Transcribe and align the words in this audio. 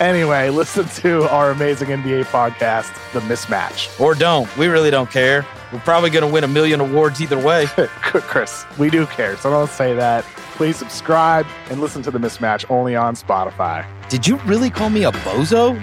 anyway, 0.00 0.50
listen 0.50 0.86
to 1.02 1.28
our 1.30 1.50
amazing 1.50 1.88
NBA 1.88 2.24
podcast, 2.26 2.92
The 3.12 3.20
Mismatch. 3.20 4.00
Or 4.00 4.14
don't. 4.14 4.54
We 4.56 4.66
really 4.68 4.90
don't 4.90 5.10
care. 5.10 5.46
We're 5.72 5.80
probably 5.80 6.10
going 6.10 6.26
to 6.26 6.32
win 6.32 6.44
a 6.44 6.48
million 6.48 6.80
awards 6.80 7.20
either 7.20 7.38
way. 7.38 7.66
Chris, 8.02 8.64
we 8.78 8.90
do 8.90 9.06
care, 9.06 9.36
so 9.36 9.50
don't 9.50 9.70
say 9.70 9.94
that. 9.94 10.24
Please 10.54 10.76
subscribe 10.76 11.46
and 11.70 11.80
listen 11.80 12.02
to 12.02 12.10
The 12.10 12.18
Mismatch 12.18 12.70
only 12.70 12.96
on 12.96 13.14
Spotify. 13.14 13.86
Did 14.08 14.26
you 14.26 14.36
really 14.46 14.70
call 14.70 14.90
me 14.90 15.04
a 15.04 15.12
bozo? 15.12 15.76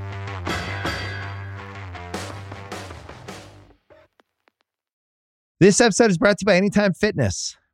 This 5.60 5.78
episode 5.78 6.10
is 6.10 6.16
brought 6.16 6.38
to 6.38 6.42
you 6.44 6.46
by 6.46 6.56
Anytime 6.56 6.94
Fitness. 6.94 7.54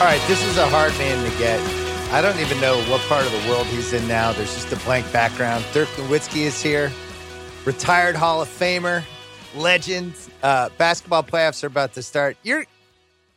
All 0.00 0.06
right, 0.06 0.22
this 0.26 0.42
is 0.42 0.56
a 0.56 0.66
hard 0.66 0.96
man 0.96 1.30
to 1.30 1.38
get. 1.38 1.60
I 2.10 2.22
don't 2.22 2.38
even 2.40 2.58
know 2.58 2.80
what 2.84 3.02
part 3.02 3.26
of 3.26 3.32
the 3.32 3.50
world 3.50 3.66
he's 3.66 3.92
in 3.92 4.08
now. 4.08 4.32
There's 4.32 4.54
just 4.54 4.72
a 4.72 4.76
blank 4.86 5.12
background. 5.12 5.62
Dirk 5.74 5.90
Nowitzki 5.90 6.38
is 6.38 6.62
here, 6.62 6.90
retired 7.66 8.16
Hall 8.16 8.40
of 8.40 8.48
Famer, 8.48 9.04
legend. 9.54 10.14
Uh, 10.42 10.70
basketball 10.78 11.22
playoffs 11.22 11.62
are 11.62 11.66
about 11.66 11.92
to 11.92 12.02
start. 12.02 12.38
You're 12.42 12.64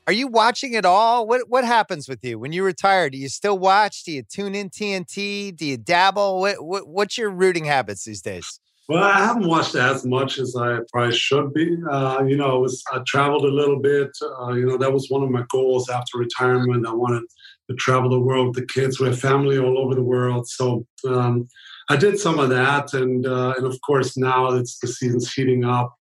are 0.08 0.14
you 0.14 0.28
watching 0.28 0.72
it 0.74 0.86
all? 0.86 1.28
What 1.28 1.50
what 1.50 1.66
happens 1.66 2.08
with 2.08 2.24
you 2.24 2.40
when 2.40 2.54
you 2.54 2.64
retire? 2.64 3.10
Do 3.10 3.18
you 3.18 3.28
still 3.28 3.60
watch? 3.60 4.06
Do 4.06 4.14
you 4.14 4.24
tune 4.24 4.56
in 4.56 4.70
TNT? 4.70 5.54
Do 5.54 5.66
you 5.66 5.76
dabble? 5.76 6.40
What, 6.40 6.64
what 6.64 6.88
what's 6.88 7.18
your 7.18 7.30
rooting 7.30 7.66
habits 7.66 8.06
these 8.06 8.22
days? 8.22 8.62
Well, 8.90 9.04
I 9.04 9.20
haven't 9.20 9.48
watched 9.48 9.76
as 9.76 10.06
much 10.06 10.40
as 10.40 10.56
I 10.58 10.80
probably 10.92 11.16
should 11.16 11.54
be. 11.54 11.78
Uh, 11.90 12.24
you 12.28 12.36
know, 12.36 12.56
I 12.56 12.58
was, 12.58 12.84
I 12.92 13.00
traveled 13.08 13.46
a 13.46 13.48
little 13.48 13.80
bit. 13.80 14.10
Uh, 14.42 14.54
you 14.54 14.66
know, 14.66 14.78
that 14.78 14.92
was 14.92 15.10
one 15.10 15.24
of 15.24 15.30
my 15.30 15.46
goals 15.50 15.90
after 15.90 16.18
retirement. 16.18 16.86
I 16.86 16.94
wanted 16.94 17.24
to 17.70 17.76
travel 17.78 18.10
the 18.10 18.20
world 18.20 18.48
with 18.48 18.56
the 18.58 18.74
kids. 18.74 19.00
We 19.00 19.08
have 19.08 19.20
family 19.20 19.58
all 19.58 19.78
over 19.78 19.96
the 19.96 20.04
world, 20.04 20.48
so 20.50 20.86
um, 21.08 21.48
I 21.90 21.96
did 21.96 22.20
some 22.20 22.40
of 22.40 22.50
that. 22.50 22.94
And 22.94 23.26
uh, 23.26 23.54
and 23.58 23.66
of 23.66 23.80
course, 23.86 24.18
now 24.18 24.50
it's 24.50 24.80
the 24.80 24.88
season's 24.88 25.32
heating 25.32 25.64
up 25.64 25.96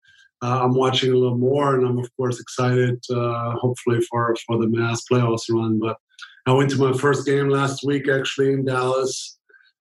uh, 0.41 0.61
I'm 0.63 0.73
watching 0.73 1.11
a 1.11 1.15
little 1.15 1.37
more, 1.37 1.75
and 1.75 1.85
I'm 1.85 1.99
of 1.99 2.09
course 2.15 2.39
excited, 2.39 3.03
uh, 3.09 3.55
hopefully 3.55 3.99
for 4.09 4.35
for 4.45 4.57
the 4.57 4.67
Mavs 4.67 5.01
playoffs 5.11 5.49
run. 5.49 5.79
But 5.79 5.97
I 6.45 6.53
went 6.53 6.69
to 6.71 6.77
my 6.77 6.97
first 6.97 7.25
game 7.25 7.49
last 7.49 7.83
week, 7.83 8.07
actually 8.07 8.53
in 8.53 8.65
Dallas. 8.65 9.37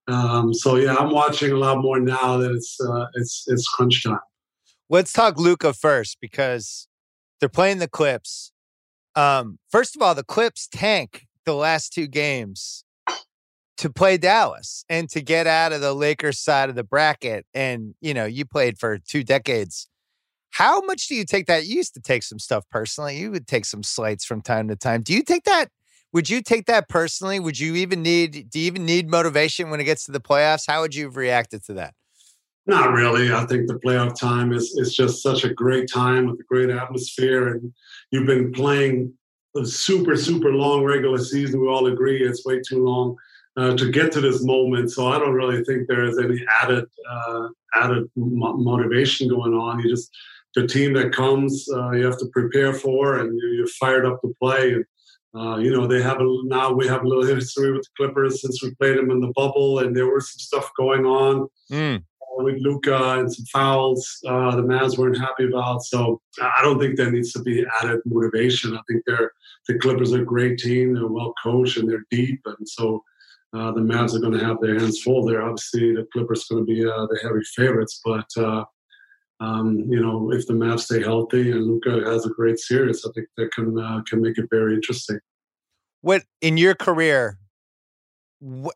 Um, 0.08 0.54
so 0.54 0.76
yeah, 0.76 0.94
I'm 0.94 1.10
watching 1.10 1.52
a 1.52 1.56
lot 1.56 1.78
more 1.78 2.00
now 2.00 2.38
that 2.38 2.50
it's 2.50 2.78
uh, 2.80 3.06
it's 3.14 3.44
it's 3.46 3.68
crunch 3.68 4.02
time. 4.02 4.18
Let's 4.88 5.12
talk 5.12 5.38
Luka 5.38 5.72
first 5.72 6.18
because 6.20 6.88
they're 7.40 7.48
playing 7.48 7.78
the 7.78 7.88
Clips. 7.88 8.52
Um, 9.14 9.58
first 9.70 9.96
of 9.96 10.02
all, 10.02 10.14
the 10.14 10.24
Clips 10.24 10.66
tank 10.66 11.26
the 11.44 11.54
last 11.54 11.92
two 11.92 12.06
games 12.06 12.84
to 13.76 13.90
play 13.90 14.16
Dallas 14.16 14.84
and 14.88 15.08
to 15.10 15.20
get 15.20 15.46
out 15.46 15.72
of 15.72 15.80
the 15.80 15.94
Lakers 15.94 16.38
side 16.38 16.68
of 16.68 16.74
the 16.74 16.84
bracket. 16.84 17.44
And 17.52 17.94
you 18.00 18.14
know, 18.14 18.24
you 18.24 18.44
played 18.44 18.78
for 18.78 18.98
two 18.98 19.22
decades 19.22 19.88
how 20.50 20.80
much 20.80 21.06
do 21.08 21.14
you 21.14 21.24
take 21.24 21.46
that? 21.46 21.66
You 21.66 21.76
used 21.76 21.94
to 21.94 22.00
take 22.00 22.22
some 22.22 22.38
stuff 22.38 22.64
personally. 22.70 23.16
You 23.16 23.30
would 23.30 23.46
take 23.46 23.64
some 23.64 23.82
slights 23.82 24.24
from 24.24 24.42
time 24.42 24.68
to 24.68 24.76
time. 24.76 25.02
Do 25.02 25.14
you 25.14 25.22
take 25.22 25.44
that? 25.44 25.68
Would 26.12 26.30
you 26.30 26.42
take 26.42 26.66
that 26.66 26.88
personally? 26.88 27.38
Would 27.38 27.58
you 27.58 27.74
even 27.74 28.02
need, 28.02 28.50
do 28.50 28.58
you 28.58 28.66
even 28.66 28.86
need 28.86 29.08
motivation 29.08 29.70
when 29.70 29.80
it 29.80 29.84
gets 29.84 30.04
to 30.06 30.12
the 30.12 30.20
playoffs? 30.20 30.64
How 30.66 30.80
would 30.80 30.94
you 30.94 31.04
have 31.04 31.16
reacted 31.16 31.64
to 31.64 31.74
that? 31.74 31.94
Not 32.66 32.92
really. 32.92 33.32
I 33.32 33.46
think 33.46 33.66
the 33.66 33.78
playoff 33.78 34.18
time 34.18 34.52
is, 34.52 34.74
is 34.76 34.94
just 34.94 35.22
such 35.22 35.44
a 35.44 35.52
great 35.52 35.90
time 35.90 36.26
with 36.26 36.40
a 36.40 36.44
great 36.44 36.70
atmosphere. 36.70 37.48
And 37.48 37.72
you've 38.10 38.26
been 38.26 38.52
playing 38.52 39.12
a 39.56 39.64
super, 39.64 40.16
super 40.16 40.52
long 40.52 40.84
regular 40.84 41.18
season. 41.18 41.60
We 41.60 41.68
all 41.68 41.86
agree 41.86 42.22
it's 42.22 42.44
way 42.44 42.60
too 42.60 42.84
long. 42.84 43.16
Uh, 43.56 43.76
to 43.76 43.90
get 43.90 44.12
to 44.12 44.20
this 44.20 44.44
moment. 44.44 44.88
So 44.88 45.08
I 45.08 45.18
don't 45.18 45.34
really 45.34 45.64
think 45.64 45.88
there 45.88 46.04
is 46.04 46.16
any 46.16 46.38
added 46.62 46.84
uh, 47.10 47.48
added 47.74 48.08
motivation 48.14 49.28
going 49.28 49.52
on. 49.52 49.80
You 49.80 49.90
just 49.90 50.16
the 50.54 50.64
team 50.64 50.92
that 50.92 51.12
comes, 51.12 51.68
uh, 51.74 51.90
you 51.90 52.04
have 52.04 52.18
to 52.18 52.26
prepare 52.26 52.72
for, 52.72 53.18
and 53.18 53.36
you're 53.56 53.66
fired 53.66 54.06
up 54.06 54.20
to 54.20 54.32
play. 54.40 54.74
And, 54.74 54.84
uh, 55.36 55.56
you 55.58 55.70
know, 55.70 55.86
they 55.86 56.00
have 56.02 56.20
a, 56.20 56.38
now 56.44 56.72
we 56.72 56.86
have 56.86 57.02
a 57.02 57.08
little 57.08 57.24
history 57.24 57.72
with 57.72 57.82
the 57.82 57.90
Clippers 57.96 58.40
since 58.40 58.62
we 58.62 58.74
played 58.74 58.96
them 58.96 59.10
in 59.10 59.20
the 59.20 59.32
bubble, 59.36 59.80
and 59.80 59.94
there 59.94 60.12
was 60.12 60.32
some 60.32 60.38
stuff 60.38 60.70
going 60.76 61.04
on 61.04 61.48
mm. 61.70 62.02
with 62.38 62.56
Luka 62.60 63.18
and 63.18 63.32
some 63.32 63.44
fouls 63.46 64.20
uh, 64.26 64.56
the 64.56 64.62
Mavs 64.62 64.96
weren't 64.96 65.18
happy 65.18 65.46
about. 65.46 65.82
So 65.82 66.20
I 66.40 66.62
don't 66.62 66.78
think 66.78 66.96
there 66.96 67.10
needs 67.10 67.32
to 67.34 67.42
be 67.42 67.64
added 67.82 68.00
motivation. 68.06 68.76
I 68.76 68.80
think 68.88 69.02
they're 69.06 69.32
the 69.66 69.78
Clippers 69.78 70.14
are 70.14 70.22
a 70.22 70.24
great 70.24 70.58
team. 70.58 70.94
They're 70.94 71.06
well 71.06 71.34
coached 71.42 71.76
and 71.76 71.88
they're 71.88 72.06
deep, 72.10 72.40
and 72.46 72.68
so. 72.68 73.02
Uh, 73.54 73.72
the 73.72 73.80
Mavs 73.80 74.14
are 74.14 74.18
going 74.18 74.38
to 74.38 74.44
have 74.44 74.60
their 74.60 74.78
hands 74.78 75.00
full 75.00 75.24
there. 75.24 75.40
Obviously, 75.40 75.94
the 75.94 76.06
Clippers 76.12 76.44
are 76.50 76.56
going 76.56 76.66
to 76.66 76.70
be 76.70 76.84
uh, 76.84 77.06
the 77.06 77.18
heavy 77.22 77.40
favorites, 77.56 77.98
but 78.04 78.26
uh, 78.36 78.62
um, 79.40 79.84
you 79.88 80.00
know, 80.00 80.32
if 80.32 80.46
the 80.46 80.52
Mavs 80.52 80.80
stay 80.80 81.00
healthy 81.00 81.50
and 81.50 81.66
Luka 81.66 82.02
has 82.10 82.26
a 82.26 82.30
great 82.30 82.58
series, 82.58 83.04
I 83.04 83.10
think 83.14 83.28
that 83.36 83.52
can 83.52 83.78
uh, 83.78 84.02
can 84.08 84.20
make 84.20 84.38
it 84.38 84.46
very 84.50 84.74
interesting. 84.74 85.20
What 86.00 86.22
in 86.40 86.56
your 86.56 86.74
career? 86.74 87.38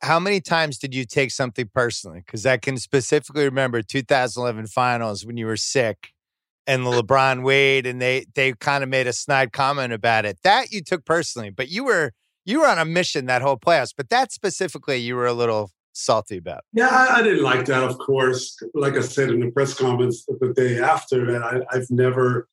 How 0.02 0.18
many 0.18 0.40
times 0.40 0.76
did 0.78 0.92
you 0.92 1.04
take 1.04 1.30
something 1.30 1.70
personally? 1.72 2.22
Because 2.26 2.44
I 2.46 2.56
can 2.56 2.76
specifically 2.78 3.44
remember 3.44 3.80
2011 3.80 4.66
finals 4.66 5.24
when 5.24 5.36
you 5.36 5.46
were 5.46 5.56
sick 5.56 6.08
and 6.66 6.82
LeBron 6.82 7.44
Wade, 7.44 7.86
and 7.86 8.00
they 8.00 8.26
they 8.34 8.52
kind 8.54 8.84
of 8.84 8.90
made 8.90 9.06
a 9.06 9.12
snide 9.12 9.52
comment 9.52 9.92
about 9.92 10.24
it. 10.24 10.38
That 10.42 10.72
you 10.72 10.80
took 10.82 11.04
personally, 11.04 11.50
but 11.50 11.68
you 11.68 11.84
were 11.84 12.12
you 12.44 12.60
were 12.60 12.66
on 12.66 12.78
a 12.78 12.84
mission 12.84 13.26
that 13.26 13.42
whole 13.42 13.56
playoffs. 13.56 13.92
But 13.96 14.10
that 14.10 14.32
specifically, 14.32 14.98
you 14.98 15.16
were 15.16 15.26
a 15.26 15.32
little 15.32 15.70
salty 15.92 16.38
about? 16.38 16.64
Yeah, 16.72 16.88
I, 16.88 17.18
I, 17.18 17.22
didn't 17.22 17.42
like 17.42 17.66
that, 17.66 17.82
of 17.82 17.98
course. 17.98 18.56
Like 18.74 18.96
I 18.96 19.00
said 19.00 19.30
in 19.30 19.40
the 19.40 19.50
press 19.50 19.74
conference 19.74 20.24
the 20.26 20.52
day 20.54 20.80
after 20.80 21.30
that, 21.32 21.42
I, 21.42 21.60
I've 21.70 21.90
never 21.90 22.48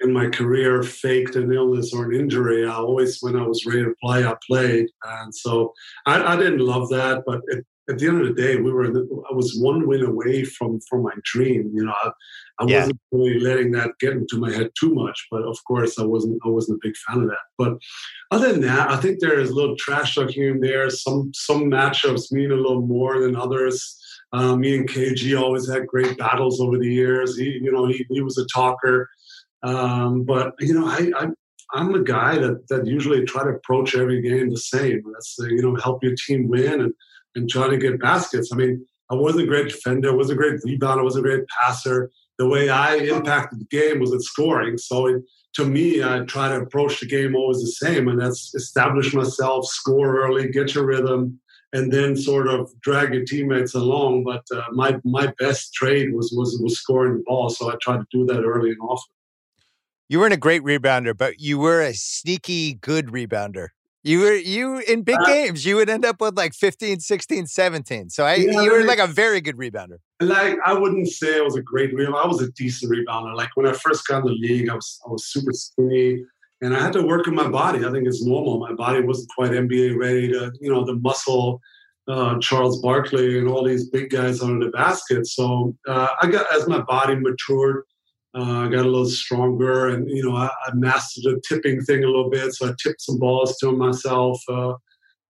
in 0.00 0.12
my 0.12 0.28
career 0.28 0.82
faked 0.82 1.36
an 1.36 1.52
illness 1.52 1.94
or 1.94 2.10
an 2.10 2.18
injury. 2.18 2.66
I 2.66 2.74
always, 2.74 3.18
when 3.20 3.36
I 3.36 3.46
was 3.46 3.64
ready 3.64 3.84
to 3.84 3.94
play, 4.02 4.26
I 4.26 4.34
played. 4.46 4.88
And 5.04 5.34
so 5.34 5.72
I, 6.06 6.34
I 6.34 6.36
didn't 6.36 6.58
love 6.58 6.88
that, 6.90 7.22
but 7.26 7.40
at 7.88 7.98
the 7.98 8.08
end 8.08 8.20
of 8.22 8.34
the 8.34 8.42
day, 8.42 8.56
we 8.56 8.72
were. 8.72 8.86
I 8.86 9.34
was 9.34 9.58
one 9.58 9.86
win 9.86 10.04
away 10.04 10.44
from 10.44 10.80
from 10.88 11.02
my 11.02 11.12
dream. 11.22 11.70
You 11.74 11.84
know, 11.84 11.92
I, 11.92 12.10
I 12.60 12.66
yeah. 12.66 12.80
wasn't 12.80 13.00
really 13.10 13.40
letting 13.40 13.72
that 13.72 13.90
get 14.00 14.12
into 14.12 14.38
my 14.38 14.52
head 14.52 14.70
too 14.78 14.94
much. 14.94 15.26
But 15.30 15.42
of 15.42 15.58
course, 15.66 15.98
I 15.98 16.04
wasn't. 16.04 16.40
I 16.44 16.48
wasn't 16.48 16.78
a 16.78 16.86
big 16.86 16.94
fan 16.96 17.22
of 17.22 17.28
that. 17.28 17.38
But 17.58 17.74
other 18.30 18.52
than 18.52 18.62
that, 18.62 18.90
I 18.90 18.96
think 18.96 19.20
there 19.20 19.38
is 19.38 19.50
a 19.50 19.54
little 19.54 19.76
trash 19.76 20.14
talk 20.14 20.30
here 20.30 20.52
and 20.52 20.62
there. 20.62 20.88
Some 20.90 21.32
some 21.34 21.64
matchups 21.64 22.30
mean 22.32 22.52
a 22.52 22.56
little 22.56 22.82
more 22.82 23.20
than 23.20 23.36
others. 23.36 24.00
Uh, 24.32 24.56
me 24.56 24.76
and 24.76 24.88
KG 24.88 25.40
always 25.40 25.68
had 25.68 25.86
great 25.86 26.18
battles 26.18 26.60
over 26.60 26.76
the 26.78 26.92
years. 26.92 27.38
He, 27.38 27.44
you 27.62 27.70
know, 27.70 27.86
he, 27.86 28.04
he 28.10 28.20
was 28.20 28.36
a 28.36 28.46
talker. 28.46 29.08
Um, 29.62 30.24
but 30.24 30.54
you 30.60 30.74
know, 30.74 30.86
I, 30.86 31.10
I 31.16 31.26
I'm 31.72 31.92
the 31.92 32.00
guy 32.00 32.38
that 32.38 32.68
that 32.68 32.86
usually 32.86 33.24
try 33.24 33.42
to 33.42 33.50
approach 33.50 33.96
every 33.96 34.22
game 34.22 34.50
the 34.50 34.56
same. 34.56 35.02
That's 35.12 35.36
you 35.38 35.62
know 35.62 35.74
help 35.76 36.04
your 36.04 36.14
team 36.14 36.48
win 36.48 36.80
and 36.80 36.92
and 37.34 37.50
try 37.50 37.68
to 37.68 37.76
get 37.76 38.00
baskets. 38.00 38.52
I 38.52 38.56
mean, 38.56 38.86
I 39.10 39.14
wasn't 39.14 39.44
a 39.44 39.46
great 39.46 39.68
defender, 39.68 40.10
I 40.10 40.14
wasn't 40.14 40.38
a 40.38 40.42
great 40.42 40.60
rebounder, 40.60 41.00
I 41.00 41.02
wasn't 41.02 41.26
a 41.26 41.28
great 41.28 41.46
passer. 41.48 42.10
The 42.38 42.48
way 42.48 42.68
I 42.68 42.96
impacted 42.96 43.60
the 43.60 43.66
game 43.66 44.00
was 44.00 44.12
at 44.12 44.22
scoring. 44.22 44.76
So 44.78 45.06
it, 45.06 45.22
to 45.54 45.64
me, 45.64 46.02
I 46.02 46.20
try 46.20 46.48
to 46.48 46.62
approach 46.62 47.00
the 47.00 47.06
game 47.06 47.36
always 47.36 47.60
the 47.60 47.86
same, 47.86 48.08
and 48.08 48.20
that's 48.20 48.54
establish 48.54 49.14
myself, 49.14 49.66
score 49.66 50.20
early, 50.20 50.48
get 50.48 50.74
your 50.74 50.84
rhythm, 50.84 51.40
and 51.72 51.92
then 51.92 52.16
sort 52.16 52.48
of 52.48 52.70
drag 52.80 53.14
your 53.14 53.24
teammates 53.24 53.74
along. 53.74 54.24
But 54.24 54.44
uh, 54.54 54.64
my 54.72 54.98
my 55.04 55.32
best 55.38 55.72
trade 55.74 56.12
was 56.12 56.32
was 56.36 56.58
was 56.60 56.78
scoring 56.78 57.18
the 57.18 57.24
ball, 57.24 57.50
so 57.50 57.70
I 57.70 57.76
tried 57.80 57.98
to 57.98 58.06
do 58.10 58.26
that 58.26 58.42
early 58.42 58.70
and 58.70 58.80
often. 58.80 59.14
You 60.08 60.20
weren't 60.20 60.34
a 60.34 60.38
great 60.38 60.62
rebounder, 60.62 61.16
but 61.16 61.40
you 61.40 61.58
were 61.58 61.80
a 61.80 61.94
sneaky 61.94 62.74
good 62.74 63.06
rebounder. 63.06 63.68
You 64.04 64.20
were 64.20 64.34
you 64.34 64.78
in 64.78 65.02
big 65.02 65.18
uh, 65.18 65.24
games, 65.24 65.64
you 65.64 65.76
would 65.76 65.88
end 65.88 66.04
up 66.04 66.20
with 66.20 66.36
like 66.36 66.52
15, 66.54 67.00
16, 67.00 67.46
17. 67.46 68.10
So 68.10 68.24
I 68.24 68.34
yeah, 68.34 68.60
you 68.60 68.70
were 68.70 68.84
like 68.84 68.98
a 68.98 69.06
very 69.06 69.40
good 69.40 69.56
rebounder. 69.56 69.96
Like 70.20 70.58
I 70.64 70.74
wouldn't 70.74 71.08
say 71.08 71.38
I 71.38 71.40
was 71.40 71.56
a 71.56 71.62
great 71.62 71.94
rebounder. 71.94 72.22
I 72.22 72.26
was 72.26 72.42
a 72.42 72.52
decent 72.52 72.92
rebounder. 72.92 73.34
Like 73.34 73.48
when 73.54 73.66
I 73.66 73.72
first 73.72 74.06
got 74.06 74.18
in 74.18 74.26
the 74.26 74.32
league, 74.32 74.68
I 74.68 74.74
was 74.74 75.00
I 75.06 75.10
was 75.10 75.26
super 75.26 75.52
skinny 75.52 76.22
and 76.60 76.76
I 76.76 76.80
had 76.80 76.92
to 76.92 77.02
work 77.02 77.26
on 77.28 77.34
my 77.34 77.48
body. 77.48 77.84
I 77.84 77.90
think 77.90 78.06
it's 78.06 78.24
normal. 78.24 78.58
My 78.58 78.72
body 78.72 79.00
wasn't 79.00 79.30
quite 79.34 79.50
NBA 79.50 79.98
ready 79.98 80.28
to, 80.32 80.52
you 80.60 80.70
know, 80.70 80.84
the 80.84 80.94
muscle 80.96 81.60
uh, 82.08 82.38
Charles 82.38 82.80
Barkley 82.80 83.38
and 83.38 83.48
all 83.48 83.64
these 83.64 83.88
big 83.88 84.10
guys 84.10 84.42
under 84.42 84.66
the 84.66 84.72
basket. 84.72 85.26
So 85.26 85.74
uh, 85.88 86.08
I 86.20 86.26
got 86.26 86.46
as 86.54 86.68
my 86.68 86.80
body 86.82 87.16
matured, 87.16 87.84
uh, 88.34 88.66
I 88.66 88.68
got 88.68 88.84
a 88.84 88.88
little 88.88 89.06
stronger, 89.06 89.90
and 89.90 90.08
you 90.10 90.28
know, 90.28 90.36
I, 90.36 90.50
I, 90.66 90.74
mastered 90.74 91.24
the 91.24 91.40
tipping 91.48 91.80
thing 91.82 92.02
a 92.02 92.06
little 92.06 92.30
bit. 92.30 92.52
So 92.52 92.68
I 92.68 92.74
tipped 92.82 93.00
some 93.00 93.18
balls 93.18 93.56
to 93.58 93.70
myself. 93.70 94.42
Uh, 94.48 94.74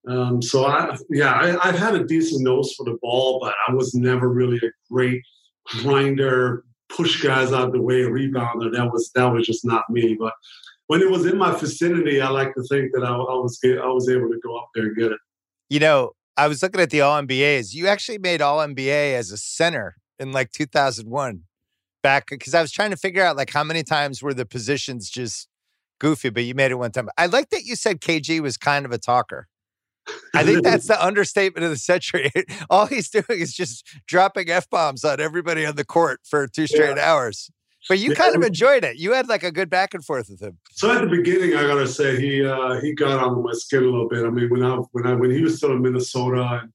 um, 0.08 0.40
so 0.40 0.64
I, 0.64 0.96
yeah, 1.10 1.58
I, 1.62 1.66
have 1.66 1.78
had 1.78 1.94
a 1.96 2.04
decent 2.04 2.44
nose 2.44 2.72
for 2.74 2.84
the 2.84 2.96
ball, 3.02 3.40
but 3.40 3.54
I 3.68 3.74
was 3.74 3.94
never 3.94 4.30
really 4.30 4.56
a 4.56 4.70
great 4.90 5.22
grinder, 5.66 6.64
push 6.88 7.22
guys 7.22 7.52
out 7.52 7.66
of 7.68 7.72
the 7.72 7.82
way, 7.82 8.02
rebounder. 8.02 8.72
That 8.72 8.90
was 8.90 9.10
that 9.14 9.26
was 9.26 9.46
just 9.46 9.66
not 9.66 9.84
me. 9.90 10.16
But 10.18 10.32
when 10.86 11.02
it 11.02 11.10
was 11.10 11.26
in 11.26 11.36
my 11.36 11.54
vicinity, 11.58 12.22
I 12.22 12.30
like 12.30 12.54
to 12.54 12.62
think 12.62 12.92
that 12.94 13.04
I, 13.04 13.10
I 13.10 13.34
was 13.34 13.60
I 13.64 13.86
was 13.86 14.08
able 14.08 14.30
to 14.30 14.40
go 14.42 14.56
up 14.56 14.70
there 14.74 14.86
and 14.86 14.96
get 14.96 15.12
it. 15.12 15.20
You 15.68 15.80
know, 15.80 16.12
I 16.38 16.48
was 16.48 16.62
looking 16.62 16.80
at 16.80 16.88
the 16.88 17.02
All 17.02 17.20
NBAs. 17.20 17.74
You 17.74 17.86
actually 17.86 18.18
made 18.18 18.40
All 18.40 18.58
NBA 18.58 19.14
as 19.14 19.30
a 19.30 19.36
center 19.36 19.96
in 20.18 20.32
like 20.32 20.52
2001 20.52 21.42
back 22.04 22.28
because 22.28 22.54
I 22.54 22.60
was 22.60 22.70
trying 22.70 22.90
to 22.90 22.96
figure 22.96 23.24
out 23.24 23.36
like 23.36 23.50
how 23.50 23.64
many 23.64 23.82
times 23.82 24.22
were 24.22 24.34
the 24.34 24.46
positions 24.46 25.10
just 25.10 25.48
goofy, 25.98 26.28
but 26.28 26.44
you 26.44 26.54
made 26.54 26.70
it 26.70 26.74
one 26.74 26.92
time. 26.92 27.08
I 27.16 27.26
like 27.26 27.48
that 27.48 27.64
you 27.64 27.74
said 27.74 28.00
KG 28.00 28.40
was 28.40 28.56
kind 28.56 28.84
of 28.84 28.92
a 28.92 28.98
talker. 28.98 29.48
I 30.34 30.44
think 30.44 30.62
that's 30.64 30.86
the 30.86 31.02
understatement 31.02 31.64
of 31.64 31.70
the 31.70 31.78
century. 31.78 32.30
All 32.70 32.86
he's 32.86 33.08
doing 33.08 33.24
is 33.30 33.54
just 33.54 33.88
dropping 34.06 34.50
f 34.50 34.68
bombs 34.68 35.02
on 35.02 35.18
everybody 35.18 35.64
on 35.64 35.76
the 35.76 35.84
court 35.84 36.20
for 36.28 36.46
two 36.46 36.66
straight 36.66 36.96
yeah. 36.96 37.10
hours. 37.10 37.50
But 37.88 37.98
you 37.98 38.14
kind 38.14 38.34
of 38.34 38.42
enjoyed 38.42 38.82
it. 38.82 38.96
You 38.96 39.12
had 39.12 39.28
like 39.28 39.42
a 39.42 39.50
good 39.50 39.68
back 39.68 39.92
and 39.92 40.02
forth 40.02 40.28
with 40.30 40.40
him. 40.40 40.58
So 40.72 40.90
at 40.90 41.02
the 41.02 41.06
beginning, 41.06 41.54
I 41.54 41.62
gotta 41.62 41.86
say 41.86 42.18
he 42.18 42.44
uh, 42.44 42.80
he 42.80 42.94
got 42.94 43.22
on 43.22 43.42
my 43.42 43.52
skin 43.52 43.82
a 43.82 43.86
little 43.86 44.08
bit. 44.08 44.24
I 44.24 44.30
mean, 44.30 44.48
when 44.48 44.62
I 44.62 44.76
when 44.92 45.06
I 45.06 45.14
when 45.14 45.30
he 45.30 45.42
was 45.42 45.58
still 45.58 45.72
in 45.72 45.82
Minnesota, 45.82 46.68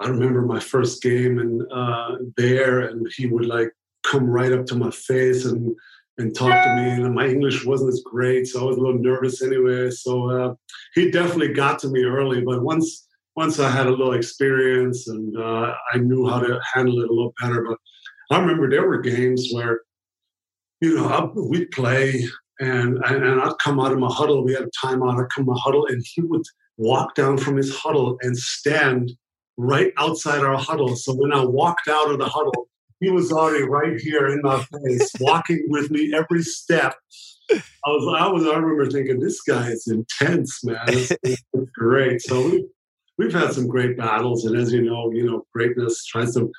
I 0.00 0.08
remember 0.08 0.42
my 0.42 0.58
first 0.58 1.02
game 1.02 1.38
and 1.38 1.62
uh, 1.72 2.16
there, 2.36 2.80
and 2.80 3.06
he 3.16 3.26
would 3.26 3.46
like 3.46 3.70
come 4.02 4.24
right 4.24 4.52
up 4.52 4.66
to 4.66 4.74
my 4.76 4.90
face 4.90 5.44
and 5.44 5.74
and 6.18 6.34
talk 6.34 6.64
to 6.64 6.76
me. 6.76 6.90
And 6.90 7.14
my 7.14 7.26
English 7.26 7.64
wasn't 7.64 7.94
as 7.94 8.02
great, 8.04 8.46
so 8.46 8.60
I 8.60 8.64
was 8.64 8.76
a 8.76 8.80
little 8.80 9.00
nervous 9.00 9.42
anyway. 9.42 9.90
So 9.90 10.30
uh, 10.30 10.54
he 10.94 11.10
definitely 11.10 11.54
got 11.54 11.78
to 11.80 11.88
me 11.88 12.04
early. 12.04 12.42
But 12.42 12.62
once 12.62 13.06
once 13.36 13.58
I 13.58 13.70
had 13.70 13.86
a 13.86 13.90
little 13.90 14.12
experience 14.12 15.08
and 15.08 15.36
uh, 15.36 15.74
I 15.92 15.98
knew 15.98 16.28
how 16.28 16.40
to 16.40 16.60
handle 16.74 17.00
it 17.00 17.08
a 17.08 17.12
little 17.12 17.34
better. 17.40 17.64
But 17.66 17.78
I 18.30 18.38
remember 18.40 18.68
there 18.68 18.86
were 18.86 19.00
games 19.00 19.48
where, 19.52 19.80
you 20.80 20.94
know, 20.94 21.32
we'd 21.34 21.70
play 21.70 22.26
and, 22.60 22.98
and 23.04 23.40
I'd 23.40 23.58
come 23.58 23.80
out 23.80 23.92
of 23.92 23.98
my 23.98 24.12
huddle. 24.12 24.44
We 24.44 24.52
had 24.52 24.64
a 24.64 24.86
timeout. 24.86 25.18
I'd 25.18 25.30
come 25.34 25.46
my 25.46 25.58
huddle, 25.58 25.86
and 25.86 26.04
he 26.14 26.20
would 26.20 26.44
walk 26.76 27.14
down 27.14 27.38
from 27.38 27.56
his 27.56 27.74
huddle 27.74 28.18
and 28.20 28.36
stand 28.36 29.12
right 29.56 29.92
outside 29.96 30.44
our 30.44 30.58
huddle. 30.58 30.94
So 30.96 31.14
when 31.14 31.32
I 31.32 31.44
walked 31.44 31.88
out 31.88 32.10
of 32.10 32.18
the 32.18 32.26
huddle, 32.26 32.68
he 33.00 33.10
was 33.10 33.32
already 33.32 33.64
right 33.64 33.98
here 33.98 34.28
in 34.28 34.40
my 34.42 34.62
face, 34.64 35.10
walking 35.20 35.64
with 35.68 35.90
me 35.90 36.12
every 36.14 36.42
step. 36.42 36.94
I 37.50 37.58
was, 37.86 38.16
I 38.20 38.28
was, 38.28 38.44
I 38.44 38.56
remember 38.56 38.88
thinking, 38.90 39.18
this 39.18 39.40
guy 39.40 39.70
is 39.70 39.88
intense, 39.88 40.62
man. 40.62 40.84
It's, 40.86 41.10
it's 41.22 41.70
great. 41.74 42.20
So 42.20 42.48
we, 42.48 42.66
we've 43.18 43.32
had 43.32 43.52
some 43.52 43.66
great 43.66 43.96
battles, 43.96 44.44
and 44.44 44.56
as 44.56 44.72
you 44.72 44.82
know, 44.82 45.10
you 45.12 45.24
know, 45.24 45.46
greatness 45.52 46.04
tries 46.04 46.34
to 46.34 46.52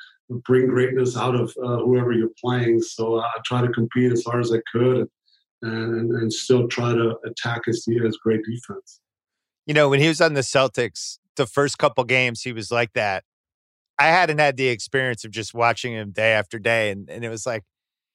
bring 0.45 0.67
greatness 0.67 1.15
out 1.15 1.35
of 1.35 1.53
uh, 1.63 1.77
whoever 1.77 2.11
you're 2.11 2.29
playing. 2.43 2.81
So 2.81 3.19
I 3.19 3.29
try 3.45 3.61
to 3.61 3.69
compete 3.69 4.11
as 4.11 4.23
hard 4.25 4.43
as 4.43 4.51
I 4.51 4.61
could, 4.71 5.07
and 5.61 6.11
and, 6.11 6.33
still 6.33 6.67
try 6.67 6.91
to 6.93 7.17
attack 7.25 7.61
his, 7.65 7.85
his 7.85 8.17
great 8.17 8.41
defense. 8.43 8.99
You 9.67 9.75
know, 9.75 9.89
when 9.89 9.99
he 9.99 10.07
was 10.07 10.19
on 10.19 10.33
the 10.33 10.41
Celtics, 10.41 11.19
the 11.35 11.45
first 11.45 11.77
couple 11.77 12.03
games, 12.03 12.41
he 12.41 12.51
was 12.51 12.71
like 12.71 12.93
that 12.93 13.23
I 14.01 14.07
hadn't 14.07 14.39
had 14.39 14.57
the 14.57 14.67
experience 14.67 15.25
of 15.25 15.31
just 15.31 15.53
watching 15.53 15.93
him 15.93 16.09
day 16.09 16.31
after 16.33 16.57
day. 16.57 16.89
And, 16.89 17.07
and 17.07 17.23
it 17.23 17.29
was 17.29 17.45
like, 17.45 17.63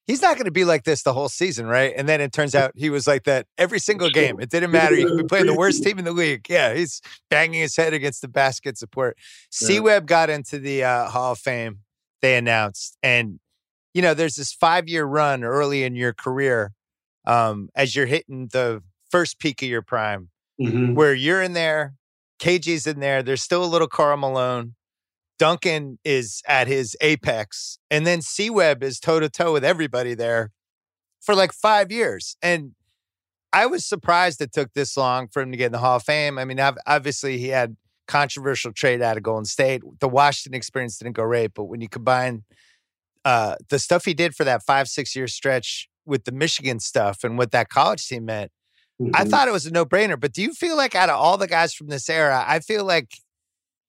he's 0.09 0.21
not 0.21 0.35
going 0.35 0.47
to 0.47 0.51
be 0.51 0.65
like 0.65 0.83
this 0.83 1.05
the 1.05 1.13
whole 1.13 1.29
season, 1.29 1.67
right? 1.67 1.95
And 1.97 2.09
then 2.09 2.21
it 2.21 2.33
turns 2.33 2.57
out 2.57 2.73
he 2.75 2.91
was 2.91 3.07
like 3.07 3.23
that 3.25 3.47
every 3.57 3.79
single 3.79 4.11
game. 4.11 4.41
It 4.41 4.51
didn't 4.51 4.73
matter. 4.73 4.97
He 4.97 5.05
could 5.05 5.17
be 5.17 5.23
playing 5.23 5.47
the 5.47 5.55
worst 5.55 5.85
team 5.85 6.01
in 6.01 6.05
the 6.05 6.13
league. 6.13 6.47
Yeah, 6.49 6.75
he's 6.75 7.01
banging 7.31 7.61
his 7.61 7.77
head 7.77 7.93
against 7.93 8.21
the 8.21 8.27
basket 8.27 8.77
support. 8.77 9.17
Yeah. 9.61 9.69
C 9.69 9.81
Webb 9.81 10.07
got 10.07 10.29
into 10.29 10.59
the 10.59 10.83
uh, 10.83 11.09
Hall 11.09 11.33
of 11.33 11.39
Fame, 11.39 11.81
they 12.21 12.37
announced. 12.37 12.99
And, 13.03 13.39
you 13.95 14.03
know, 14.03 14.13
there's 14.15 14.35
this 14.35 14.53
five 14.53 14.89
year 14.89 15.05
run 15.05 15.45
early 15.45 15.85
in 15.85 15.95
your 15.95 16.13
career 16.13 16.73
um, 17.27 17.69
as 17.77 17.95
you're 17.95 18.07
hitting 18.07 18.49
the 18.53 18.83
first 19.11 19.39
peak 19.39 19.63
of 19.63 19.69
your 19.69 19.83
prime, 19.83 20.31
mm-hmm. 20.61 20.95
where 20.95 21.15
you're 21.15 21.43
in 21.43 21.53
there, 21.53 21.95
KG's 22.41 22.87
in 22.89 23.01
there, 23.01 23.23
there's 23.23 23.43
still 23.43 23.65
a 23.65 23.67
little 23.67 23.89
Karl 23.89 24.17
Malone. 24.17 24.76
Duncan 25.39 25.99
is 26.05 26.43
at 26.47 26.67
his 26.67 26.97
apex, 27.01 27.79
and 27.91 28.07
then 28.07 28.23
C 28.23 28.51
Webb 28.51 28.83
is 28.83 28.99
toe 28.99 29.21
to 29.21 29.29
toe 29.29 29.53
with 29.53 29.65
everybody 29.65 30.15
there 30.15 30.51
for 31.21 31.35
like 31.35 31.53
five 31.53 31.93
years. 31.93 32.37
And 32.41 32.73
I 33.53 33.67
was 33.67 33.85
surprised 33.85 34.41
it 34.41 34.53
took 34.53 34.73
this 34.75 34.97
long 34.97 35.29
for 35.29 35.43
him 35.43 35.51
to 35.51 35.57
get 35.57 35.67
in 35.67 35.73
the 35.73 35.79
Hall 35.79 35.97
of 35.97 36.03
Fame. 36.03 36.39
I 36.39 36.45
mean, 36.45 36.61
obviously 36.87 37.39
he 37.39 37.49
had 37.49 37.77
controversial 38.07 38.73
trade 38.73 39.03
out 39.03 39.17
of 39.17 39.23
Golden 39.23 39.45
State. 39.45 39.83
The 40.01 40.09
Washington 40.09 40.57
experience 40.57 40.99
didn't 40.99 41.17
go 41.17 41.25
great, 41.25 41.55
but 41.55 41.65
when 41.65 41.81
you 41.81 41.89
combine 41.89 42.45
uh, 43.25 43.57
the 43.69 43.79
stuff 43.79 44.05
he 44.05 44.15
did 44.15 44.35
for 44.35 44.45
that 44.45 44.63
five 44.63 44.89
six 44.89 45.17
year 45.17 45.27
stretch 45.27 45.89
with 46.05 46.25
the 46.25 46.33
Michigan 46.33 46.79
stuff 46.79 47.25
and 47.25 47.37
what 47.37 47.51
that 47.51 47.69
college 47.69 48.07
team 48.07 48.27
meant, 48.27 48.53
mm-hmm. 49.01 49.11
I 49.15 49.25
thought 49.25 49.49
it 49.49 49.53
was 49.53 49.67
a 49.67 49.71
no 49.71 49.85
brainer. 49.85 50.19
But 50.19 50.33
do 50.33 50.43
you 50.43 50.53
feel 50.53 50.77
like 50.77 50.95
out 50.95 51.11
of 51.11 51.17
all 51.17 51.37
the 51.37 51.49
guys 51.49 51.75
from 51.75 51.89
this 51.89 52.09
era, 52.09 52.45
I 52.47 52.61
feel 52.61 52.85
like 52.85 53.19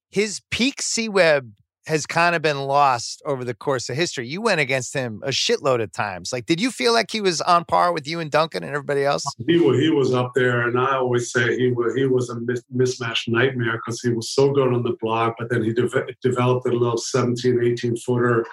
his 0.10 0.42
peak 0.52 0.82
C 0.82 1.10
Webb 1.10 1.52
has 1.88 2.06
kind 2.06 2.36
of 2.36 2.42
been 2.42 2.60
lost 2.60 3.22
over 3.26 3.46
the 3.46 3.54
course 3.54 3.90
of 3.90 3.96
history. 3.96 4.28
You 4.28 4.42
went 4.42 4.60
against 4.60 4.94
him 4.94 5.22
a 5.24 5.30
shitload 5.30 5.82
of 5.82 5.92
times. 5.94 6.34
Like, 6.34 6.46
did 6.46 6.60
you 6.60 6.70
feel 6.70 6.92
like 6.92 7.10
he 7.10 7.22
was 7.22 7.40
on 7.42 7.64
par 7.64 7.94
with 7.94 8.06
you 8.06 8.20
and 8.20 8.30
Duncan 8.30 8.64
and 8.64 8.74
everybody 8.74 9.06
else? 9.06 9.24
He 9.48 9.58
was, 9.58 9.80
he 9.80 9.90
was 9.90 10.14
up 10.14 10.34
there, 10.36 10.68
and 10.68 10.78
I 10.78 10.98
always 10.98 11.32
say 11.32 11.58
he 11.58 11.72
was 11.72 11.96
he 11.96 12.06
was 12.06 12.30
a 12.30 12.36
mismatch 12.76 13.28
nightmare 13.28 13.80
because 13.86 14.02
he 14.02 14.10
was 14.10 14.30
so 14.32 14.52
good 14.52 14.74
on 14.74 14.84
the 14.84 14.98
block, 15.02 15.36
but 15.40 15.50
then 15.50 15.64
he 15.64 15.72
de- 15.72 15.90
developed 16.22 16.68
a 16.68 16.72
little 16.72 16.98
17, 16.98 17.64
18 17.64 17.96
footer. 17.98 18.46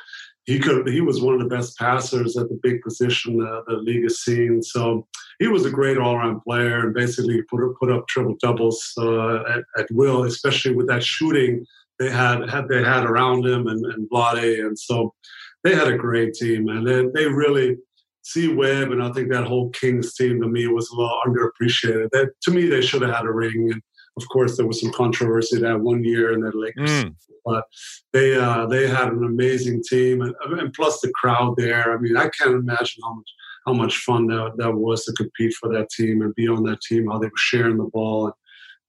He 0.46 0.58
could 0.58 0.88
he 0.88 1.00
was 1.00 1.22
one 1.22 1.34
of 1.34 1.40
the 1.40 1.54
best 1.54 1.78
passers 1.78 2.36
at 2.36 2.48
the 2.48 2.58
big 2.62 2.82
position 2.82 3.40
uh, 3.40 3.62
the 3.66 3.76
league 3.76 4.02
has 4.02 4.20
seen. 4.20 4.62
So 4.62 5.06
he 5.38 5.48
was 5.48 5.64
a 5.64 5.70
great 5.70 5.98
all 5.98 6.16
around 6.16 6.40
player 6.42 6.80
and 6.80 6.94
basically 6.94 7.42
put 7.50 7.60
put 7.80 7.90
up 7.90 8.06
triple 8.08 8.36
doubles 8.40 8.92
uh, 8.98 9.36
at, 9.44 9.64
at, 9.78 9.86
will, 9.90 10.24
especially 10.24 10.74
with 10.74 10.86
that 10.88 11.02
shooting 11.02 11.64
they 11.98 12.10
had 12.10 12.48
had 12.48 12.68
they 12.68 12.82
had 12.82 13.04
around 13.04 13.46
him 13.46 13.66
and, 13.66 13.84
and 13.86 14.08
Vlade, 14.10 14.66
and 14.66 14.78
so 14.78 15.14
they 15.62 15.74
had 15.74 15.88
a 15.88 15.96
great 15.96 16.34
team, 16.34 16.68
and 16.68 16.86
they, 16.86 17.06
they 17.14 17.26
really 17.26 17.76
C 18.22 18.48
Webb 18.48 18.90
and 18.90 19.02
I 19.02 19.12
think 19.12 19.30
that 19.30 19.44
whole 19.44 19.70
Kings 19.70 20.14
team 20.14 20.40
to 20.40 20.48
me 20.48 20.66
was 20.66 20.90
a 20.90 20.96
little 20.96 21.20
underappreciated. 21.26 22.10
That 22.12 22.30
to 22.42 22.50
me 22.50 22.66
they 22.66 22.82
should 22.82 23.02
have 23.02 23.14
had 23.14 23.26
a 23.26 23.32
ring, 23.32 23.70
and 23.72 23.82
of 24.16 24.28
course, 24.28 24.56
there 24.56 24.66
was 24.66 24.80
some 24.80 24.92
controversy 24.92 25.59
that 25.61 25.80
one 25.80 26.04
year 26.04 26.33
in 26.33 26.40
the 26.40 26.52
Lakers, 26.54 27.04
mm. 27.04 27.14
but 27.44 27.64
they 28.12 28.37
uh, 28.37 28.66
they 28.66 28.87
had 28.87 29.09
an 29.09 29.25
amazing 29.25 29.83
team, 29.83 30.23
and, 30.23 30.35
and 30.59 30.73
plus 30.73 31.00
the 31.00 31.11
crowd 31.14 31.56
there. 31.56 31.92
I 31.92 31.99
mean, 31.99 32.16
I 32.16 32.28
can't 32.28 32.54
imagine 32.54 33.02
how 33.02 33.14
much 33.14 33.35
how 33.66 33.73
much 33.73 33.99
fun 33.99 34.26
that, 34.26 34.52
that 34.59 34.75
was 34.75 35.04
to 35.04 35.12
compete 35.12 35.54
for 35.54 35.73
that 35.73 35.88
team 35.90 36.23
and 36.23 36.35
be 36.35 36.49
on 36.49 36.64
that 36.64 36.80
team, 36.83 37.09
how 37.09 37.18
they 37.18 37.26
were 37.26 37.33
sharing 37.37 37.78
the 37.78 37.85
ball. 37.85 38.26
And, 38.26 38.35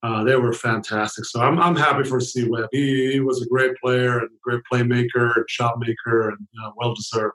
uh, 0.03 0.23
they 0.23 0.35
were 0.35 0.53
fantastic. 0.53 1.25
So 1.25 1.41
I'm, 1.41 1.57
I'm 1.59 1.75
happy 1.75 2.07
for 2.07 2.19
Steve 2.19 2.49
Webb. 2.49 2.67
He, 2.71 3.13
he 3.13 3.19
was 3.21 3.41
a 3.41 3.47
great 3.47 3.75
player 3.77 4.19
and 4.19 4.29
great 4.43 4.61
playmaker 4.71 5.35
and 5.35 5.45
shot 5.49 5.79
maker 5.79 6.29
and 6.29 6.47
uh, 6.63 6.71
well 6.75 6.93
deserved. 6.93 7.33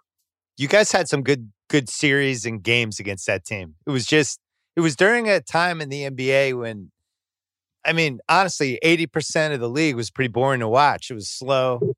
You 0.56 0.68
guys 0.68 0.92
had 0.92 1.08
some 1.08 1.22
good 1.22 1.50
good 1.68 1.88
series 1.88 2.44
and 2.44 2.62
games 2.62 3.00
against 3.00 3.26
that 3.26 3.44
team. 3.44 3.74
It 3.86 3.90
was 3.90 4.06
just 4.06 4.38
it 4.76 4.80
was 4.80 4.94
during 4.94 5.28
a 5.28 5.40
time 5.40 5.80
in 5.80 5.88
the 5.88 6.10
NBA 6.10 6.58
when 6.58 6.92
I 7.84 7.92
mean, 7.92 8.20
honestly, 8.28 8.78
80% 8.84 9.54
of 9.54 9.60
the 9.60 9.68
league 9.68 9.96
was 9.96 10.10
pretty 10.10 10.28
boring 10.28 10.60
to 10.60 10.68
watch. 10.68 11.10
It 11.10 11.14
was 11.14 11.28
slow. 11.28 11.94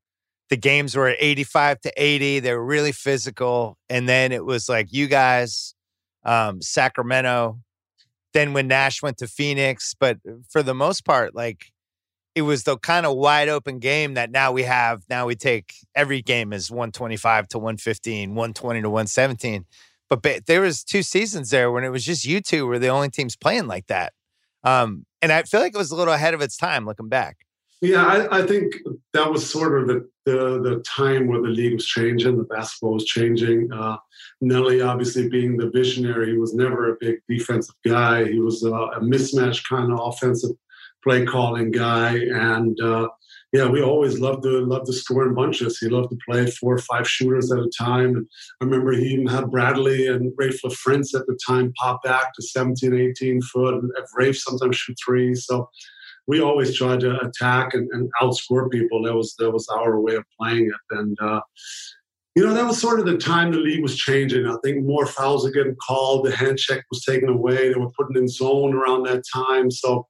The 0.49 0.57
games 0.57 0.95
were 0.95 1.15
85 1.19 1.81
to 1.81 1.93
80. 1.97 2.39
They 2.39 2.53
were 2.53 2.63
really 2.63 2.91
physical. 2.91 3.77
And 3.89 4.07
then 4.07 4.31
it 4.31 4.45
was 4.45 4.69
like 4.69 4.93
you 4.93 5.07
guys, 5.07 5.75
um, 6.23 6.61
Sacramento, 6.61 7.59
then 8.33 8.53
when 8.53 8.67
Nash 8.67 9.01
went 9.01 9.17
to 9.17 9.27
Phoenix. 9.27 9.93
But 9.99 10.19
for 10.49 10.63
the 10.63 10.73
most 10.73 11.05
part, 11.05 11.35
like 11.35 11.71
it 12.35 12.43
was 12.43 12.63
the 12.63 12.77
kind 12.77 13.05
of 13.05 13.15
wide 13.15 13.49
open 13.49 13.79
game 13.79 14.15
that 14.15 14.31
now 14.31 14.51
we 14.51 14.63
have. 14.63 15.03
Now 15.09 15.27
we 15.27 15.35
take 15.35 15.73
every 15.95 16.21
game 16.21 16.51
as 16.51 16.71
125 16.71 17.47
to 17.49 17.59
115, 17.59 18.29
120 18.29 18.81
to 18.81 18.89
117. 18.89 19.65
But 20.09 20.45
there 20.45 20.61
was 20.61 20.83
two 20.83 21.03
seasons 21.03 21.49
there 21.49 21.71
when 21.71 21.83
it 21.83 21.89
was 21.89 22.05
just 22.05 22.25
you 22.25 22.41
two 22.41 22.67
were 22.67 22.79
the 22.79 22.89
only 22.89 23.09
teams 23.09 23.35
playing 23.35 23.67
like 23.67 23.87
that. 23.87 24.13
Um, 24.63 25.05
and 25.23 25.31
I 25.31 25.43
feel 25.43 25.61
like 25.61 25.73
it 25.73 25.77
was 25.77 25.91
a 25.91 25.95
little 25.95 26.13
ahead 26.13 26.33
of 26.33 26.41
its 26.41 26.57
time 26.57 26.85
looking 26.85 27.07
back. 27.07 27.37
Yeah, 27.81 28.05
I, 28.05 28.39
I, 28.39 28.47
think 28.47 28.75
that 29.13 29.31
was 29.31 29.49
sort 29.49 29.81
of 29.81 29.87
the, 29.87 30.09
the, 30.25 30.61
the 30.61 30.83
time 30.85 31.27
where 31.27 31.41
the 31.41 31.49
league 31.49 31.73
was 31.73 31.85
changing, 31.85 32.37
the 32.37 32.43
basketball 32.43 32.93
was 32.93 33.05
changing. 33.05 33.71
Uh, 33.73 33.97
Nelly, 34.41 34.81
obviously 34.81 35.27
being 35.27 35.57
the 35.57 35.69
visionary, 35.69 36.31
he 36.31 36.37
was 36.37 36.53
never 36.53 36.91
a 36.91 36.97
big 36.99 37.17
defensive 37.27 37.75
guy. 37.85 38.25
He 38.25 38.39
was 38.39 38.63
a, 38.63 38.71
a 38.71 39.01
mismatch 39.01 39.67
kind 39.67 39.91
of 39.91 39.99
offensive 40.01 40.51
play 41.03 41.25
calling 41.25 41.71
guy, 41.71 42.15
and 42.15 42.79
uh, 42.79 43.09
yeah, 43.53 43.67
we 43.67 43.83
always 43.83 44.19
loved 44.19 44.41
to 44.43 44.65
love 44.65 44.85
to 44.87 44.93
score 44.93 45.27
in 45.27 45.35
bunches. 45.35 45.77
He 45.77 45.87
loved 45.87 46.09
to 46.09 46.17
play 46.27 46.47
four 46.47 46.73
or 46.73 46.79
five 46.79 47.07
shooters 47.07 47.51
at 47.51 47.59
a 47.59 47.69
time. 47.77 48.15
And 48.15 48.27
I 48.59 48.65
remember 48.65 48.93
he 48.93 49.05
even 49.09 49.27
had 49.27 49.51
Bradley 49.51 50.07
and 50.07 50.35
Raef 50.35 50.59
LaFrentz 50.65 51.13
at 51.13 51.27
the 51.27 51.37
time 51.47 51.71
pop 51.79 52.01
back 52.01 52.33
to 52.33 52.41
17, 52.41 52.95
18 52.95 53.41
foot, 53.43 53.75
and 53.75 53.91
Raef 54.19 54.37
sometimes 54.37 54.75
shoot 54.75 54.97
threes. 55.05 55.45
So 55.45 55.69
we 56.25 56.41
always 56.41 56.75
tried 56.75 57.01
to 57.01 57.19
attack 57.19 57.75
and, 57.75 57.87
and, 57.91 58.09
outscore 58.19 58.71
people. 58.71 59.03
That 59.03 59.13
was 59.13 59.35
that 59.37 59.51
was 59.51 59.67
our 59.69 59.99
way 59.99 60.15
of 60.15 60.25
playing 60.39 60.67
it. 60.67 60.97
And 60.97 61.15
uh, 61.21 61.41
you 62.35 62.43
know, 62.43 62.55
that 62.55 62.65
was 62.65 62.81
sort 62.81 62.99
of 62.99 63.05
the 63.05 63.17
time 63.17 63.51
the 63.51 63.59
league 63.59 63.83
was 63.83 63.95
changing. 63.95 64.47
I 64.47 64.55
think 64.63 64.83
more 64.83 65.05
fouls 65.05 65.43
were 65.43 65.51
getting 65.51 65.75
called. 65.75 66.25
The 66.25 66.35
hand 66.35 66.57
check 66.57 66.85
was 66.89 67.03
taken 67.03 67.29
away. 67.29 67.69
They 67.69 67.79
were 67.79 67.91
putting 67.91 68.15
in 68.15 68.27
zone 68.27 68.73
around 68.73 69.03
that 69.03 69.23
time. 69.31 69.69
So 69.69 70.07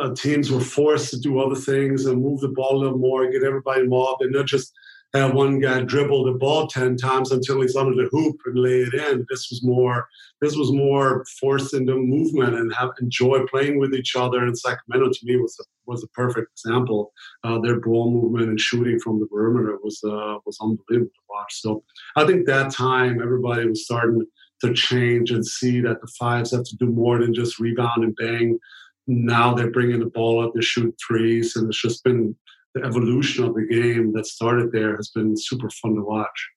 uh, 0.00 0.14
teams 0.14 0.50
were 0.50 0.60
forced 0.60 1.10
to 1.10 1.20
do 1.20 1.38
other 1.38 1.60
things 1.60 2.06
and 2.06 2.22
move 2.22 2.40
the 2.40 2.48
ball 2.48 2.76
a 2.76 2.80
little 2.82 2.98
more, 2.98 3.30
get 3.30 3.42
everybody 3.42 3.80
involved, 3.80 4.22
and 4.22 4.32
not 4.32 4.46
just 4.46 4.72
have 5.12 5.34
one 5.34 5.58
guy 5.58 5.80
dribble 5.80 6.24
the 6.24 6.38
ball 6.38 6.68
ten 6.68 6.96
times 6.96 7.32
until 7.32 7.60
he's 7.60 7.74
under 7.76 7.94
the 7.94 8.08
hoop 8.10 8.36
and 8.46 8.58
lay 8.58 8.82
it 8.82 8.94
in. 8.94 9.26
This 9.28 9.48
was 9.50 9.60
more 9.62 10.06
this 10.40 10.56
was 10.56 10.72
more 10.72 11.24
forced 11.38 11.74
into 11.74 11.96
movement 11.96 12.54
and 12.54 12.72
have 12.74 12.90
enjoy 13.00 13.44
playing 13.46 13.78
with 13.78 13.92
each 13.94 14.16
other. 14.16 14.42
And 14.44 14.58
Sacramento 14.58 15.10
to 15.10 15.18
me 15.24 15.36
was 15.36 15.56
a, 15.60 15.64
was 15.86 16.02
a 16.02 16.08
perfect 16.08 16.48
example. 16.52 17.12
Uh, 17.44 17.58
their 17.58 17.80
ball 17.80 18.10
movement 18.10 18.48
and 18.48 18.60
shooting 18.60 18.98
from 19.00 19.20
the 19.20 19.26
perimeter 19.26 19.78
was 19.82 20.00
uh, 20.04 20.38
was 20.46 20.58
unbelievable 20.60 21.10
to 21.10 21.28
watch. 21.28 21.60
So 21.60 21.82
I 22.16 22.24
think 22.24 22.46
that 22.46 22.72
time 22.72 23.20
everybody 23.20 23.66
was 23.66 23.84
starting 23.84 24.24
to 24.62 24.74
change 24.74 25.30
and 25.30 25.44
see 25.44 25.80
that 25.80 26.00
the 26.00 26.12
fives 26.18 26.52
have 26.52 26.64
to 26.64 26.76
do 26.76 26.86
more 26.86 27.18
than 27.18 27.34
just 27.34 27.58
rebound 27.58 28.04
and 28.04 28.14
bang. 28.16 28.58
Now 29.06 29.54
they're 29.54 29.70
bringing 29.70 30.00
the 30.00 30.06
ball 30.06 30.44
up 30.44 30.54
to 30.54 30.62
shoot 30.62 30.94
threes, 31.06 31.56
and 31.56 31.68
it's 31.68 31.80
just 31.80 32.04
been 32.04 32.36
the 32.74 32.84
evolution 32.84 33.44
of 33.44 33.54
the 33.54 33.66
game 33.66 34.12
that 34.14 34.26
started 34.26 34.72
there 34.72 34.96
has 34.96 35.10
been 35.10 35.36
super 35.36 35.68
fun 35.70 35.94
to 35.96 36.02
watch. 36.02 36.48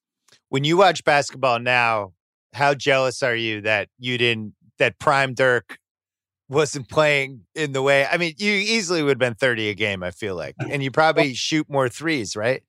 When 0.50 0.64
you 0.64 0.78
watch 0.78 1.04
basketball 1.04 1.60
now, 1.60 2.14
how 2.54 2.74
jealous 2.76 3.24
are 3.24 3.36
you 3.36 3.62
that 3.62 3.90
you 3.98 4.18
didn't 4.18 4.54
that 4.78 5.00
Prime 5.00 5.34
Dirk 5.34 5.78
wasn't 6.50 6.90
playing 6.90 7.42
in 7.56 7.72
the 7.72 7.82
way? 7.82 8.06
I 8.06 8.18
mean, 8.18 8.36
you 8.38 8.52
easily 8.52 9.02
would 9.02 9.12
have 9.12 9.20
been 9.20 9.36
30 9.36 9.70
a 9.70 9.74
game, 9.74 10.04
I 10.04 10.12
feel 10.12 10.36
like. 10.36 10.56
And 10.70 10.84
you 10.84 10.92
probably 10.92 11.34
shoot 11.34 11.68
more 11.70 11.90
threes, 11.90 12.36
right? 12.36 12.62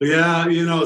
Yeah, 0.00 0.48
you 0.48 0.66
know, 0.66 0.84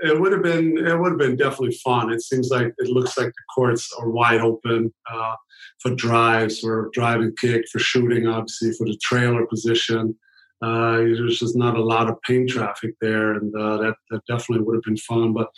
it 0.00 0.20
would 0.20 0.32
have 0.32 0.42
been 0.42 0.76
it 0.76 0.98
would 0.98 1.12
have 1.12 1.18
been 1.18 1.36
definitely 1.36 1.78
fun. 1.82 2.12
It 2.12 2.20
seems 2.20 2.50
like 2.50 2.74
it 2.76 2.88
looks 2.88 3.16
like 3.16 3.28
the 3.28 3.44
courts 3.54 3.90
are 3.98 4.10
wide 4.10 4.42
open 4.42 4.92
uh, 5.10 5.34
for 5.80 5.94
drives, 5.94 6.60
for 6.60 6.90
drive 6.92 7.20
and 7.20 7.36
kick, 7.38 7.64
for 7.70 7.78
shooting, 7.78 8.26
obviously 8.26 8.72
for 8.72 8.86
the 8.86 8.98
trailer 9.02 9.46
position. 9.46 10.16
Uh, 10.60 10.96
there's 10.96 11.38
just 11.38 11.56
not 11.56 11.76
a 11.76 11.82
lot 11.82 12.08
of 12.08 12.20
paint 12.22 12.50
traffic 12.50 12.94
there, 13.00 13.34
and 13.34 13.54
uh, 13.54 13.76
that 13.76 13.94
that 14.10 14.22
definitely 14.26 14.64
would 14.64 14.76
have 14.76 14.82
been 14.82 14.96
fun. 14.96 15.32
But 15.32 15.48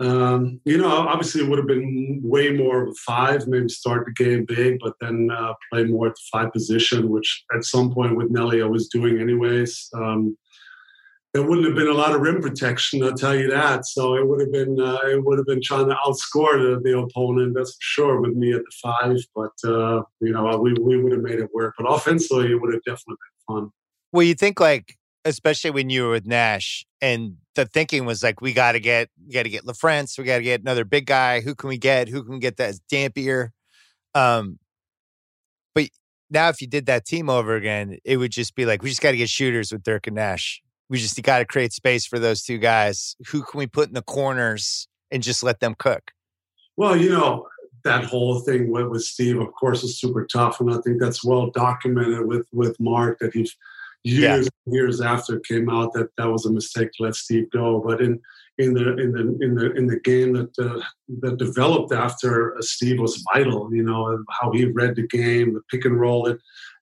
um, 0.00 0.60
you 0.64 0.78
know, 0.78 0.90
obviously 0.90 1.42
it 1.42 1.48
would 1.48 1.58
have 1.58 1.66
been 1.66 2.20
way 2.22 2.50
more 2.50 2.82
of 2.82 2.90
a 2.90 2.94
five, 2.94 3.48
maybe 3.48 3.68
start 3.68 4.06
the 4.06 4.24
game 4.24 4.44
big, 4.46 4.78
but 4.80 4.94
then 5.00 5.30
uh, 5.32 5.54
play 5.72 5.84
more 5.84 6.08
at 6.08 6.14
the 6.14 6.20
five 6.30 6.52
position, 6.52 7.08
which 7.08 7.44
at 7.54 7.64
some 7.64 7.92
point 7.92 8.16
with 8.16 8.30
Nelly 8.30 8.62
I 8.62 8.66
was 8.66 8.88
doing 8.88 9.20
anyways. 9.20 9.88
Um, 9.94 10.36
there 11.34 11.42
wouldn't 11.42 11.66
have 11.66 11.76
been 11.76 11.88
a 11.88 11.92
lot 11.94 12.14
of 12.14 12.20
rim 12.20 12.40
protection, 12.40 13.02
I'll 13.02 13.12
tell 13.12 13.34
you 13.34 13.50
that. 13.50 13.86
So 13.86 14.16
it 14.16 14.26
would 14.26 14.40
have 14.40 14.52
been 14.52 14.80
uh, 14.80 14.98
it 15.04 15.24
would 15.24 15.38
have 15.38 15.46
been 15.46 15.62
trying 15.62 15.88
to 15.88 15.96
outscore 16.06 16.58
the, 16.58 16.80
the 16.82 16.98
opponent, 16.98 17.54
that's 17.54 17.72
for 17.72 17.80
sure, 17.80 18.20
with 18.20 18.34
me 18.34 18.52
at 18.52 18.62
the 18.62 18.72
five. 18.82 19.16
But 19.34 19.68
uh, 19.68 20.02
you 20.20 20.32
know, 20.32 20.58
we 20.58 20.74
we 20.74 21.02
would 21.02 21.12
have 21.12 21.22
made 21.22 21.38
it 21.38 21.50
work. 21.52 21.74
But 21.78 21.84
offensively, 21.84 22.52
it 22.52 22.60
would 22.60 22.72
have 22.72 22.82
definitely 22.84 23.16
been 23.46 23.56
fun. 23.56 23.70
Well, 24.12 24.22
you 24.22 24.34
think 24.34 24.58
like 24.58 24.98
especially 25.24 25.70
when 25.70 25.90
you 25.90 26.04
were 26.04 26.12
with 26.12 26.26
Nash, 26.26 26.84
and 27.00 27.36
the 27.54 27.66
thinking 27.66 28.04
was 28.04 28.22
like, 28.22 28.40
we 28.40 28.52
got 28.52 28.72
to 28.72 28.80
get, 28.80 29.10
we 29.26 29.34
got 29.34 29.44
to 29.44 29.48
get 29.48 29.64
LaFrentz, 29.64 30.18
we 30.18 30.24
got 30.24 30.38
to 30.38 30.42
get 30.42 30.60
another 30.60 30.84
big 30.84 31.06
guy. 31.06 31.40
Who 31.40 31.54
can 31.54 31.68
we 31.68 31.78
get? 31.78 32.08
Who 32.08 32.24
can 32.24 32.38
get 32.38 32.56
that 32.56 32.74
Dampier? 32.90 33.52
Um, 34.14 34.58
but 35.74 35.90
now, 36.30 36.48
if 36.48 36.60
you 36.60 36.66
did 36.66 36.86
that 36.86 37.04
team 37.04 37.28
over 37.28 37.54
again, 37.54 37.98
it 38.04 38.16
would 38.16 38.32
just 38.32 38.54
be 38.54 38.64
like, 38.64 38.82
we 38.82 38.88
just 38.88 39.02
got 39.02 39.12
to 39.12 39.16
get 39.16 39.28
shooters 39.28 39.72
with 39.72 39.82
Dirk 39.82 40.06
and 40.06 40.16
Nash. 40.16 40.62
We 40.90 40.98
just 40.98 41.20
got 41.22 41.38
to 41.38 41.44
create 41.44 41.72
space 41.72 42.06
for 42.06 42.18
those 42.18 42.42
two 42.42 42.58
guys. 42.58 43.16
Who 43.28 43.42
can 43.42 43.58
we 43.58 43.66
put 43.66 43.88
in 43.88 43.94
the 43.94 44.02
corners 44.02 44.88
and 45.10 45.22
just 45.22 45.42
let 45.42 45.60
them 45.60 45.74
cook? 45.78 46.12
Well, 46.76 46.96
you 46.96 47.10
know, 47.10 47.46
that 47.84 48.04
whole 48.04 48.40
thing 48.40 48.70
with, 48.70 48.86
with 48.86 49.02
Steve, 49.02 49.38
of 49.38 49.52
course, 49.52 49.82
is 49.82 49.98
super 49.98 50.26
tough, 50.26 50.60
and 50.60 50.72
I 50.72 50.78
think 50.84 51.00
that's 51.00 51.24
well 51.24 51.50
documented 51.50 52.26
with 52.26 52.46
with 52.52 52.78
Mark 52.80 53.18
that 53.20 53.34
he's 53.34 53.56
years 54.04 54.48
yeah. 54.66 54.72
years 54.72 55.00
after 55.00 55.36
it 55.36 55.44
came 55.44 55.68
out 55.68 55.92
that 55.92 56.08
that 56.16 56.30
was 56.30 56.46
a 56.46 56.52
mistake 56.52 56.90
to 56.92 57.04
let 57.04 57.14
Steve 57.14 57.50
go. 57.50 57.82
But 57.84 58.00
in 58.00 58.20
in 58.58 58.74
the 58.74 58.96
in 58.96 59.12
the 59.12 59.38
in 59.40 59.54
the 59.54 59.72
in 59.72 59.86
the 59.86 60.00
game 60.00 60.32
that 60.34 60.58
uh, 60.58 60.82
that 61.20 61.38
developed 61.38 61.92
after 61.92 62.56
uh, 62.56 62.62
Steve 62.62 63.00
was 63.00 63.24
vital. 63.32 63.72
You 63.72 63.84
know 63.84 64.24
how 64.30 64.52
he 64.52 64.66
read 64.66 64.96
the 64.96 65.06
game, 65.06 65.54
the 65.54 65.62
pick 65.70 65.84
and 65.84 65.98
roll 65.98 66.24
that 66.24 66.38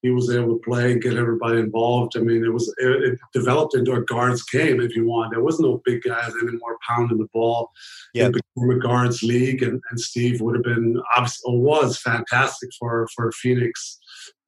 he 0.06 0.12
was 0.12 0.30
able 0.30 0.54
to 0.54 0.62
play 0.62 0.92
and 0.92 1.02
get 1.02 1.16
everybody 1.16 1.58
involved. 1.58 2.16
I 2.16 2.20
mean, 2.20 2.44
it 2.44 2.52
was 2.52 2.72
it, 2.78 3.02
it 3.02 3.18
developed 3.32 3.74
into 3.74 3.92
a 3.92 4.04
guards 4.04 4.44
game 4.44 4.80
if 4.80 4.94
you 4.94 5.04
want. 5.04 5.32
There 5.32 5.42
was 5.42 5.58
no 5.58 5.82
big 5.84 6.02
guys 6.02 6.32
anymore 6.42 6.78
pounding 6.88 7.18
the 7.18 7.26
ball. 7.32 7.72
Yeah, 8.14 8.28
became 8.28 8.70
a 8.70 8.78
guards 8.78 9.24
league, 9.24 9.62
and, 9.64 9.82
and 9.90 10.00
Steve 10.00 10.40
would 10.40 10.54
have 10.54 10.64
been 10.64 11.02
was 11.46 11.98
fantastic 11.98 12.70
for 12.78 13.08
for 13.16 13.32
Phoenix 13.32 13.98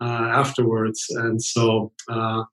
uh, 0.00 0.28
afterwards. 0.42 1.04
And 1.10 1.42
so 1.42 1.92
uh, 2.08 2.44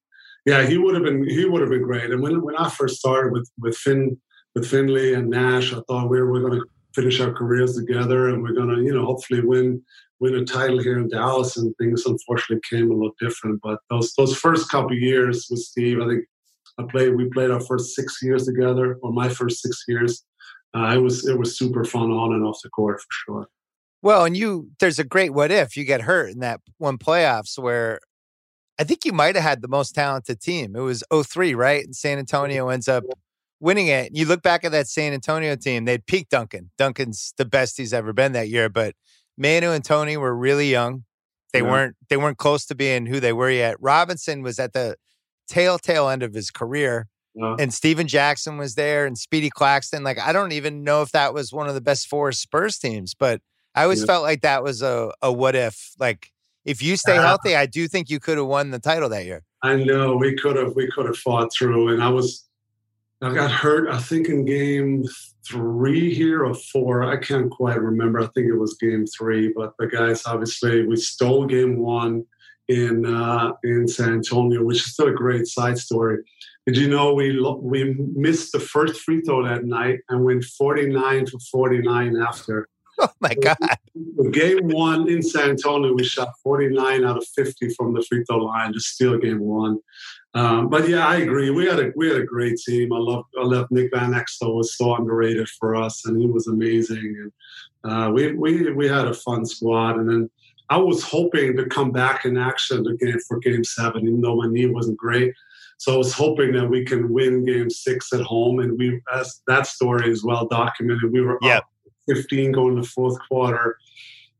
yeah, 0.46 0.66
he 0.66 0.80
would 0.80 0.96
have 0.96 1.04
been 1.04 1.30
he 1.30 1.46
would 1.46 1.62
have 1.62 1.70
been 1.70 1.84
great. 1.84 2.10
And 2.10 2.24
when 2.24 2.42
when 2.42 2.56
I 2.56 2.70
first 2.70 2.98
started 2.98 3.34
with 3.34 3.48
with 3.60 3.78
Finn 3.78 4.20
with 4.56 4.68
Finley 4.68 5.14
and 5.14 5.30
Nash, 5.30 5.74
I 5.74 5.82
thought 5.88 6.10
we 6.10 6.20
were, 6.20 6.32
we 6.32 6.40
going 6.40 6.60
to 6.60 6.66
finish 6.96 7.20
our 7.20 7.34
careers 7.34 7.76
together 7.76 8.30
and 8.30 8.42
we're 8.42 8.54
going 8.54 8.74
to 8.74 8.82
you 8.82 8.94
know 8.94 9.06
hopefully 9.06 9.42
win 9.42 9.84
win 10.20 10.36
a 10.36 10.46
title 10.46 10.80
here 10.80 10.98
in 10.98 11.10
Dallas. 11.10 11.58
And 11.58 11.74
things 11.78 12.06
unfortunately 12.06 12.62
came 12.70 12.92
a 12.92 12.94
little 12.94 13.16
different. 13.20 13.60
But 13.64 13.80
those 13.90 14.14
those 14.18 14.36
first 14.36 14.70
couple 14.70 14.96
years 14.96 15.48
with 15.50 15.60
Steve, 15.60 16.02
I 16.02 16.08
think 16.08 16.26
I 16.78 16.84
played 16.90 17.16
we 17.16 17.30
played 17.30 17.52
our 17.52 17.62
first 17.62 17.96
six 17.96 18.20
years 18.22 18.46
together, 18.46 18.98
or 19.02 19.12
my 19.12 19.30
first 19.30 19.62
six 19.62 19.84
years. 19.88 20.24
Uh, 20.76 20.94
it 20.96 21.02
was 21.02 21.28
it 21.28 21.38
was 21.38 21.58
super 21.58 21.84
fun 21.84 22.12
on 22.12 22.34
and 22.34 22.44
off 22.44 22.60
the 22.64 22.70
court 22.70 23.00
for 23.00 23.08
sure. 23.12 23.48
Well, 24.02 24.26
and 24.26 24.36
you 24.38 24.70
there's 24.80 25.00
a 25.00 25.04
great 25.04 25.34
what 25.34 25.52
if 25.52 25.78
you 25.78 25.86
get 25.86 26.02
hurt 26.02 26.32
in 26.32 26.40
that 26.40 26.62
one 26.78 26.98
playoffs 26.98 27.58
where 27.58 28.00
I 28.78 28.84
think 28.84 29.06
you 29.06 29.14
might 29.14 29.36
have 29.36 29.44
had 29.44 29.62
the 29.62 29.68
most 29.68 29.96
talented 29.96 30.42
team. 30.42 30.76
It 30.76 30.82
was 30.82 31.04
03, 31.12 31.56
right? 31.56 31.86
And 31.86 31.96
San 31.96 32.20
Antonio 32.20 32.68
ends 32.70 32.88
up 32.88 33.04
winning 33.60 33.88
it. 33.88 34.14
You 34.14 34.26
look 34.26 34.42
back 34.42 34.64
at 34.64 34.72
that 34.74 34.88
San 34.88 35.14
Antonio 35.14 35.56
team, 35.56 35.86
they'd 35.86 36.06
peak 36.06 36.30
Duncan. 36.30 36.72
Duncan's 36.78 37.34
the 37.38 37.46
best 37.46 37.78
he's 37.78 37.94
ever 37.94 38.12
been 38.12 38.34
that 38.34 38.50
year, 38.50 38.70
but 38.70 38.94
Manu 39.38 39.72
and 39.72 39.84
Tony 39.84 40.18
were 40.18 40.36
really 40.36 40.70
young. 40.70 41.04
They 41.54 41.60
Yeah. 41.62 41.72
weren't 41.72 41.96
they 42.10 42.18
weren't 42.18 42.38
close 42.38 42.66
to 42.68 42.76
being 42.76 43.06
who 43.06 43.20
they 43.20 43.34
were 43.34 43.50
yet. 43.50 43.78
Robinson 43.80 44.42
was 44.42 44.60
at 44.60 44.74
the 44.74 44.96
tail 45.48 45.78
tail 45.80 46.10
end 46.10 46.24
of 46.24 46.34
his 46.34 46.52
career, 46.52 47.08
Yeah. 47.34 47.56
and 47.60 47.74
Stephen 47.74 48.08
Jackson 48.08 48.58
was 48.58 48.76
there, 48.76 49.06
and 49.06 49.18
Speedy 49.18 49.50
Claxton. 49.50 50.04
Like 50.04 50.20
I 50.20 50.32
don't 50.34 50.52
even 50.52 50.84
know 50.84 51.02
if 51.02 51.12
that 51.12 51.34
was 51.34 51.54
one 51.54 51.68
of 51.68 51.74
the 51.76 51.82
best 51.82 52.08
four 52.08 52.32
Spurs 52.32 52.78
teams, 52.78 53.14
but 53.14 53.42
I 53.74 53.84
always 53.84 54.02
Yeah. 54.02 54.06
felt 54.08 54.24
like 54.24 54.42
that 54.42 54.64
was 54.64 54.82
a 54.82 55.12
a 55.22 55.32
what 55.32 55.56
if. 55.56 55.92
Like 56.00 56.30
if 56.66 56.82
you 56.82 56.98
stay 56.98 57.18
Uh, 57.18 57.22
healthy, 57.22 57.56
I 57.56 57.66
do 57.68 57.88
think 57.88 58.10
you 58.10 58.20
could 58.20 58.38
have 58.38 58.48
won 58.48 58.72
the 58.72 58.80
title 58.80 59.08
that 59.10 59.26
year. 59.26 59.44
I 59.62 59.76
know 59.76 60.16
we 60.18 60.36
could 60.36 60.56
have 60.58 60.76
we 60.76 60.90
could 60.92 61.06
have 61.06 61.18
fought 61.18 61.52
through, 61.54 61.90
and 61.94 62.04
I 62.04 62.10
was 62.10 62.44
I 63.22 63.34
got 63.34 63.50
hurt. 63.52 63.88
I 63.90 64.00
think 64.00 64.28
in 64.28 64.44
game 64.46 65.06
three 65.48 66.14
here 66.14 66.46
or 66.46 66.54
four. 66.54 67.04
I 67.04 67.18
can't 67.18 67.50
quite 67.52 67.82
remember. 67.82 68.20
I 68.20 68.28
think 68.28 68.48
it 68.48 68.58
was 68.58 68.76
game 68.76 69.06
three. 69.08 69.54
But 69.56 69.74
the 69.80 69.88
guys 69.88 70.24
obviously 70.26 70.86
we 70.86 70.96
stole 70.96 71.46
game 71.46 71.80
one 71.80 72.26
in 72.68 73.06
uh, 73.06 73.54
in 73.64 73.88
San 73.88 74.14
Antonio, 74.14 74.64
which 74.64 74.78
is 74.78 74.94
still 74.94 75.08
a 75.08 75.14
great 75.14 75.48
side 75.48 75.78
story. 75.78 76.24
Did 76.66 76.78
you 76.78 76.90
know 76.90 77.14
we 77.14 77.32
lo- 77.32 77.60
we 77.62 77.96
missed 78.16 78.52
the 78.52 78.60
first 78.60 79.02
free 79.02 79.22
throw 79.22 79.44
that 79.44 79.66
night 79.66 80.00
and 80.10 80.24
went 80.24 80.44
forty 80.44 80.88
nine 80.88 81.26
to 81.26 81.40
forty 81.52 81.80
nine 81.80 82.18
after. 82.18 82.68
Oh 83.02 83.10
my 83.20 83.34
god! 83.34 83.58
Game 84.32 84.70
one 84.70 85.10
in 85.10 85.22
San 85.22 85.50
Antonio, 85.50 85.94
we 85.94 86.04
shot 86.06 86.30
49 86.44 87.04
out 87.04 87.18
of 87.18 87.26
50 87.36 87.70
from 87.70 87.94
the 87.94 88.02
free 88.04 88.24
throw 88.24 88.38
line 88.38 88.72
to 88.72 88.80
steal 88.80 89.18
game 89.18 89.42
one. 89.42 89.80
Um, 90.34 90.70
but 90.70 90.88
yeah, 90.88 91.08
I 91.08 91.18
agree. 91.18 91.50
We 91.50 91.66
had 91.66 91.80
a 91.80 91.92
we 91.96 92.08
had 92.08 92.18
a 92.18 92.26
great 92.26 92.58
team. 92.58 92.94
I 92.94 92.98
love 92.98 93.26
I 93.40 93.44
love 93.44 93.68
Nick 93.72 93.92
Van 93.94 94.12
Exel 94.14 94.56
was 94.56 94.78
so 94.78 94.96
underrated 94.96 95.48
for 95.50 95.76
us, 95.76 96.06
and 96.06 96.20
he 96.20 96.28
was 96.28 96.48
amazing. 96.48 97.32
And 97.84 97.92
uh, 97.92 98.12
we 98.12 98.34
we 98.34 98.72
we 98.72 98.88
had 98.88 99.08
a 99.08 99.14
fun 99.14 99.46
squad. 99.46 99.98
And 99.98 100.10
then 100.10 100.30
I 100.70 100.78
was 100.78 101.04
hoping 101.04 101.56
to 101.58 101.66
come 101.66 101.92
back 101.92 102.26
in 102.26 102.38
action 102.38 102.86
again 102.88 103.20
for 103.28 103.40
Game 103.40 103.64
Seven, 103.64 104.08
even 104.08 104.22
though 104.22 104.36
my 104.38 104.48
knee 104.48 104.68
wasn't 104.68 104.98
great. 104.98 105.34
So 105.78 105.94
I 105.94 105.98
was 105.98 106.14
hoping 106.14 106.54
that 106.54 106.70
we 106.70 106.86
can 106.86 107.12
win 107.12 107.46
Game 107.46 107.70
Six 107.70 108.12
at 108.14 108.22
home, 108.22 108.60
and 108.60 108.78
we 108.78 109.02
as 109.14 109.42
that 109.48 109.68
story 109.68 110.12
is 110.12 110.24
well 110.24 110.48
documented. 110.48 111.12
We 111.12 111.22
were 111.22 111.38
Yep. 111.42 111.64
up 111.64 111.70
15 112.08 112.52
going 112.52 112.76
to 112.76 112.84
fourth 112.84 113.18
quarter, 113.28 113.78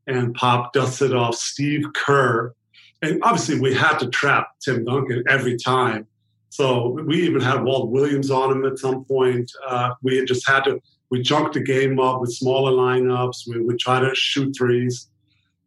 and 0.06 0.34
Pop 0.34 0.72
dusted 0.72 1.14
off 1.14 1.34
Steve 1.34 1.84
Kerr. 1.94 2.54
And 3.02 3.22
obviously, 3.22 3.60
we 3.60 3.74
had 3.74 3.98
to 3.98 4.08
trap 4.08 4.48
Tim 4.60 4.84
Duncan 4.84 5.24
every 5.28 5.56
time. 5.56 6.06
So 6.48 6.98
we 7.06 7.22
even 7.22 7.42
had 7.42 7.64
Walt 7.64 7.90
Williams 7.90 8.30
on 8.30 8.50
him 8.50 8.64
at 8.64 8.78
some 8.78 9.04
point. 9.04 9.50
Uh, 9.68 9.90
we 10.02 10.16
had 10.16 10.26
just 10.26 10.48
had 10.48 10.64
to, 10.64 10.80
we 11.10 11.20
junked 11.20 11.54
the 11.54 11.60
game 11.60 12.00
up 12.00 12.20
with 12.20 12.32
smaller 12.32 12.72
lineups. 12.72 13.46
We 13.46 13.60
would 13.60 13.78
try 13.78 14.00
to 14.00 14.14
shoot 14.14 14.54
threes. 14.56 15.10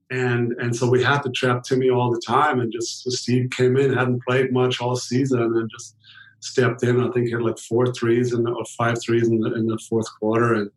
And, 0.09 0.53
and 0.53 0.75
so 0.75 0.89
we 0.89 1.03
had 1.03 1.21
to 1.21 1.29
trap 1.29 1.63
Timmy 1.63 1.91
all 1.91 2.11
the 2.11 2.21
time. 2.25 2.59
And 2.59 2.71
just 2.71 3.09
Steve 3.11 3.51
came 3.51 3.77
in, 3.77 3.93
hadn't 3.93 4.23
played 4.23 4.51
much 4.51 4.81
all 4.81 4.95
season, 4.95 5.39
and 5.39 5.69
just 5.69 5.95
stepped 6.39 6.81
in. 6.81 6.99
I 6.99 7.11
think 7.11 7.27
he 7.27 7.33
had 7.33 7.43
like 7.43 7.59
four 7.59 7.93
threes 7.93 8.33
and 8.33 8.47
or 8.47 8.65
five 8.77 8.99
threes 8.99 9.27
in 9.27 9.39
the, 9.39 9.53
in 9.53 9.67
the 9.67 9.77
fourth 9.87 10.07
quarter. 10.19 10.55
And, 10.55 10.71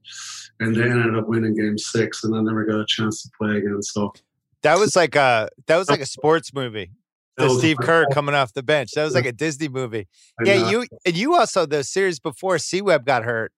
and 0.63 0.75
they 0.77 0.83
ended 0.83 1.17
up 1.17 1.29
winning 1.29 1.55
game 1.57 1.77
six. 1.79 2.25
And 2.25 2.35
I 2.37 2.41
never 2.41 2.65
got 2.65 2.81
a 2.81 2.87
chance 2.87 3.23
to 3.23 3.31
play 3.39 3.57
again. 3.59 3.83
So 3.83 4.13
That 4.63 4.79
was 4.79 4.95
like 4.97 5.15
a 5.17 5.49
that 5.67 5.77
was 5.77 5.91
like 5.91 6.01
a 6.01 6.07
sports 6.07 6.55
movie. 6.55 6.91
The 7.39 7.49
Steve 7.49 7.79
Kerr 7.79 8.07
coming 8.13 8.35
off 8.35 8.53
the 8.53 8.63
bench. 8.63 8.91
That 8.95 9.05
was 9.05 9.15
like 9.15 9.25
a 9.25 9.33
Disney 9.33 9.69
movie. 9.69 10.07
Yeah, 10.45 10.71
you 10.71 10.87
and 11.07 11.17
you 11.17 11.35
also 11.35 11.65
the 11.67 11.83
series 11.83 12.21
before 12.21 12.59
C 12.59 12.83
Webb 12.83 13.07
got 13.07 13.25
hurt, 13.25 13.53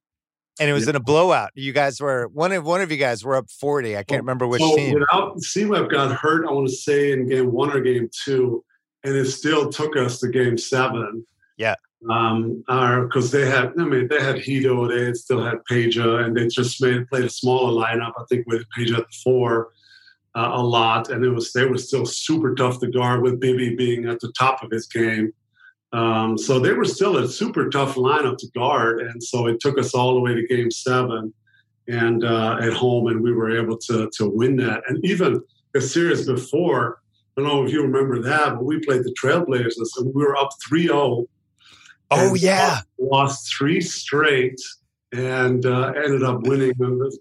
and 0.61 0.71
it 0.71 0.73
was 0.73 0.85
Yeah. 0.85 0.91
in 0.91 0.97
a 0.97 1.01
blowout. 1.01 1.51
You 1.55 1.73
guys 1.73 2.01
were 2.01 2.29
one 2.29 2.53
of 2.53 2.65
one 2.65 2.81
of 2.81 2.91
you 2.93 2.97
guys 2.97 3.25
were 3.25 3.35
up 3.35 3.51
forty. 3.51 3.97
I 3.97 4.05
can't 4.05 4.23
remember 4.23 4.47
which 4.47 4.63
so 4.63 4.77
team. 4.77 4.95
Without 4.95 5.41
C-Webb 5.41 5.91
got 5.91 6.13
hurt, 6.13 6.47
I 6.47 6.53
want 6.53 6.69
to 6.69 6.75
say 6.75 7.11
in 7.13 7.29
game 7.29 7.51
one 7.53 7.71
or 7.73 7.81
game 7.81 8.09
two, 8.25 8.65
and 9.03 9.15
it 9.17 9.27
still 9.27 9.71
took 9.71 9.97
us 9.97 10.21
to 10.21 10.29
game 10.29 10.57
seven. 10.57 11.27
Yeah. 11.57 11.75
Um, 12.11 12.63
are 12.69 13.07
because 13.07 13.31
they 13.31 13.47
had, 13.47 13.73
I 13.79 13.85
mean, 13.85 14.09
they 14.09 14.21
had 14.21 14.37
Hedo, 14.37 14.89
they 14.89 15.15
still 15.15 15.43
had 15.43 15.59
Peja, 15.71 16.25
and 16.25 16.37
they 16.37 16.49
just 16.49 16.83
made 16.83 17.09
played 17.09 17.25
a 17.25 17.31
smaller 17.31 17.73
lineup. 17.73 18.13
I 18.19 18.25
think 18.29 18.47
with 18.47 18.65
Peja 18.77 18.99
at 18.99 19.09
the 19.09 19.17
four 19.23 19.71
uh, 20.35 20.51
a 20.53 20.63
lot, 20.63 21.11
and 21.11 21.25
it 21.25 21.31
was 21.31 21.53
they 21.53 21.65
were 21.65 21.79
still 21.79 22.05
super 22.05 22.55
tough 22.55 22.81
to 22.81 22.89
guard 22.89 23.23
with 23.23 23.41
Bibby 23.41 23.75
being 23.75 24.07
at 24.07 24.21
the 24.21 24.33
top 24.33 24.63
of 24.63 24.71
his 24.71 24.87
game. 24.87 25.33
Um, 25.93 26.37
so 26.37 26.59
they 26.59 26.73
were 26.73 26.85
still 26.85 27.19
a 27.19 27.29
super 27.29 27.71
tough 27.71 27.95
lineup 27.95 28.37
to 28.39 28.49
guard, 28.55 29.01
and 29.01 29.23
so 29.23 29.47
it 29.47 29.61
took 29.61 29.79
us 29.79 29.95
all 29.95 30.15
the 30.15 30.21
way 30.21 30.35
to 30.35 30.47
game 30.47 30.71
seven 30.71 31.33
and 31.87 32.25
uh, 32.25 32.59
at 32.61 32.73
home, 32.73 33.07
and 33.07 33.23
we 33.23 33.33
were 33.33 33.57
able 33.57 33.79
to 33.79 34.11
to 34.15 34.29
win 34.29 34.57
that. 34.57 34.83
And 34.89 35.05
even 35.05 35.41
the 35.73 35.81
series 35.81 36.27
before, 36.27 37.01
I 37.37 37.41
don't 37.41 37.49
know 37.49 37.65
if 37.65 37.73
you 37.73 37.83
remember 37.83 38.21
that, 38.23 38.55
but 38.55 38.65
we 38.65 38.81
played 38.81 39.05
the 39.05 39.15
Trailblazers, 39.21 39.89
and 39.99 40.13
we 40.15 40.25
were 40.25 40.37
up 40.37 40.51
3-0. 40.69 41.27
Oh 42.11 42.35
yeah, 42.35 42.81
lost 42.99 43.53
three 43.57 43.81
straight, 43.81 44.61
and 45.13 45.65
uh, 45.65 45.93
ended 45.97 46.23
up 46.23 46.47
winning 46.47 46.75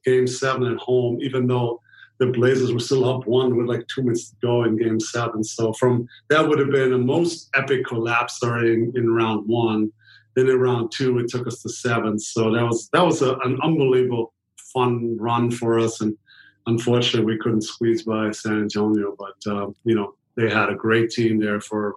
game 0.05 0.27
seven 0.27 0.71
at 0.71 0.77
home, 0.77 1.19
even 1.21 1.47
though 1.47 1.81
the 2.19 2.27
Blazers 2.27 2.71
were 2.71 2.79
still 2.79 3.09
up 3.09 3.25
one 3.25 3.55
with 3.55 3.67
like 3.67 3.85
two 3.87 4.03
minutes 4.03 4.29
to 4.29 4.35
go 4.41 4.63
in 4.63 4.77
game 4.77 4.99
seven. 4.99 5.43
So 5.43 5.73
from 5.73 6.07
that 6.29 6.47
would 6.47 6.59
have 6.59 6.71
been 6.71 6.91
the 6.91 6.97
most 6.97 7.49
epic 7.55 7.85
collapse 7.85 8.35
starting 8.35 8.91
in 8.95 9.13
round 9.13 9.47
one. 9.47 9.91
Then 10.35 10.49
in 10.49 10.59
round 10.59 10.91
two, 10.91 11.19
it 11.19 11.27
took 11.29 11.47
us 11.47 11.61
to 11.61 11.69
seven. 11.69 12.19
So 12.19 12.51
that 12.51 12.63
was 12.63 12.89
that 12.93 13.05
was 13.05 13.21
a, 13.21 13.35
an 13.39 13.59
unbelievable 13.63 14.33
fun 14.57 15.17
run 15.19 15.51
for 15.51 15.79
us, 15.79 16.01
and 16.01 16.17
unfortunately, 16.65 17.33
we 17.33 17.39
couldn't 17.39 17.61
squeeze 17.61 18.03
by 18.03 18.31
San 18.31 18.61
Antonio. 18.61 19.15
But 19.17 19.51
uh, 19.51 19.67
you 19.83 19.95
know, 19.95 20.15
they 20.35 20.49
had 20.49 20.69
a 20.69 20.75
great 20.75 21.09
team 21.11 21.39
there 21.39 21.61
for 21.61 21.95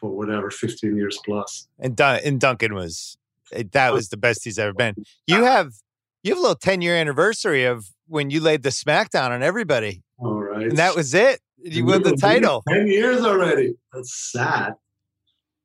for 0.00 0.10
whatever 0.10 0.50
15 0.50 0.96
years 0.96 1.20
plus. 1.24 1.68
and 1.78 1.94
Dun- 1.94 2.20
and 2.24 2.40
Duncan 2.40 2.74
was 2.74 3.16
eh, 3.52 3.64
that 3.72 3.92
was 3.92 4.08
the 4.08 4.16
best 4.16 4.42
he's 4.44 4.58
ever 4.58 4.72
been. 4.72 4.94
You 5.26 5.44
have 5.44 5.72
you 6.22 6.32
have 6.32 6.38
a 6.38 6.42
little 6.42 6.56
ten 6.56 6.82
year 6.82 6.96
anniversary 6.96 7.64
of 7.64 7.86
when 8.08 8.30
you 8.30 8.40
laid 8.40 8.62
the 8.62 8.70
smackdown 8.70 9.30
on 9.30 9.42
everybody, 9.42 10.02
All 10.18 10.42
right, 10.42 10.68
and 10.68 10.78
that 10.78 10.96
was 10.96 11.14
it. 11.14 11.40
You 11.62 11.84
won 11.84 12.02
the 12.02 12.16
title. 12.16 12.62
Ten 12.68 12.86
years 12.86 13.20
already. 13.20 13.74
That's 13.92 14.14
sad. 14.32 14.74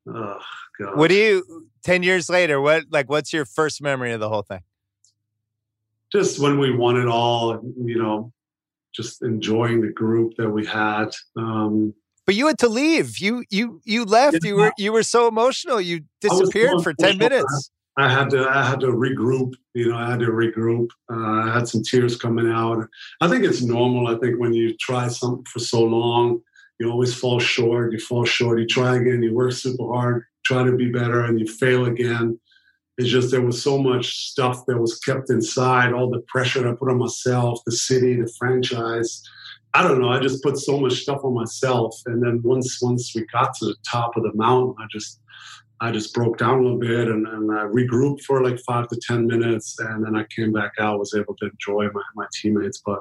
Oh 0.08 0.38
God. 0.78 0.96
What 0.96 1.08
do 1.08 1.14
you 1.14 1.68
ten 1.82 2.02
years 2.02 2.28
later? 2.28 2.60
What 2.60 2.84
like 2.90 3.08
what's 3.08 3.32
your 3.32 3.44
first 3.44 3.82
memory 3.82 4.12
of 4.12 4.20
the 4.20 4.28
whole 4.28 4.42
thing? 4.42 4.60
just 6.12 6.38
when 6.38 6.58
we 6.58 6.74
won 6.74 6.96
it 6.96 7.08
all, 7.08 7.60
you 7.84 7.98
know, 7.98 8.32
just 8.94 9.22
enjoying 9.22 9.80
the 9.80 9.88
group 9.92 10.34
that 10.36 10.48
we 10.48 10.64
had. 10.64 11.08
Um, 11.36 11.92
But 12.26 12.34
you 12.34 12.46
had 12.48 12.58
to 12.58 12.68
leave. 12.68 13.18
You 13.18 13.44
you 13.50 13.80
you 13.84 14.04
left. 14.04 14.42
You 14.42 14.56
were 14.56 14.72
you 14.76 14.92
were 14.92 15.04
so 15.04 15.28
emotional. 15.28 15.80
You 15.80 16.02
disappeared 16.20 16.82
for 16.82 16.92
ten 16.92 17.18
minutes. 17.18 17.70
I 17.96 18.10
had 18.10 18.30
to 18.30 18.48
I 18.48 18.64
had 18.64 18.80
to 18.80 18.88
regroup. 18.88 19.54
You 19.74 19.90
know, 19.90 19.96
I 19.96 20.10
had 20.10 20.20
to 20.20 20.26
regroup. 20.26 20.88
Uh, 21.10 21.48
I 21.48 21.54
had 21.54 21.68
some 21.68 21.82
tears 21.82 22.16
coming 22.16 22.50
out. 22.50 22.86
I 23.20 23.28
think 23.28 23.44
it's 23.44 23.62
normal. 23.62 24.08
I 24.08 24.18
think 24.18 24.38
when 24.38 24.52
you 24.52 24.76
try 24.76 25.08
something 25.08 25.44
for 25.44 25.60
so 25.60 25.82
long, 25.82 26.42
you 26.78 26.90
always 26.90 27.14
fall 27.14 27.38
short. 27.38 27.92
You 27.92 27.98
fall 28.00 28.24
short. 28.24 28.58
You 28.58 28.66
try 28.66 28.96
again. 28.96 29.22
You 29.22 29.32
work 29.34 29.52
super 29.52 29.86
hard, 29.86 30.24
try 30.44 30.64
to 30.64 30.76
be 30.76 30.90
better, 30.90 31.24
and 31.24 31.40
you 31.40 31.46
fail 31.46 31.86
again. 31.86 32.38
It's 32.98 33.08
just 33.08 33.30
there 33.30 33.42
was 33.42 33.62
so 33.62 33.78
much 33.78 34.30
stuff 34.30 34.64
that 34.66 34.78
was 34.78 34.98
kept 34.98 35.30
inside. 35.30 35.92
All 35.92 36.10
the 36.10 36.20
pressure 36.20 36.66
I 36.68 36.74
put 36.74 36.90
on 36.90 36.98
myself, 36.98 37.60
the 37.64 37.72
city, 37.72 38.20
the 38.20 38.30
franchise. 38.38 39.22
I 39.76 39.82
don't 39.82 40.00
know. 40.00 40.08
I 40.08 40.20
just 40.20 40.42
put 40.42 40.56
so 40.56 40.78
much 40.78 40.94
stuff 40.94 41.20
on 41.22 41.34
myself, 41.34 41.94
and 42.06 42.22
then 42.22 42.40
once 42.42 42.80
once 42.80 43.12
we 43.14 43.26
got 43.26 43.54
to 43.56 43.66
the 43.66 43.76
top 43.88 44.16
of 44.16 44.22
the 44.22 44.32
mountain, 44.34 44.74
I 44.78 44.86
just 44.90 45.20
I 45.80 45.90
just 45.90 46.14
broke 46.14 46.38
down 46.38 46.58
a 46.58 46.62
little 46.62 46.78
bit 46.78 47.08
and, 47.08 47.26
and 47.26 47.52
I 47.52 47.64
regrouped 47.64 48.22
for 48.22 48.42
like 48.42 48.58
five 48.60 48.88
to 48.88 48.96
10 48.96 49.26
minutes. 49.26 49.78
And 49.78 50.04
then 50.04 50.16
I 50.16 50.24
came 50.34 50.52
back 50.52 50.72
out, 50.80 50.98
was 50.98 51.14
able 51.14 51.36
to 51.36 51.50
enjoy 51.50 51.88
my, 51.92 52.02
my 52.14 52.26
teammates. 52.32 52.82
But 52.84 53.00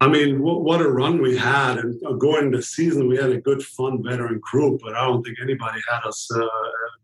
I 0.00 0.08
mean, 0.08 0.42
what, 0.42 0.62
what 0.62 0.82
a 0.82 0.90
run 0.90 1.22
we 1.22 1.36
had. 1.36 1.78
And 1.78 2.00
uh, 2.04 2.14
going 2.14 2.46
into 2.46 2.58
the 2.58 2.62
season, 2.62 3.08
we 3.08 3.16
had 3.16 3.30
a 3.30 3.40
good, 3.40 3.62
fun 3.62 4.02
veteran 4.02 4.40
group, 4.42 4.80
but 4.82 4.96
I 4.96 5.06
don't 5.06 5.22
think 5.22 5.38
anybody 5.40 5.80
had 5.88 6.00
us 6.04 6.28
uh, 6.34 6.46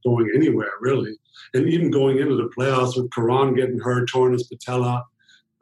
going 0.05 0.31
anywhere 0.35 0.73
really. 0.81 1.17
And 1.55 1.69
even 1.69 1.91
going 1.91 2.19
into 2.19 2.37
the 2.37 2.51
playoffs 2.57 2.97
with 2.97 3.13
Caron 3.13 3.55
getting 3.55 3.79
hurt, 3.79 4.09
torn 4.09 4.33
his 4.33 4.49
patella, 4.49 5.05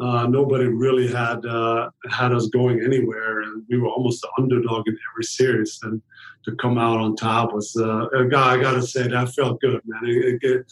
uh, 0.00 0.26
nobody 0.26 0.64
really 0.64 1.06
had 1.06 1.44
uh, 1.44 1.90
had 2.10 2.32
us 2.32 2.46
going 2.48 2.80
anywhere, 2.82 3.42
and 3.42 3.62
we 3.68 3.78
were 3.78 3.88
almost 3.88 4.22
the 4.22 4.30
underdog 4.38 4.88
in 4.88 4.96
every 5.12 5.24
series. 5.24 5.78
And 5.82 6.00
to 6.44 6.54
come 6.56 6.78
out 6.78 6.98
on 6.98 7.16
top 7.16 7.52
was 7.52 7.76
uh, 7.76 8.08
a 8.08 8.24
guy. 8.24 8.54
I 8.54 8.60
got 8.60 8.72
to 8.72 8.82
say 8.82 9.08
that 9.08 9.34
felt 9.34 9.60
good, 9.60 9.80
man. 9.84 10.00
It, 10.04 10.24
it, 10.24 10.40
gave, 10.40 10.64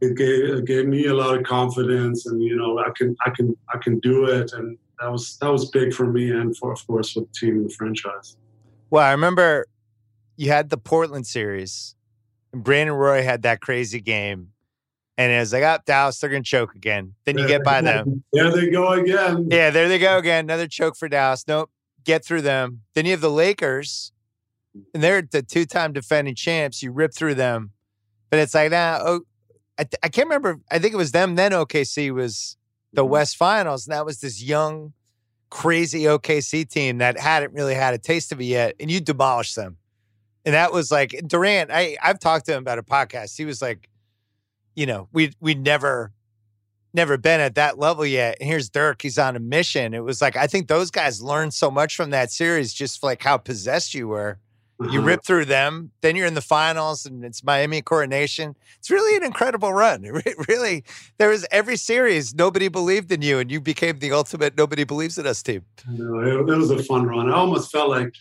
it 0.00 0.16
gave 0.16 0.58
it 0.58 0.64
gave 0.66 0.86
me 0.86 1.06
a 1.06 1.14
lot 1.14 1.36
of 1.36 1.44
confidence, 1.44 2.26
and 2.26 2.42
you 2.42 2.56
know 2.56 2.78
I 2.78 2.90
can 2.96 3.16
I 3.26 3.30
can 3.30 3.56
I 3.74 3.78
can 3.78 3.98
do 4.00 4.26
it, 4.26 4.52
and 4.52 4.78
that 5.00 5.10
was 5.10 5.36
that 5.38 5.50
was 5.50 5.68
big 5.70 5.92
for 5.92 6.06
me 6.06 6.30
and 6.30 6.56
for 6.56 6.72
of 6.72 6.86
course 6.86 7.12
for 7.12 7.20
the 7.20 7.28
team 7.34 7.56
and 7.56 7.70
the 7.70 7.74
franchise. 7.74 8.36
Well, 8.90 9.04
I 9.04 9.10
remember 9.10 9.66
you 10.36 10.50
had 10.50 10.70
the 10.70 10.78
Portland 10.78 11.26
series, 11.26 11.96
and 12.52 12.62
Brandon 12.62 12.94
Roy 12.94 13.22
had 13.22 13.42
that 13.42 13.60
crazy 13.60 14.00
game, 14.00 14.52
and 15.18 15.32
it 15.32 15.38
was 15.38 15.52
like, 15.52 15.62
"Up, 15.62 15.84
Dallas, 15.84 16.18
they're 16.18 16.30
gonna 16.30 16.42
choke 16.42 16.74
again." 16.74 17.14
Then 17.24 17.38
you 17.38 17.46
get 17.46 17.64
by 17.64 17.80
them. 17.80 18.22
There 18.32 18.50
they 18.50 18.68
go 18.68 18.92
again. 18.92 19.48
Yeah, 19.50 19.70
there 19.70 19.88
they 19.88 19.98
go 19.98 20.18
again. 20.18 20.44
Another 20.44 20.66
choke 20.66 20.96
for 20.96 21.08
Dallas. 21.08 21.44
Nope. 21.48 21.70
get 22.04 22.24
through 22.24 22.42
them. 22.42 22.82
Then 22.94 23.06
you 23.06 23.12
have 23.12 23.20
the 23.20 23.30
Lakers, 23.30 24.12
and 24.94 25.02
they're 25.02 25.22
the 25.22 25.42
two-time 25.42 25.92
defending 25.92 26.34
champs. 26.34 26.82
You 26.82 26.92
rip 26.92 27.14
through 27.14 27.34
them, 27.34 27.72
but 28.30 28.38
it's 28.38 28.54
like 28.54 28.70
now. 28.70 28.98
Nah, 28.98 29.04
oh, 29.06 29.20
I, 29.78 29.84
th- 29.84 30.00
I 30.02 30.08
can't 30.08 30.26
remember. 30.28 30.60
I 30.70 30.78
think 30.78 30.94
it 30.94 30.98
was 30.98 31.12
them. 31.12 31.34
Then 31.34 31.52
OKC 31.52 32.12
was 32.12 32.56
the 32.92 33.02
mm-hmm. 33.02 33.10
West 33.10 33.36
Finals, 33.36 33.86
and 33.86 33.94
that 33.94 34.06
was 34.06 34.20
this 34.20 34.42
young, 34.42 34.92
crazy 35.50 36.02
OKC 36.02 36.68
team 36.68 36.98
that 36.98 37.18
hadn't 37.18 37.52
really 37.52 37.74
had 37.74 37.94
a 37.94 37.98
taste 37.98 38.32
of 38.32 38.40
it 38.40 38.44
yet, 38.44 38.74
and 38.80 38.90
you 38.90 39.00
demolished 39.00 39.56
them. 39.56 39.76
And 40.44 40.54
that 40.54 40.72
was 40.72 40.90
like 40.90 41.20
Durant. 41.26 41.70
I 41.72 41.96
I've 42.02 42.20
talked 42.20 42.46
to 42.46 42.52
him 42.52 42.62
about 42.62 42.78
a 42.78 42.82
podcast. 42.82 43.36
He 43.36 43.44
was 43.44 43.60
like, 43.60 43.88
you 44.76 44.86
know, 44.86 45.08
we 45.12 45.32
we 45.40 45.54
never 45.54 46.12
never 46.94 47.16
been 47.18 47.40
at 47.40 47.56
that 47.56 47.78
level 47.78 48.06
yet. 48.06 48.36
And 48.40 48.48
here's 48.48 48.70
Dirk, 48.70 49.02
he's 49.02 49.18
on 49.18 49.36
a 49.36 49.40
mission. 49.40 49.94
It 49.94 50.04
was 50.04 50.22
like 50.22 50.36
I 50.36 50.46
think 50.46 50.68
those 50.68 50.90
guys 50.90 51.20
learned 51.20 51.54
so 51.54 51.70
much 51.70 51.96
from 51.96 52.10
that 52.10 52.30
series, 52.30 52.72
just 52.72 53.02
like 53.02 53.22
how 53.22 53.38
possessed 53.38 53.94
you 53.94 54.06
were. 54.06 54.38
Mm-hmm. 54.80 54.92
You 54.92 55.00
rip 55.00 55.24
through 55.24 55.46
them, 55.46 55.90
then 56.02 56.16
you're 56.16 56.26
in 56.26 56.34
the 56.34 56.42
finals, 56.42 57.06
and 57.06 57.24
it's 57.24 57.42
Miami 57.42 57.80
coronation. 57.80 58.54
It's 58.78 58.90
really 58.90 59.16
an 59.16 59.24
incredible 59.24 59.72
run. 59.72 60.04
It 60.26 60.48
really, 60.48 60.84
there 61.16 61.30
was 61.30 61.46
every 61.50 61.78
series 61.78 62.34
nobody 62.34 62.68
believed 62.68 63.10
in 63.10 63.22
you, 63.22 63.38
and 63.38 63.50
you 63.50 63.58
became 63.58 64.00
the 64.00 64.12
ultimate 64.12 64.54
nobody 64.58 64.84
believes 64.84 65.16
in 65.16 65.26
us 65.26 65.42
team. 65.42 65.62
No, 65.88 66.20
it, 66.20 66.50
it 66.50 66.56
was 66.58 66.70
a 66.70 66.82
fun 66.82 67.06
run. 67.06 67.30
I 67.30 67.34
almost 67.34 67.72
felt 67.72 67.88
like 67.88 68.14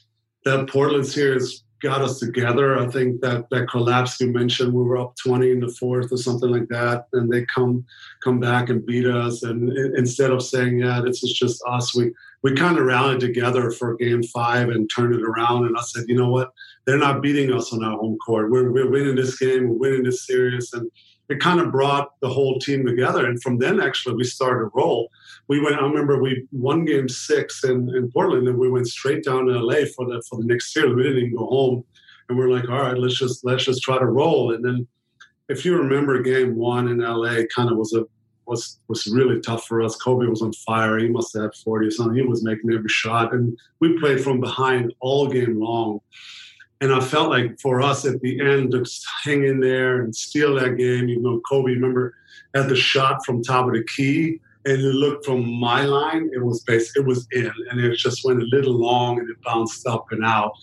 that 0.46 0.70
Portland 0.70 1.06
series 1.06 1.66
got 1.86 2.02
us 2.02 2.20
together. 2.20 2.80
I 2.80 2.88
think 2.88 3.22
that 3.22 3.48
that 3.52 3.70
collapse 3.70 4.20
you 4.20 4.32
mentioned, 4.32 4.74
we 4.74 4.84
were 4.84 4.98
up 4.98 5.16
20 5.24 5.52
in 5.52 5.60
the 5.60 5.70
fourth 5.70 6.12
or 6.12 6.18
something 6.18 6.50
like 6.50 6.68
that, 6.70 7.06
and 7.14 7.32
they 7.32 7.46
come 7.54 7.86
come 8.24 8.40
back 8.40 8.70
and 8.70 8.86
beat 8.86 9.06
us. 9.06 9.44
And 9.44 9.72
instead 9.96 10.32
of 10.32 10.42
saying, 10.42 10.80
"Yeah, 10.80 11.02
this 11.02 11.24
is 11.24 11.34
just 11.34 11.64
us," 11.68 11.96
we 11.96 12.12
we 12.42 12.56
kind 12.56 12.78
of 12.78 12.86
rallied 12.86 13.20
together 13.20 13.70
for 13.70 13.96
Game 13.98 14.24
Five 14.24 14.70
and 14.70 14.90
turned 14.90 15.14
it 15.14 15.22
around. 15.22 15.68
And 15.68 15.78
I 15.78 15.82
said, 15.82 16.06
"You 16.08 16.16
know 16.16 16.30
what? 16.30 16.52
They're 16.86 17.06
not 17.08 17.22
beating 17.22 17.54
us 17.54 17.72
on 17.72 17.84
our 17.84 17.98
home 17.98 18.18
court. 18.18 18.50
We're 18.50 18.72
we're 18.72 18.90
winning 18.90 19.16
this 19.16 19.38
game. 19.38 19.70
We're 19.70 19.84
winning 19.84 20.04
this 20.04 20.26
series." 20.26 20.74
And 20.74 20.90
it 21.30 21.40
kind 21.40 21.60
of 21.60 21.72
brought 21.72 22.20
the 22.22 22.30
whole 22.30 22.60
team 22.60 22.86
together. 22.86 23.26
And 23.26 23.42
from 23.42 23.58
then, 23.58 23.82
actually, 23.82 24.16
we 24.16 24.24
started 24.24 24.60
to 24.60 24.72
roll 24.74 25.10
we 25.48 25.60
went. 25.60 25.76
I 25.76 25.82
remember 25.82 26.22
we 26.22 26.48
won 26.52 26.86
Game 26.86 27.08
Six 27.08 27.64
in, 27.64 27.96
in 27.96 28.12
Portland, 28.12 28.48
and 28.48 28.58
we 28.58 28.70
went 28.70 28.88
straight 28.88 29.24
down 29.24 29.46
to 29.46 29.60
LA 29.60 29.86
for 29.96 30.06
the 30.06 30.24
for 30.28 30.40
the 30.40 30.46
next 30.46 30.74
series. 30.74 30.96
We 30.96 31.04
didn't 31.04 31.20
even 31.20 31.36
go 31.36 31.46
home, 31.46 31.84
and 32.30 32.38
we 32.38 32.46
are 32.46 32.50
like, 32.50 32.70
all 32.70 32.82
right, 32.82 32.98
let's 32.98 33.18
just 33.18 33.46
let's 33.46 33.66
just 33.66 33.84
try 33.84 33.98
to 33.98 34.06
roll. 34.06 34.54
And 34.54 34.66
then, 34.66 34.88
if 35.50 35.64
you 35.64 35.78
remember, 35.78 36.22
Game 36.22 36.56
One 36.56 36.88
in 36.88 37.00
LA 37.00 37.44
kind 37.56 37.70
of 37.70 37.78
was 37.78 37.94
a 37.94 38.06
was 38.48 38.80
was 38.88 39.06
really 39.08 39.40
tough 39.42 39.66
for 39.66 39.82
us. 39.82 39.96
Kobe 39.96 40.26
was 40.26 40.42
on 40.42 40.54
fire. 40.54 40.98
He 40.98 41.08
must 41.08 41.34
have 41.34 41.44
had 41.44 41.56
40 41.56 41.88
or 41.88 41.92
something. 41.92 42.16
He 42.16 42.24
was 42.24 42.44
making 42.44 42.74
every 42.74 42.90
shot. 42.90 43.34
And 43.34 43.58
we 43.80 44.00
played 44.00 44.22
from 44.24 44.40
behind 44.40 44.94
all 45.00 45.28
game 45.28 45.60
long. 45.60 46.00
And 46.82 46.94
I 46.94 47.00
felt 47.00 47.30
like 47.30 47.60
for 47.60 47.82
us 47.82 48.06
at 48.06 48.20
the 48.22 48.42
end 48.42 48.72
to 48.72 48.86
hang 49.24 49.46
in 49.46 49.60
there 49.60 50.02
and 50.02 50.16
steal 50.16 50.56
that 50.56 50.78
game, 50.78 51.10
even 51.10 51.24
though 51.24 51.42
Kobe, 51.50 51.72
remember, 51.72 52.14
had 52.54 52.68
the 52.68 52.76
shot 52.76 53.26
from 53.26 53.42
top 53.42 53.68
of 53.68 53.74
the 53.74 53.84
key 53.84 54.40
and 54.66 54.82
you 54.82 54.92
look 54.92 55.24
from 55.24 55.48
my 55.60 55.84
line, 55.84 56.30
it 56.34 56.44
was 56.44 56.64
basically 56.64 57.04
it 57.04 57.08
was 57.08 57.28
in, 57.32 57.52
and 57.70 57.80
it 57.80 57.96
just 57.98 58.26
went 58.26 58.42
a 58.42 58.46
little 58.46 58.74
long 58.74 59.20
and 59.20 59.30
it 59.30 59.42
bounced 59.42 59.86
up 59.88 60.08
and 60.12 60.26
out. 60.26 60.54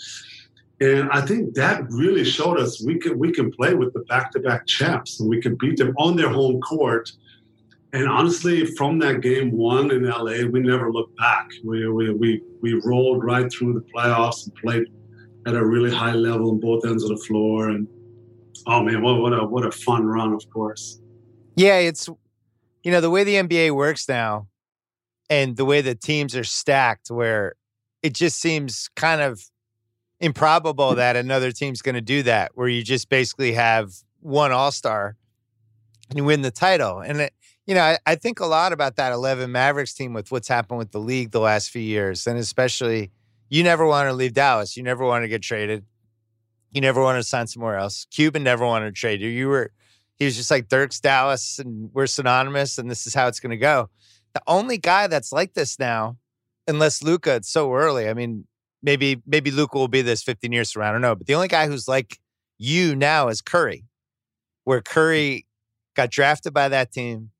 And 0.81 1.09
I 1.11 1.21
think 1.21 1.55
that 1.55 1.85
really 1.91 2.25
showed 2.25 2.59
us 2.59 2.85
we 2.85 2.99
can 2.99 3.17
we 3.17 3.31
can 3.31 3.53
play 3.53 3.75
with 3.75 3.93
the 3.93 4.01
back-to-back 4.01 4.67
champs 4.67 5.21
and 5.21 5.29
we 5.29 5.41
can 5.41 5.57
beat 5.61 5.77
them 5.77 5.95
on 5.97 6.17
their 6.17 6.31
home 6.31 6.61
court. 6.61 7.13
And 7.93 8.09
honestly, 8.09 8.67
from 8.67 8.99
that 9.01 9.21
game 9.21 9.53
one 9.53 9.93
in 9.93 10.05
LA, 10.05 10.49
we 10.51 10.61
never 10.61 10.91
looked 10.91 11.17
back. 11.17 11.49
We 11.65 11.89
we 11.89 12.13
we, 12.13 12.43
we 12.61 12.81
rolled 12.85 13.23
right 13.23 13.51
through 13.53 13.75
the 13.75 13.87
playoffs 13.95 14.47
and 14.47 14.55
played 14.57 14.87
at 15.47 15.55
a 15.55 15.65
really 15.65 15.91
high 15.91 16.15
level 16.15 16.51
on 16.51 16.61
both 16.61 16.85
ends 16.85 17.03
of 17.03 17.11
the 17.11 17.25
floor. 17.25 17.69
And 17.69 17.89
oh 18.67 18.83
man, 18.83 19.03
what 19.03 19.21
what 19.21 19.33
a 19.33 19.45
what 19.45 19.67
a 19.67 19.71
fun 19.71 20.07
run, 20.07 20.33
of 20.33 20.49
course. 20.51 21.01
Yeah, 21.57 21.79
it's 21.79 22.09
you 22.83 22.91
know, 22.91 23.01
the 23.01 23.11
way 23.11 23.25
the 23.25 23.35
NBA 23.35 23.73
works 23.73 24.09
now 24.09 24.49
and 25.31 25.57
the 25.57 25.65
way 25.65 25.81
the 25.81 25.95
teams 25.95 26.37
are 26.37 26.45
stacked, 26.45 27.11
where 27.11 27.55
it 28.03 28.15
just 28.15 28.41
seems 28.41 28.89
kind 28.97 29.21
of 29.21 29.43
improbable 30.21 30.95
that 30.95 31.17
another 31.17 31.53
team's 31.53 31.83
going 31.83 31.95
to 31.95 32.01
do 32.01 32.23
that, 32.25 32.53
where 32.55 32.69
you 32.69 32.83
just 32.83 33.09
basically 33.09 33.53
have 33.53 33.93
one 34.21 34.53
all 34.53 34.73
star 34.73 35.17
and 36.09 36.19
you 36.19 36.25
win 36.25 36.43
the 36.43 36.51
title. 36.51 37.01
And, 37.01 37.21
it, 37.21 37.33
you 37.67 37.75
know, 37.75 37.83
I, 37.83 37.99
I 38.05 38.15
think 38.17 38.41
a 38.41 38.47
lot 38.47 38.73
about 38.73 38.97
that 38.97 39.13
11 39.13 39.51
Mavericks 39.51 39.95
team 39.95 40.13
with 40.13 40.33
what's 40.33 40.49
happened 40.49 40.79
with 40.79 40.91
the 40.91 41.01
league 41.01 41.31
the 41.31 41.41
last 41.41 41.71
few 41.71 41.83
years. 41.83 42.27
And 42.27 42.39
especially, 42.39 43.13
you 43.53 43.63
never 43.63 43.85
want 43.85 44.09
to 44.09 44.15
leave 44.15 44.33
Dallas. 44.33 44.79
You 44.79 44.83
never 44.83 45.05
want 45.05 45.25
to 45.25 45.29
get 45.29 45.43
traded. 45.43 45.85
You 46.71 46.81
never 46.81 47.03
want 47.03 47.19
to 47.19 47.23
sign 47.23 47.47
somewhere 47.47 47.77
else. 47.77 48.07
Cuban 48.11 48.43
never 48.43 48.65
wanted 48.65 48.87
to 48.87 48.93
trade 48.93 49.21
you. 49.21 49.29
You 49.29 49.49
were 49.49 49.73
he 50.19 50.25
was 50.25 50.37
just 50.37 50.51
like 50.51 50.69
Dirk's 50.69 51.01
Dallas 51.01 51.59
and 51.59 51.91
we're 51.93 52.07
synonymous 52.07 52.79
and 52.79 52.91
this 52.91 53.07
is 53.07 53.13
how 53.13 53.29
it's 53.29 53.41
going 53.41 53.51
to 53.51 53.59
go. 53.59 53.91
The 54.33 54.41
only 54.47 54.79
guy 54.79 55.07
that's 55.07 55.33
like 55.33 55.53
this 55.53 55.79
now, 55.79 56.17
unless 56.67 57.03
Luka, 57.03 57.35
it's 57.35 57.51
so 57.51 57.75
early. 57.75 58.09
I 58.09 58.15
mean, 58.15 58.47
maybe 58.83 59.21
maybe 59.27 59.51
Luka 59.51 59.77
will 59.77 59.87
be 59.87 60.01
this 60.01 60.23
15 60.23 60.51
years 60.51 60.73
from 60.73 60.81
now. 60.81 60.89
I 60.89 60.93
don't 60.93 61.03
know. 61.03 61.15
But 61.15 61.27
the 61.27 61.35
only 61.35 61.49
guy 61.49 61.67
who's 61.67 61.87
like 61.87 62.21
you 62.57 62.97
now 62.97 63.29
is 63.29 63.43
Curry, 63.43 63.85
where 64.65 64.81
Curry 64.81 65.47
got 65.95 66.11
drafted 66.11 66.55
by 66.55 66.71
that 66.71 66.91
team. 66.91 67.33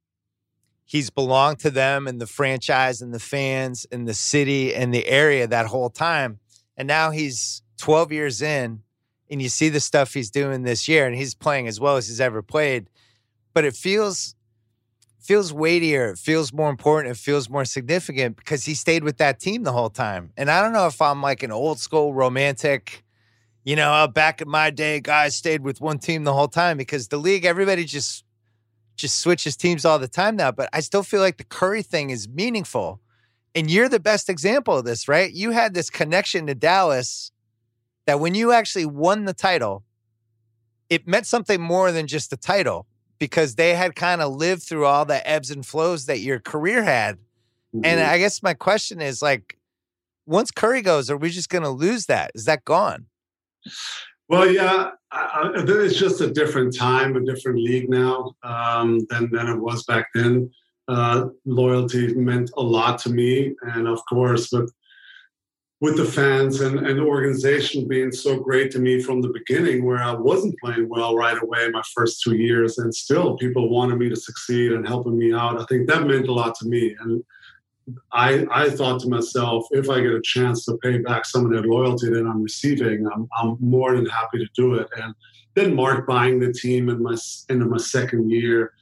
He's 0.93 1.09
belonged 1.09 1.59
to 1.61 1.71
them 1.71 2.07
and 2.07 2.21
the 2.21 2.27
franchise 2.27 3.01
and 3.01 3.15
the 3.15 3.19
fans 3.19 3.87
and 3.91 4.07
the 4.07 4.13
city 4.13 4.75
and 4.75 4.93
the 4.93 5.07
area 5.07 5.47
that 5.47 5.65
whole 5.65 5.89
time. 5.89 6.39
And 6.77 6.87
now 6.87 7.13
he's 7.13 7.63
12 7.79 8.13
years 8.13 8.43
in 8.43 8.83
and 9.31 9.41
you 9.41 9.49
see 9.49 9.71
the 9.71 9.81
stuff 9.81 10.13
he's 10.13 10.31
doing 10.31 10.65
this 10.65 10.89
year, 10.89 11.07
and 11.07 11.17
he's 11.17 11.35
playing 11.35 11.67
as 11.67 11.81
well 11.81 11.97
as 11.97 12.09
he's 12.09 12.21
ever 12.21 12.43
played. 12.43 12.91
But 13.55 13.65
it 13.65 13.75
feels 13.75 14.35
feels 15.19 15.51
weightier. 15.51 16.11
It 16.11 16.19
feels 16.19 16.53
more 16.53 16.69
important. 16.69 17.17
It 17.17 17.19
feels 17.19 17.49
more 17.49 17.65
significant 17.65 18.37
because 18.37 18.67
he 18.67 18.75
stayed 18.75 19.03
with 19.03 19.17
that 19.17 19.41
team 19.41 19.63
the 19.63 19.73
whole 19.73 19.89
time. 19.89 20.31
And 20.37 20.51
I 20.51 20.61
don't 20.61 20.75
know 20.75 20.89
if 20.89 21.01
I'm 21.01 21.23
like 21.23 21.43
an 21.43 21.53
old 21.53 21.79
school 21.79 22.13
romantic, 22.13 23.03
you 23.65 23.77
know, 23.77 24.07
back 24.09 24.43
in 24.43 24.49
my 24.51 24.69
day, 24.69 25.01
guys 25.01 25.35
stayed 25.37 25.63
with 25.63 25.81
one 25.81 25.99
team 25.99 26.25
the 26.25 26.35
whole 26.35 26.49
time 26.49 26.77
because 26.77 27.09
the 27.09 27.17
league, 27.17 27.47
everybody 27.47 27.87
just 27.87 28.27
just 29.03 29.19
switches 29.19 29.57
teams 29.57 29.85
all 29.85 29.99
the 29.99 30.09
time 30.09 30.37
now. 30.37 30.51
But 30.51 30.71
I 30.73 30.81
still 30.81 31.03
feel 31.03 31.21
like 31.21 31.37
the 31.37 31.45
Curry 31.45 31.83
thing 31.83 32.09
is 32.09 32.27
meaningful. 32.27 33.01
And 33.55 33.71
you're 33.71 33.91
the 33.91 34.01
best 34.01 34.31
example 34.31 34.79
of 34.79 34.87
this, 34.87 35.09
right? 35.09 35.31
You 35.31 35.51
had 35.51 35.75
this 35.75 35.91
connection 35.91 36.47
to 36.47 36.55
Dallas 36.55 37.33
that 38.07 38.19
when 38.19 38.35
you 38.35 38.53
actually 38.53 38.87
won 38.87 39.27
the 39.27 39.35
title, 39.35 39.85
it 40.89 41.07
meant 41.07 41.27
something 41.27 41.61
more 41.61 41.93
than 41.93 42.07
just 42.07 42.31
the 42.31 42.37
title 42.39 42.87
because 43.19 43.57
they 43.57 43.75
had 43.75 43.95
kind 43.95 44.23
of 44.23 44.35
lived 44.35 44.63
through 44.63 44.87
all 44.87 45.05
the 45.05 45.29
ebbs 45.29 45.51
and 45.51 45.67
flows 45.67 46.07
that 46.07 46.21
your 46.21 46.41
career 46.41 46.83
had. 46.83 47.17
Mm-hmm. 47.75 47.85
And 47.85 48.01
I 48.01 48.19
guess 48.19 48.43
my 48.43 48.55
question 48.55 49.03
is 49.03 49.21
like, 49.21 49.59
once 50.25 50.51
Curry 50.51 50.81
goes, 50.81 51.11
are 51.11 51.17
we 51.17 51.31
just 51.31 51.51
going 51.51 51.65
to 51.65 51.69
lose 51.69 52.07
that? 52.07 52.31
Is 52.35 52.47
that 52.47 52.65
gone? 52.65 53.07
Well, 54.29 54.51
yeah, 54.51 54.93
I, 55.13 55.53
I, 55.57 55.63
it's 55.67 55.99
just 55.99 56.21
a 56.21 56.31
different 56.31 56.77
time, 56.77 57.17
a 57.17 57.21
different 57.21 57.59
league 57.59 57.89
now 57.89 58.35
um, 58.43 59.07
than 59.11 59.31
than 59.31 59.49
it 59.49 59.59
was 59.59 59.85
back 59.85 60.09
then. 60.15 60.51
Uh, 60.89 61.29
loyalty 61.45 62.15
meant 62.15 62.51
a 62.57 62.63
lot 62.63 62.99
to 63.01 63.11
me, 63.11 63.55
and 63.63 63.87
of 63.87 64.01
course, 64.09 64.51
with 64.51 64.73
with 65.81 65.97
the 65.97 66.05
fans 66.05 66.61
and, 66.61 66.79
and 66.87 66.99
the 66.99 67.03
organization 67.03 67.89
being 67.89 68.13
so 68.13 68.39
great 68.39 68.71
to 68.71 68.79
me 68.79 69.03
from 69.03 69.21
the 69.21 69.29
beginning, 69.29 69.85
where 69.85 69.99
I 69.99 70.13
wasn't 70.13 70.59
playing 70.61 70.89
well 70.89 71.17
right 71.17 71.41
away 71.43 71.69
my 71.71 71.83
first 71.95 72.23
two 72.23 72.37
years, 72.37 72.79
and 72.79 72.95
still 72.95 73.37
people 73.37 73.69
wanted 73.69 73.99
me 73.99 74.09
to 74.09 74.17
succeed 74.17 74.73
and 74.73 74.87
helping 74.87 75.19
me 75.19 75.33
out. 75.33 75.61
I 75.61 75.65
think 75.65 75.89
that 75.89 76.07
meant 76.07 76.29
a 76.29 76.33
lot 76.33 76.55
to 76.57 76.69
me. 76.69 76.97
And 77.01 77.23
I, 78.13 78.47
I 78.51 78.71
thought 78.71 79.01
to 79.01 79.09
myself, 79.09 79.67
if 79.71 79.89
I 79.89 80.01
get 80.01 80.13
a 80.13 80.23
chance 80.23 80.65
to 80.67 80.77
pay 80.79 80.99
back 80.99 81.25
some 81.25 81.45
of 81.45 81.53
that 81.53 81.69
loyalty 81.69 82.09
that 82.11 82.27
I'm 82.27 82.43
receiving, 82.43 83.07
I'm, 83.07 83.29
I'm 83.37 83.57
more 83.61 83.95
than 83.95 84.07
happy 84.07 84.39
to 84.39 84.49
do 84.55 84.75
it. 84.75 84.89
And 84.97 85.15
then 85.55 85.75
Mark 85.75 86.07
buying 86.07 86.41
the 86.41 86.53
team 86.53 86.89
in 86.89 87.03
my 87.03 87.17
into 87.49 87.67
my 87.67 87.79
second 87.79 88.31
year, 88.31 88.73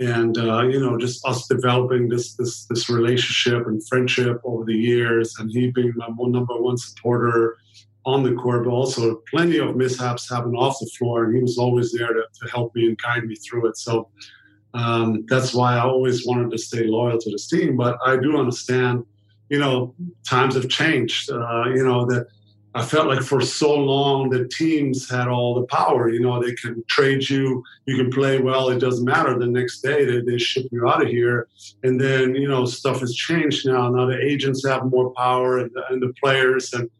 and 0.00 0.38
uh, 0.38 0.62
you 0.62 0.80
know 0.80 0.98
just 0.98 1.26
us 1.26 1.46
developing 1.46 2.08
this 2.08 2.34
this 2.34 2.66
this 2.66 2.88
relationship 2.88 3.66
and 3.66 3.86
friendship 3.86 4.40
over 4.44 4.64
the 4.64 4.74
years 4.74 5.34
and 5.38 5.50
he 5.50 5.70
being 5.70 5.92
my 5.96 6.08
number 6.08 6.60
one 6.60 6.76
supporter 6.76 7.56
on 8.04 8.22
the 8.22 8.34
court 8.34 8.64
but 8.64 8.70
also 8.70 9.22
plenty 9.30 9.58
of 9.58 9.76
mishaps 9.76 10.28
happened 10.28 10.56
off 10.56 10.76
the 10.80 10.90
floor 10.98 11.24
and 11.24 11.36
he 11.36 11.40
was 11.40 11.58
always 11.58 11.92
there 11.92 12.12
to, 12.12 12.22
to 12.34 12.50
help 12.50 12.74
me 12.74 12.86
and 12.86 12.98
guide 12.98 13.24
me 13.24 13.36
through 13.36 13.66
it 13.68 13.76
so 13.76 14.08
um, 14.74 15.24
that's 15.28 15.54
why 15.54 15.74
i 15.74 15.80
always 15.80 16.26
wanted 16.26 16.50
to 16.50 16.58
stay 16.58 16.84
loyal 16.84 17.18
to 17.18 17.30
this 17.30 17.48
team 17.48 17.76
but 17.76 17.98
i 18.06 18.16
do 18.16 18.36
understand 18.36 19.04
you 19.48 19.58
know 19.58 19.94
times 20.28 20.54
have 20.54 20.68
changed 20.68 21.30
uh, 21.30 21.64
you 21.66 21.84
know 21.84 22.04
that 22.06 22.26
I 22.76 22.84
felt 22.84 23.06
like 23.06 23.22
for 23.22 23.40
so 23.40 23.72
long 23.72 24.30
the 24.30 24.48
teams 24.48 25.08
had 25.08 25.28
all 25.28 25.54
the 25.54 25.66
power. 25.66 26.08
You 26.08 26.20
know, 26.20 26.42
they 26.42 26.54
can 26.54 26.82
trade 26.88 27.28
you, 27.28 27.62
you 27.86 27.96
can 27.96 28.10
play 28.10 28.40
well, 28.40 28.68
it 28.70 28.80
doesn't 28.80 29.04
matter. 29.04 29.38
The 29.38 29.46
next 29.46 29.80
day 29.80 30.04
they, 30.04 30.20
they 30.20 30.38
ship 30.38 30.66
you 30.72 30.88
out 30.88 31.02
of 31.02 31.08
here. 31.08 31.46
And 31.84 32.00
then, 32.00 32.34
you 32.34 32.48
know, 32.48 32.64
stuff 32.64 32.98
has 33.00 33.14
changed 33.14 33.66
now. 33.66 33.88
Now 33.90 34.06
the 34.06 34.20
agents 34.20 34.66
have 34.66 34.86
more 34.86 35.12
power 35.12 35.58
and 35.58 35.70
the, 35.72 35.84
and 35.88 36.02
the 36.02 36.12
players. 36.20 36.72
And 36.72 36.90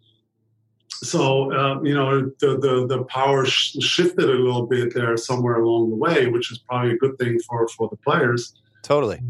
so, 1.04 1.52
uh, 1.52 1.80
you 1.82 1.94
know, 1.94 2.30
the, 2.40 2.58
the, 2.58 2.86
the 2.88 3.04
power 3.04 3.44
sh- 3.44 3.76
shifted 3.80 4.24
a 4.24 4.32
little 4.32 4.66
bit 4.66 4.94
there 4.94 5.16
somewhere 5.16 5.60
along 5.60 5.90
the 5.90 5.96
way, 5.96 6.28
which 6.28 6.50
is 6.50 6.58
probably 6.58 6.92
a 6.92 6.96
good 6.96 7.18
thing 7.18 7.38
for, 7.46 7.68
for 7.68 7.88
the 7.88 7.96
players. 7.96 8.54
Totally. 8.82 9.20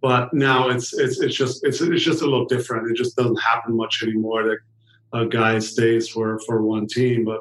But 0.00 0.32
now 0.32 0.68
it's, 0.68 0.92
it's, 0.92 1.20
it's 1.20 1.34
just, 1.34 1.64
it's, 1.64 1.80
it's 1.80 2.02
just 2.02 2.22
a 2.22 2.24
little 2.24 2.46
different. 2.46 2.90
It 2.90 2.96
just 2.96 3.16
doesn't 3.16 3.40
happen 3.40 3.76
much 3.76 4.02
anymore. 4.02 4.44
That, 4.44 4.58
a 5.14 5.24
guy 5.24 5.58
stays 5.60 6.08
for 6.08 6.38
for 6.40 6.62
one 6.62 6.86
team. 6.86 7.24
But 7.24 7.40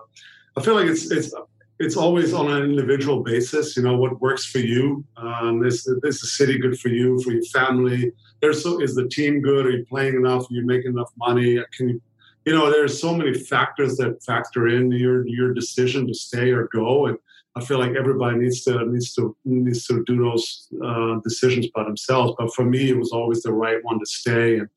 I 0.56 0.62
feel 0.62 0.75
like 0.75 0.88
it's 0.88 1.12
it's 1.12 1.34
it's 1.79 1.97
always 1.97 2.34
on 2.34 2.51
an 2.51 2.63
individual 2.63 3.23
basis. 3.23 3.75
You 3.75 3.84
know 3.84 3.97
what 3.97 4.21
works 4.21 4.45
for 4.45 4.60
you. 4.60 5.03
Um, 5.17 5.65
is 5.65 5.88
is 6.03 6.21
the 6.21 6.27
city 6.27 6.58
good 6.58 6.79
for 6.79 6.89
you 6.89 7.19
for 7.23 7.32
your 7.32 7.43
family? 7.45 8.12
There's 8.41 8.63
so 8.63 8.79
is 8.79 8.95
the 8.95 9.08
team 9.08 9.41
good? 9.41 9.65
Are 9.65 9.71
you 9.71 9.86
playing 9.86 10.15
enough? 10.15 10.43
Are 10.43 10.53
you 10.53 10.65
making 10.65 10.91
enough 10.91 11.12
money? 11.17 11.60
Can 11.75 11.89
you 11.89 12.01
you 12.45 12.53
know 12.53 12.69
there's 12.69 12.99
so 12.99 13.13
many 13.13 13.34
factors 13.34 13.97
that 13.97 14.23
factor 14.23 14.67
in 14.67 14.91
your 14.91 15.27
your 15.27 15.53
decision 15.53 16.08
to 16.08 16.13
stay 16.13 16.51
or 16.51 16.67
go 16.73 17.08
and 17.08 17.17
I 17.56 17.63
feel 17.63 17.77
like 17.77 17.95
everybody 17.95 18.38
needs 18.38 18.63
to 18.63 18.86
needs 18.86 19.13
to 19.13 19.36
needs 19.45 19.86
to 19.88 20.03
do 20.06 20.17
those 20.23 20.67
uh, 20.84 21.19
decisions 21.23 21.67
by 21.67 21.84
themselves. 21.84 22.34
But 22.38 22.53
for 22.53 22.65
me, 22.65 22.89
it 22.89 22.97
was 22.97 23.12
always 23.12 23.43
the 23.43 23.53
right 23.53 23.84
one 23.84 23.99
to 23.99 24.06
stay, 24.06 24.58
and 24.58 24.67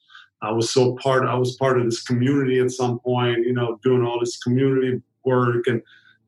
I 0.42 0.52
was 0.52 0.70
so 0.70 0.94
part. 0.96 1.26
I 1.26 1.34
was 1.34 1.56
part 1.56 1.78
of 1.78 1.86
this 1.86 2.02
community 2.02 2.60
at 2.60 2.70
some 2.70 2.98
point. 2.98 3.46
You 3.46 3.54
know, 3.54 3.80
doing 3.82 4.04
all 4.04 4.20
this 4.20 4.36
community 4.36 5.00
work, 5.24 5.66
and 5.68 5.80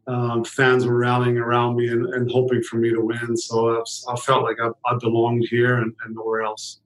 um, 0.07 0.43
fans 0.43 0.87
were 0.87 0.97
rallying 0.97 1.37
around 1.37 1.77
me 1.77 1.89
and, 1.89 2.07
and, 2.15 2.31
hoping 2.31 2.63
for 2.63 2.77
me 2.77 2.89
to 2.89 3.01
win. 3.03 3.37
So 3.37 3.77
I, 3.77 4.13
I 4.13 4.17
felt 4.17 4.43
like 4.43 4.57
I, 4.59 4.69
I 4.87 4.97
belonged 4.99 5.47
here 5.51 5.77
and, 5.77 5.95
and 6.03 6.15
nowhere 6.15 6.43
else. 6.43 6.81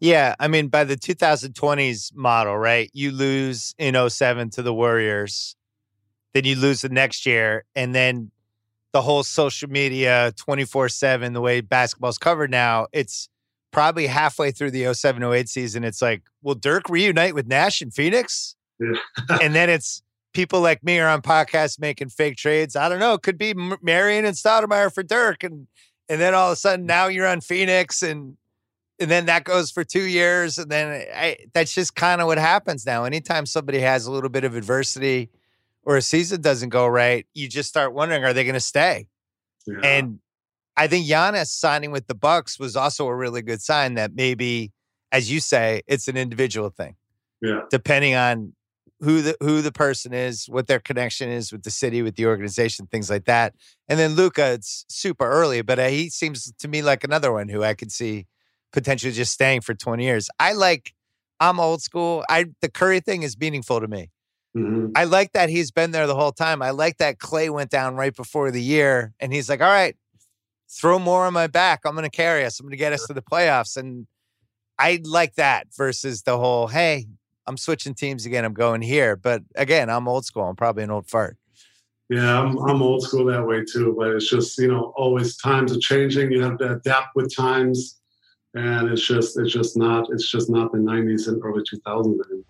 Yeah, 0.00 0.34
I 0.40 0.48
mean, 0.48 0.68
by 0.68 0.84
the 0.84 0.96
2020s 0.96 2.14
model, 2.14 2.56
right? 2.56 2.90
You 2.94 3.12
lose 3.12 3.74
in 3.78 3.94
07 4.08 4.50
to 4.50 4.62
the 4.62 4.72
Warriors, 4.72 5.56
then 6.32 6.44
you 6.44 6.56
lose 6.56 6.80
the 6.80 6.88
next 6.88 7.26
year, 7.26 7.64
and 7.74 7.94
then 7.94 8.30
the 8.92 9.02
whole 9.02 9.22
social 9.22 9.68
media 9.68 10.32
24 10.36 10.88
7, 10.88 11.32
the 11.34 11.40
way 11.40 11.60
basketball's 11.60 12.18
covered 12.18 12.50
now, 12.50 12.86
it's 12.92 13.28
probably 13.70 14.06
halfway 14.06 14.50
through 14.50 14.70
the 14.70 14.92
07 14.92 15.22
08 15.22 15.48
season, 15.48 15.84
it's 15.84 16.02
like, 16.02 16.22
will 16.42 16.54
Dirk 16.54 16.88
reunite 16.88 17.34
with 17.34 17.46
Nash 17.46 17.82
and 17.82 17.92
Phoenix? 17.92 18.56
And 19.42 19.54
then 19.54 19.68
it's 19.68 20.02
people 20.32 20.60
like 20.60 20.82
me 20.82 20.98
are 20.98 21.08
on 21.08 21.22
podcasts 21.22 21.78
making 21.78 22.08
fake 22.08 22.36
trades. 22.36 22.76
I 22.76 22.88
don't 22.88 22.98
know. 22.98 23.14
It 23.14 23.22
could 23.22 23.38
be 23.38 23.54
Marion 23.82 24.24
and 24.24 24.34
Stoudemire 24.34 24.92
for 24.92 25.02
Dirk. 25.02 25.44
And 25.44 25.66
and 26.08 26.20
then 26.20 26.34
all 26.34 26.48
of 26.48 26.54
a 26.54 26.56
sudden 26.56 26.84
mm. 26.84 26.88
now 26.88 27.06
you're 27.06 27.26
on 27.26 27.40
Phoenix 27.40 28.02
and 28.02 28.36
and 29.00 29.10
then 29.10 29.26
that 29.26 29.44
goes 29.44 29.70
for 29.70 29.82
two 29.82 30.02
years. 30.02 30.58
And 30.58 30.70
then 30.70 31.06
I, 31.14 31.38
that's 31.54 31.74
just 31.74 31.94
kind 31.94 32.20
of 32.20 32.26
what 32.26 32.38
happens 32.38 32.84
now. 32.84 33.04
Anytime 33.04 33.46
somebody 33.46 33.80
has 33.80 34.06
a 34.06 34.12
little 34.12 34.28
bit 34.28 34.44
of 34.44 34.54
adversity 34.54 35.30
or 35.82 35.96
a 35.96 36.02
season 36.02 36.42
doesn't 36.42 36.68
go 36.68 36.86
right, 36.86 37.26
you 37.32 37.48
just 37.48 37.68
start 37.68 37.94
wondering, 37.94 38.24
are 38.24 38.34
they 38.34 38.44
going 38.44 38.54
to 38.54 38.60
stay? 38.60 39.08
Yeah. 39.66 39.78
And 39.82 40.18
I 40.76 40.86
think 40.86 41.06
Giannis 41.06 41.46
signing 41.46 41.90
with 41.90 42.06
the 42.06 42.14
Bucks 42.14 42.58
was 42.58 42.76
also 42.76 43.06
a 43.06 43.14
really 43.14 43.42
good 43.42 43.62
sign 43.62 43.94
that 43.94 44.14
maybe, 44.14 44.72
as 45.10 45.30
you 45.32 45.40
say, 45.40 45.82
it's 45.86 46.06
an 46.06 46.16
individual 46.16 46.68
thing. 46.68 46.96
Yeah. 47.40 47.62
Depending 47.70 48.14
on 48.14 48.52
who 49.00 49.22
the 49.22 49.36
who 49.40 49.62
the 49.62 49.72
person 49.72 50.12
is, 50.12 50.44
what 50.46 50.66
their 50.66 50.78
connection 50.78 51.30
is 51.30 51.52
with 51.52 51.62
the 51.62 51.70
city, 51.70 52.02
with 52.02 52.16
the 52.16 52.26
organization, 52.26 52.86
things 52.86 53.08
like 53.08 53.24
that. 53.24 53.54
And 53.88 53.98
then 53.98 54.12
Luka, 54.12 54.52
it's 54.52 54.84
super 54.88 55.24
early, 55.24 55.62
but 55.62 55.78
uh, 55.78 55.88
he 55.88 56.10
seems 56.10 56.52
to 56.52 56.68
me 56.68 56.82
like 56.82 57.02
another 57.02 57.32
one 57.32 57.48
who 57.48 57.64
I 57.64 57.72
could 57.72 57.90
see 57.90 58.26
potentially 58.72 59.12
just 59.12 59.32
staying 59.32 59.62
for 59.62 59.74
20 59.74 60.04
years. 60.04 60.28
I 60.38 60.52
like 60.52 60.94
I'm 61.40 61.58
old 61.58 61.82
school. 61.82 62.24
I 62.28 62.46
the 62.60 62.70
Curry 62.70 63.00
thing 63.00 63.22
is 63.22 63.38
meaningful 63.38 63.80
to 63.80 63.88
me. 63.88 64.10
Mm-hmm. 64.56 64.88
I 64.96 65.04
like 65.04 65.32
that 65.32 65.48
he's 65.48 65.70
been 65.70 65.92
there 65.92 66.06
the 66.06 66.14
whole 66.14 66.32
time. 66.32 66.60
I 66.60 66.70
like 66.70 66.98
that 66.98 67.18
Clay 67.18 67.50
went 67.50 67.70
down 67.70 67.96
right 67.96 68.14
before 68.14 68.50
the 68.50 68.62
year 68.62 69.14
and 69.20 69.32
he's 69.32 69.48
like, 69.48 69.60
all 69.60 69.68
right, 69.68 69.96
throw 70.68 70.98
more 70.98 71.26
on 71.26 71.32
my 71.32 71.46
back. 71.46 71.80
I'm 71.84 71.94
going 71.94 72.04
to 72.04 72.10
carry 72.10 72.44
us. 72.44 72.58
I'm 72.58 72.64
going 72.64 72.72
to 72.72 72.76
get 72.76 72.92
us 72.92 73.06
to 73.06 73.12
the 73.12 73.22
playoffs. 73.22 73.76
And 73.76 74.06
I 74.78 75.00
like 75.04 75.36
that 75.36 75.68
versus 75.76 76.22
the 76.22 76.36
whole, 76.36 76.66
hey, 76.66 77.06
I'm 77.46 77.56
switching 77.56 77.94
teams 77.94 78.26
again. 78.26 78.44
I'm 78.44 78.54
going 78.54 78.82
here. 78.82 79.16
But 79.16 79.42
again, 79.54 79.88
I'm 79.88 80.08
old 80.08 80.24
school. 80.24 80.44
I'm 80.44 80.56
probably 80.56 80.82
an 80.82 80.90
old 80.90 81.06
fart. 81.06 81.36
Yeah, 82.08 82.40
I'm, 82.40 82.58
I'm 82.58 82.82
old 82.82 83.04
school 83.04 83.24
that 83.26 83.46
way 83.46 83.64
too. 83.64 83.94
But 83.96 84.10
it's 84.10 84.28
just, 84.28 84.58
you 84.58 84.66
know, 84.66 84.92
always 84.96 85.36
times 85.36 85.72
are 85.76 85.80
changing. 85.80 86.32
You 86.32 86.42
have 86.42 86.58
to 86.58 86.72
adapt 86.72 87.14
with 87.14 87.34
times. 87.34 87.99
And 88.54 88.90
it's 88.90 89.06
just, 89.06 89.38
it's 89.38 89.52
just 89.52 89.76
not, 89.76 90.08
it's 90.10 90.28
just 90.28 90.50
not 90.50 90.72
the 90.72 90.78
90s 90.78 91.28
and 91.28 91.40
early 91.44 91.62
2000s 91.62 92.04
anymore. 92.04 92.44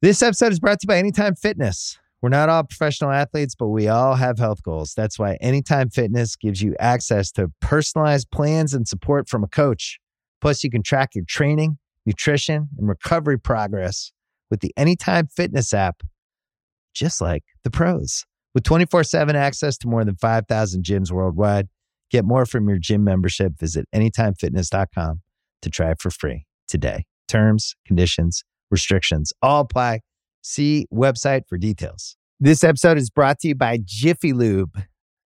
This 0.00 0.22
episode 0.22 0.52
is 0.52 0.60
brought 0.60 0.80
to 0.80 0.84
you 0.84 0.88
by 0.88 0.98
Anytime 0.98 1.34
Fitness. 1.34 1.98
We're 2.22 2.30
not 2.30 2.48
all 2.48 2.64
professional 2.64 3.10
athletes, 3.10 3.54
but 3.54 3.68
we 3.68 3.88
all 3.88 4.14
have 4.14 4.38
health 4.38 4.62
goals. 4.62 4.94
That's 4.94 5.18
why 5.18 5.36
Anytime 5.40 5.90
Fitness 5.90 6.36
gives 6.36 6.62
you 6.62 6.74
access 6.78 7.30
to 7.32 7.52
personalized 7.60 8.30
plans 8.30 8.72
and 8.72 8.88
support 8.88 9.28
from 9.28 9.44
a 9.44 9.48
coach. 9.48 9.98
Plus, 10.40 10.64
you 10.64 10.70
can 10.70 10.82
track 10.82 11.14
your 11.14 11.24
training, 11.26 11.78
nutrition, 12.06 12.68
and 12.78 12.88
recovery 12.88 13.38
progress 13.38 14.12
with 14.50 14.60
the 14.60 14.72
Anytime 14.76 15.26
Fitness 15.26 15.74
app, 15.74 16.02
just 16.94 17.20
like 17.20 17.44
the 17.62 17.70
pros. 17.70 18.24
With 18.54 18.64
24 18.64 19.04
7 19.04 19.36
access 19.36 19.76
to 19.78 19.88
more 19.88 20.04
than 20.04 20.16
5,000 20.16 20.82
gyms 20.82 21.12
worldwide, 21.12 21.68
get 22.10 22.24
more 22.24 22.46
from 22.46 22.68
your 22.68 22.78
gym 22.78 23.04
membership. 23.04 23.58
Visit 23.58 23.86
AnytimeFitness.com 23.94 25.20
to 25.62 25.70
try 25.70 25.90
it 25.90 26.00
for 26.00 26.10
free 26.10 26.46
today. 26.68 27.04
Terms, 27.28 27.74
conditions, 27.86 28.44
restrictions 28.70 29.32
all 29.42 29.60
apply. 29.60 30.00
See 30.42 30.86
website 30.92 31.42
for 31.48 31.58
details. 31.58 32.16
This 32.38 32.62
episode 32.62 32.98
is 32.98 33.10
brought 33.10 33.40
to 33.40 33.48
you 33.48 33.54
by 33.54 33.78
Jiffy 33.84 34.32
Lube. 34.32 34.82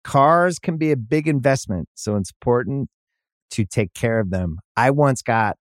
Cars 0.05 0.59
can 0.59 0.79
be 0.79 0.91
a 0.91 0.97
big 0.97 1.29
investment, 1.29 1.89
so 1.95 2.17
it's 2.17 2.31
important 2.31 2.89
to 3.51 3.65
take 3.65 3.93
care 3.93 4.19
of 4.19 4.31
them. 4.31 4.59
I 4.77 4.91
once 4.91 5.21
got 5.23 5.57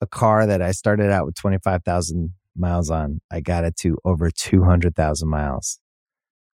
a 0.00 0.06
car 0.06 0.46
that 0.46 0.62
I 0.62 0.72
started 0.72 1.10
out 1.10 1.26
with 1.26 1.34
25,000 1.36 2.34
miles 2.56 2.90
on. 2.90 3.20
I 3.30 3.40
got 3.40 3.64
it 3.64 3.76
to 3.78 3.96
over 4.04 4.30
200,000 4.30 5.28
miles 5.28 5.80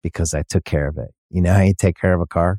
because 0.02 0.34
I 0.34 0.42
took 0.48 0.64
care 0.64 0.88
of 0.88 0.96
it. 0.96 1.10
You 1.30 1.42
know 1.42 1.52
how 1.52 1.62
you 1.62 1.74
take 1.78 1.96
care 2.00 2.14
of 2.14 2.20
a 2.20 2.26
car? 2.26 2.58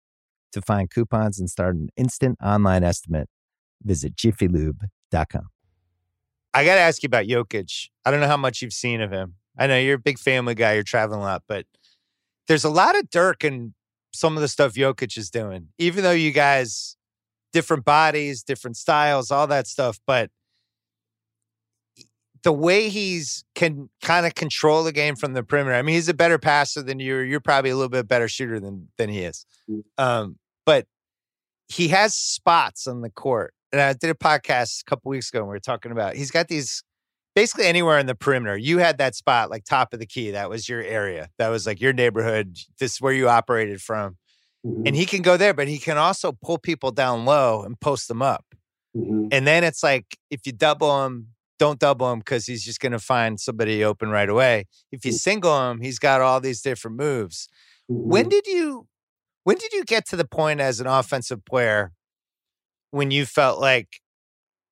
To 0.53 0.61
find 0.61 0.89
coupons 0.89 1.39
and 1.39 1.49
start 1.49 1.75
an 1.75 1.89
instant 1.95 2.37
online 2.43 2.83
estimate, 2.83 3.29
visit 3.81 4.15
jiffylube.com. 4.15 5.47
I 6.53 6.65
got 6.65 6.75
to 6.75 6.81
ask 6.81 7.01
you 7.03 7.07
about 7.07 7.25
Jokic. 7.25 7.87
I 8.05 8.11
don't 8.11 8.19
know 8.19 8.27
how 8.27 8.37
much 8.37 8.61
you've 8.61 8.73
seen 8.73 8.99
of 8.99 9.11
him. 9.11 9.35
I 9.57 9.67
know 9.67 9.77
you're 9.77 9.95
a 9.95 9.99
big 9.99 10.19
family 10.19 10.55
guy, 10.55 10.73
you're 10.73 10.83
traveling 10.83 11.21
a 11.21 11.23
lot, 11.23 11.43
but 11.47 11.65
there's 12.47 12.63
a 12.63 12.69
lot 12.69 12.97
of 12.97 13.09
Dirk 13.09 13.43
and 13.43 13.73
some 14.13 14.35
of 14.35 14.41
the 14.41 14.47
stuff 14.47 14.73
Jokic 14.73 15.17
is 15.17 15.29
doing, 15.29 15.69
even 15.77 16.03
though 16.03 16.11
you 16.11 16.31
guys, 16.31 16.97
different 17.53 17.85
bodies, 17.85 18.43
different 18.43 18.77
styles, 18.77 19.31
all 19.31 19.47
that 19.47 19.67
stuff. 19.67 19.99
But 20.05 20.31
the 22.43 22.51
way 22.51 22.89
he's 22.89 23.43
can 23.55 23.89
kind 24.01 24.25
of 24.25 24.35
control 24.35 24.83
the 24.83 24.91
game 24.91 25.15
from 25.15 25.33
the 25.33 25.43
perimeter. 25.43 25.75
I 25.75 25.81
mean, 25.81 25.95
he's 25.95 26.09
a 26.09 26.13
better 26.13 26.39
passer 26.39 26.81
than 26.81 26.99
you. 26.99 27.17
You're 27.17 27.39
probably 27.39 27.69
a 27.69 27.75
little 27.75 27.89
bit 27.89 28.07
better 28.07 28.27
shooter 28.27 28.59
than 28.59 28.89
than 28.97 29.09
he 29.09 29.19
is. 29.19 29.45
Mm. 29.69 29.83
Um, 29.97 30.37
but 30.65 30.85
he 31.67 31.89
has 31.89 32.15
spots 32.15 32.87
on 32.87 33.01
the 33.01 33.09
court 33.09 33.53
and 33.71 33.81
I 33.81 33.93
did 33.93 34.09
a 34.09 34.15
podcast 34.15 34.81
a 34.81 34.83
couple 34.85 35.09
weeks 35.09 35.29
ago 35.29 35.39
and 35.39 35.47
we 35.47 35.53
were 35.53 35.59
talking 35.59 35.91
about 35.91 36.15
he's 36.15 36.31
got 36.31 36.47
these 36.47 36.83
basically 37.35 37.65
anywhere 37.65 37.97
in 37.97 38.05
the 38.05 38.15
perimeter. 38.15 38.57
You 38.57 38.79
had 38.79 38.97
that 38.97 39.15
spot 39.15 39.49
like 39.49 39.63
top 39.63 39.93
of 39.93 39.99
the 39.99 40.05
key. 40.05 40.31
That 40.31 40.49
was 40.49 40.67
your 40.67 40.81
area. 40.81 41.29
That 41.37 41.49
was 41.49 41.65
like 41.65 41.79
your 41.79 41.93
neighborhood. 41.93 42.57
This 42.79 42.93
is 42.93 43.01
where 43.01 43.13
you 43.13 43.29
operated 43.29 43.81
from. 43.81 44.17
Mm-hmm. 44.65 44.83
And 44.87 44.95
he 44.95 45.05
can 45.05 45.21
go 45.21 45.37
there, 45.37 45.53
but 45.53 45.67
he 45.67 45.79
can 45.79 45.97
also 45.97 46.33
pull 46.43 46.57
people 46.57 46.91
down 46.91 47.25
low 47.25 47.63
and 47.63 47.79
post 47.79 48.07
them 48.07 48.21
up. 48.21 48.45
Mm-hmm. 48.95 49.27
And 49.31 49.47
then 49.47 49.63
it's 49.63 49.83
like 49.83 50.17
if 50.29 50.45
you 50.45 50.51
double 50.51 51.05
him, 51.05 51.29
don't 51.57 51.79
double 51.79 52.11
him 52.11 52.19
because 52.19 52.45
he's 52.45 52.63
just 52.63 52.79
going 52.79 52.91
to 52.91 52.99
find 52.99 53.39
somebody 53.39 53.83
open 53.83 54.09
right 54.09 54.29
away. 54.29 54.65
If 54.91 55.05
you 55.05 55.11
single 55.11 55.71
him, 55.71 55.79
he's 55.79 55.99
got 55.99 56.21
all 56.21 56.39
these 56.39 56.61
different 56.61 56.97
moves. 56.97 57.47
Mm-hmm. 57.89 58.09
When 58.09 58.29
did 58.29 58.45
you 58.45 58.87
when 59.43 59.57
did 59.57 59.73
you 59.73 59.83
get 59.83 60.07
to 60.09 60.15
the 60.15 60.25
point 60.25 60.59
as 60.59 60.79
an 60.79 60.87
offensive 60.87 61.43
player 61.45 61.91
when 62.91 63.11
you 63.11 63.25
felt 63.25 63.59
like, 63.59 63.87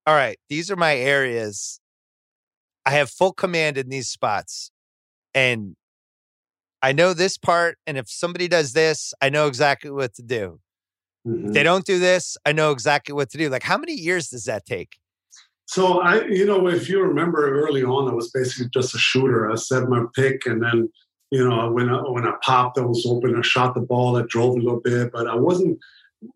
all 0.05 0.15
right, 0.15 0.37
these 0.49 0.69
are 0.69 0.75
my 0.75 0.95
areas. 0.95 1.79
I 2.85 2.91
have 2.91 3.09
full 3.09 3.33
command 3.33 3.77
in 3.77 3.89
these 3.89 4.07
spots. 4.07 4.71
And 5.33 5.75
I 6.81 6.91
know 6.91 7.13
this 7.13 7.37
part. 7.37 7.77
And 7.85 7.97
if 7.97 8.09
somebody 8.09 8.47
does 8.47 8.73
this, 8.73 9.13
I 9.21 9.29
know 9.29 9.47
exactly 9.47 9.91
what 9.91 10.13
to 10.15 10.23
do. 10.23 10.59
Mm-hmm. 11.27 11.51
They 11.51 11.63
don't 11.63 11.85
do 11.85 11.99
this, 11.99 12.37
I 12.45 12.53
know 12.53 12.71
exactly 12.71 13.13
what 13.13 13.29
to 13.31 13.37
do. 13.37 13.49
Like, 13.49 13.63
how 13.63 13.77
many 13.77 13.93
years 13.93 14.29
does 14.29 14.45
that 14.45 14.65
take? 14.65 14.97
So 15.65 15.99
I, 15.99 16.25
you 16.25 16.45
know, 16.45 16.67
if 16.67 16.89
you 16.89 17.01
remember 17.01 17.61
early 17.61 17.83
on, 17.83 18.09
I 18.09 18.13
was 18.13 18.31
basically 18.31 18.69
just 18.73 18.95
a 18.95 18.97
shooter. 18.97 19.51
I 19.51 19.55
set 19.55 19.87
my 19.87 20.05
pick, 20.15 20.45
and 20.45 20.63
then, 20.63 20.89
you 21.31 21.47
know, 21.47 21.71
when 21.71 21.89
I, 21.89 22.01
when 22.01 22.27
I 22.27 22.33
popped, 22.41 22.77
I 22.77 22.81
was 22.81 23.05
open. 23.05 23.35
I 23.35 23.41
shot 23.41 23.75
the 23.75 23.81
ball. 23.81 24.17
I 24.17 24.23
drove 24.27 24.55
a 24.55 24.59
little 24.59 24.81
bit, 24.81 25.11
but 25.11 25.27
I 25.27 25.35
wasn't. 25.35 25.79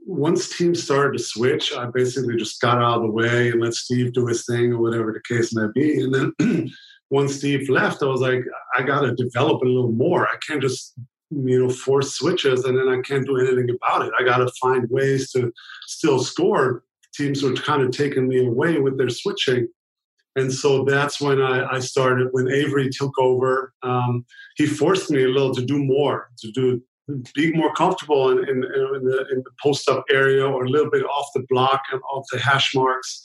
Once 0.06 0.56
teams 0.56 0.82
started 0.82 1.17
to 1.17 1.23
switch, 1.23 1.73
I 1.73 1.88
basically 1.88 2.38
just 2.38 2.62
got 2.62 2.77
out 2.77 2.97
of 2.97 3.01
the 3.01 3.12
way 3.12 3.51
and 3.51 3.60
let 3.60 3.73
Steve 3.73 4.13
do 4.13 4.27
his 4.27 4.45
thing 4.45 4.71
or 4.71 4.82
whatever 4.82 5.12
the 5.12 5.36
case 5.36 5.53
may 5.53 5.67
be. 5.75 6.01
And 6.01 6.13
then 6.39 6.71
once 7.10 7.36
Steve 7.36 7.67
left, 7.69 8.01
I 8.01 8.06
was 8.06 8.21
like, 8.21 8.45
I 8.77 8.84
got 8.84 9.01
to 9.01 9.13
develop 9.13 9.62
a 9.62 9.65
little 9.65 9.91
more. 9.91 10.25
I 10.25 10.38
can't 10.47 10.62
just 10.62 10.93
you 11.32 11.63
know 11.63 11.69
force 11.69 12.13
switches 12.13 12.63
and 12.63 12.77
then 12.77 12.88
I 12.88 13.01
can't 13.01 13.25
do 13.25 13.38
anything 13.38 13.69
about 13.69 14.06
it. 14.06 14.13
I 14.17 14.23
got 14.23 14.38
to 14.38 14.51
find 14.62 14.89
ways 14.89 15.32
to 15.32 15.51
still 15.88 16.23
score 16.23 16.84
teams 17.13 17.43
were 17.43 17.53
kind 17.53 17.82
of 17.82 17.91
taking 17.91 18.27
me 18.27 18.45
away 18.45 18.79
with 18.79 18.97
their 18.97 19.10
switching. 19.10 19.67
And 20.36 20.52
so 20.52 20.84
that's 20.84 21.22
when 21.22 21.41
I, 21.41 21.76
I 21.76 21.80
started, 21.80 22.30
when 22.32 22.52
Avery 22.52 22.89
took 22.89 23.17
over, 23.19 23.74
um, 23.84 24.26
he 24.56 24.65
forced 24.65 25.12
me 25.12 25.24
a 25.24 25.28
little 25.28 25.54
to 25.54 25.63
do 25.63 25.84
more, 25.84 26.30
to 26.39 26.52
do 26.52 26.82
be 27.34 27.52
more 27.54 27.74
comfortable 27.74 28.30
in, 28.30 28.39
in, 28.39 28.56
in, 28.56 29.04
the, 29.04 29.26
in 29.32 29.43
the 29.43 29.52
post 29.62 29.89
up 29.89 30.06
area 30.10 30.46
or 30.46 30.65
a 30.65 30.69
little 30.69 30.89
bit 30.89 31.04
off 31.04 31.28
the 31.36 31.46
block 31.50 31.82
and 31.91 32.02
off 32.12 32.26
the 32.32 32.39
hash 32.39 32.74
marks. 32.74 33.22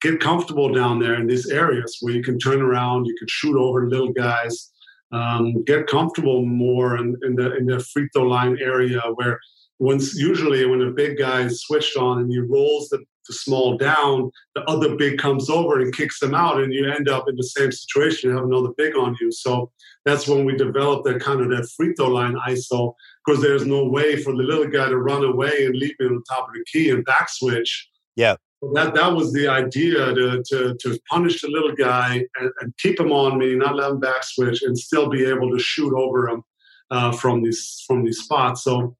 Get 0.00 0.20
comfortable 0.20 0.72
down 0.72 0.98
there 0.98 1.14
in 1.14 1.26
these 1.26 1.48
areas 1.50 1.98
where 2.00 2.14
you 2.14 2.22
can 2.22 2.38
turn 2.38 2.62
around, 2.62 3.04
you 3.04 3.14
can 3.18 3.28
shoot 3.28 3.56
over 3.56 3.88
little 3.88 4.12
guys, 4.12 4.72
um, 5.12 5.62
get 5.64 5.86
comfortable 5.86 6.44
more 6.44 6.96
in, 6.96 7.16
in, 7.22 7.34
the 7.34 7.56
in 7.56 7.66
the 7.66 7.80
free 7.80 8.08
throw 8.14 8.22
line 8.22 8.58
area 8.60 9.00
where 9.16 9.38
once 9.78 10.14
usually 10.14 10.64
when 10.66 10.82
a 10.82 10.90
big 10.90 11.18
guy 11.18 11.42
is 11.42 11.62
switched 11.62 11.96
on 11.96 12.20
and 12.20 12.30
he 12.30 12.38
rolls 12.38 12.88
the 12.88 13.04
small 13.32 13.76
down, 13.76 14.30
the 14.54 14.62
other 14.62 14.96
big 14.96 15.18
comes 15.18 15.48
over 15.50 15.80
and 15.80 15.94
kicks 15.94 16.18
them 16.20 16.34
out, 16.34 16.60
and 16.60 16.72
you 16.72 16.90
end 16.90 17.08
up 17.08 17.28
in 17.28 17.36
the 17.36 17.42
same 17.42 17.72
situation. 17.72 18.30
You 18.30 18.36
have 18.36 18.46
another 18.46 18.70
big 18.76 18.96
on 18.96 19.16
you. 19.20 19.30
So 19.32 19.70
that's 20.04 20.26
when 20.28 20.44
we 20.44 20.56
developed 20.56 21.04
that 21.04 21.20
kind 21.20 21.40
of 21.40 21.48
that 21.50 21.68
free 21.76 21.92
throw 21.94 22.08
line 22.08 22.36
ISO 22.48 22.94
because 23.24 23.42
there's 23.42 23.66
no 23.66 23.84
way 23.84 24.22
for 24.22 24.32
the 24.34 24.42
little 24.42 24.68
guy 24.68 24.88
to 24.88 24.98
run 24.98 25.24
away 25.24 25.66
and 25.66 25.76
leap 25.76 25.96
me 26.00 26.06
on 26.06 26.22
top 26.24 26.48
of 26.48 26.54
the 26.54 26.64
key 26.70 26.90
and 26.90 27.04
back 27.04 27.28
switch. 27.28 27.88
Yeah. 28.16 28.36
that 28.74 28.94
that 28.94 29.12
was 29.12 29.32
the 29.32 29.46
idea 29.46 30.12
to, 30.14 30.42
to, 30.48 30.74
to 30.74 30.98
punish 31.08 31.42
the 31.42 31.48
little 31.48 31.74
guy 31.74 32.24
and, 32.40 32.50
and, 32.60 32.76
keep 32.78 32.98
him 32.98 33.12
on 33.12 33.38
me, 33.38 33.54
not 33.54 33.76
let 33.76 33.92
him 33.92 34.00
back 34.00 34.24
switch, 34.24 34.62
and 34.62 34.76
still 34.76 35.08
be 35.08 35.24
able 35.24 35.50
to 35.50 35.58
shoot 35.60 35.94
over 35.94 36.28
him 36.28 36.42
uh, 36.90 37.12
from 37.12 37.42
these 37.42 37.84
from 37.86 38.04
these 38.04 38.18
spots. 38.18 38.64
So 38.64 38.96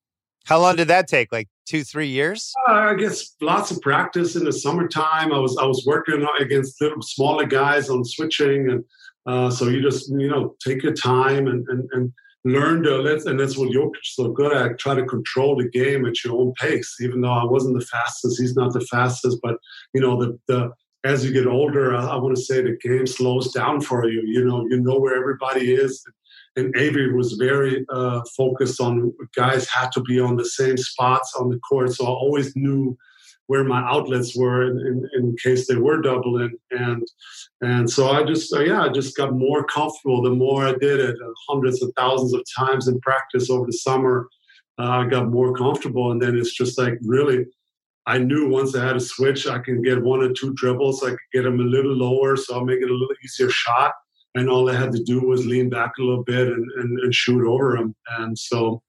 how 0.49 0.59
long 0.59 0.77
did 0.77 0.89
that 0.89 1.09
take? 1.09 1.31
Like 1.31 1.47
two, 1.67 1.85
three 1.85 2.09
years? 2.09 2.55
Uh, 2.67 2.73
I 2.73 2.95
guess 2.95 3.37
lots 3.43 3.71
of 3.71 3.83
practice 3.83 4.35
in 4.35 4.45
the 4.45 4.53
summertime. 4.53 5.31
I 5.31 5.39
was 5.39 5.57
I 5.61 5.67
was 5.67 5.85
working 5.87 6.27
against 6.41 6.81
little 6.81 7.03
smaller 7.03 7.45
guys 7.45 7.91
on 7.91 8.03
switching, 8.03 8.71
and 8.71 8.85
uh, 9.27 9.51
so 9.51 9.69
you 9.69 9.83
just 9.83 10.09
you 10.11 10.29
know 10.29 10.57
take 10.65 10.83
your 10.83 10.95
time 10.95 11.49
and 11.49 11.69
and, 11.69 11.89
and 11.93 12.13
learn 12.45 12.83
to 12.85 13.01
and 13.27 13.39
that's 13.39 13.59
what 13.59 13.69
Jokic 13.69 14.05
so 14.05 14.31
good 14.31 14.57
at. 14.57 14.79
Try 14.79 14.95
to 14.95 15.05
control 15.05 15.55
the 15.55 15.69
game 15.69 16.07
at 16.07 16.25
your 16.25 16.41
own 16.41 16.55
pace. 16.59 16.97
Even 17.03 17.21
though 17.21 17.33
I 17.33 17.45
wasn't 17.45 17.79
the 17.79 17.85
fastest, 17.85 18.41
he's 18.41 18.57
not 18.57 18.73
the 18.73 18.81
fastest, 18.81 19.41
but 19.43 19.57
you 19.93 20.01
know 20.01 20.19
the 20.19 20.39
the 20.49 20.71
as 21.05 21.25
you 21.25 21.33
get 21.33 21.47
older, 21.47 21.95
I, 21.95 22.07
I 22.07 22.17
want 22.17 22.35
to 22.37 22.43
say 22.43 22.63
the 22.63 22.77
game 22.83 23.07
slows 23.07 23.53
down 23.53 23.83
for 23.83 24.09
you. 24.09 24.23
You 24.25 24.45
know, 24.47 24.67
you 24.69 24.81
know 24.81 24.99
where 24.99 25.17
everybody 25.17 25.75
is 25.75 26.03
and 26.59 26.77
Avery 26.77 27.13
was 27.13 27.35
very 27.35 27.87
uh, 27.89 28.21
focused 28.37 28.81
on 28.81 29.13
guys 29.35 29.69
had 29.69 29.93
to 29.93 30.01
be 30.03 30.19
on 30.19 30.37
the 30.37 30.45
same 30.45 30.77
spots 30.77 31.35
on 31.39 31.49
the 31.49 31.59
court, 31.61 31.93
so 31.93 32.05
I 32.05 32.11
always 32.11 32.55
knew 32.57 32.97
where 33.47 33.65
my 33.65 33.81
outlets 33.89 34.37
were 34.37 34.71
in, 34.71 34.79
in, 34.79 35.09
in 35.15 35.37
case 35.43 35.67
they 35.67 35.77
were 35.77 36.03
doubling, 36.03 36.53
and 36.71 37.07
and 37.61 37.91
so 37.91 38.11
I 38.11 38.25
just 38.25 38.53
uh, 38.53 38.61
yeah 38.61 38.83
I 38.83 38.89
just 38.89 39.17
got 39.17 39.33
more 39.33 39.65
comfortable 39.65 40.23
the 40.23 40.31
more 40.31 40.67
I 40.67 40.73
did 40.73 41.01
it, 41.01 41.17
uh, 41.17 41.33
hundreds 41.49 41.83
of 41.83 41.93
thousands 41.97 42.35
of 42.35 42.43
times 42.59 42.89
in 42.89 43.01
practice 43.01 43.51
over 43.51 43.67
the 43.67 43.73
summer. 43.73 44.29
Uh, 44.79 45.03
I 45.03 45.07
got 45.07 45.29
more 45.29 45.55
comfortable, 45.55 46.13
and 46.13 46.21
then 46.21 46.37
it's 46.37 46.55
just 46.55 46.79
like 46.79 46.99
really. 47.03 47.47
I 48.07 48.17
knew 48.17 48.49
once 48.49 48.75
I 48.75 48.87
had 48.87 48.97
a 48.97 49.01
switch, 49.01 49.47
I 49.47 49.59
can 49.59 49.83
get 49.83 50.03
one 50.03 50.23
or 50.23 50.33
two 50.33 50.55
dribbles. 50.55 51.05
I 51.05 51.11
could 51.11 51.19
get 51.31 51.43
them 51.43 51.61
a 51.61 51.63
little 51.63 51.93
lower, 51.93 52.37
so 52.37 52.55
I'll 52.55 52.65
make 52.65 52.81
it 52.81 52.89
a 52.89 52.95
little 52.95 53.15
easier 53.23 53.51
shot 53.51 53.93
and 54.35 54.49
all 54.49 54.71
I 54.71 54.75
had 54.75 54.93
to 54.93 55.03
do 55.03 55.21
was 55.21 55.47
lean 55.47 55.69
back 55.71 55.93
a 55.99 56.03
little 56.03 56.25
bit 56.25 56.49
and, 56.49 56.71
and, 56.77 56.99
and 57.01 57.15
shoot 57.15 57.47
over 57.47 57.77
him. 57.77 57.95
And 58.19 58.39
so, 58.39 58.83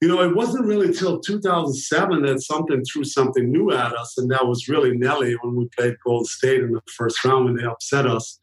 you 0.00 0.08
know, 0.08 0.22
it 0.22 0.34
wasn't 0.34 0.66
really 0.66 0.92
till 0.92 1.18
2007 1.18 2.22
that 2.22 2.40
something 2.42 2.84
threw 2.84 3.04
something 3.04 3.50
new 3.50 3.72
at 3.72 3.92
us, 3.94 4.16
and 4.16 4.30
that 4.30 4.46
was 4.46 4.68
really 4.68 4.96
Nelly 4.96 5.36
when 5.42 5.56
we 5.56 5.68
played 5.76 5.96
Golden 6.04 6.24
State 6.24 6.60
in 6.60 6.72
the 6.72 6.80
first 6.96 7.24
round 7.24 7.46
when 7.46 7.56
they 7.56 7.64
upset 7.64 8.06
us. 8.06 8.38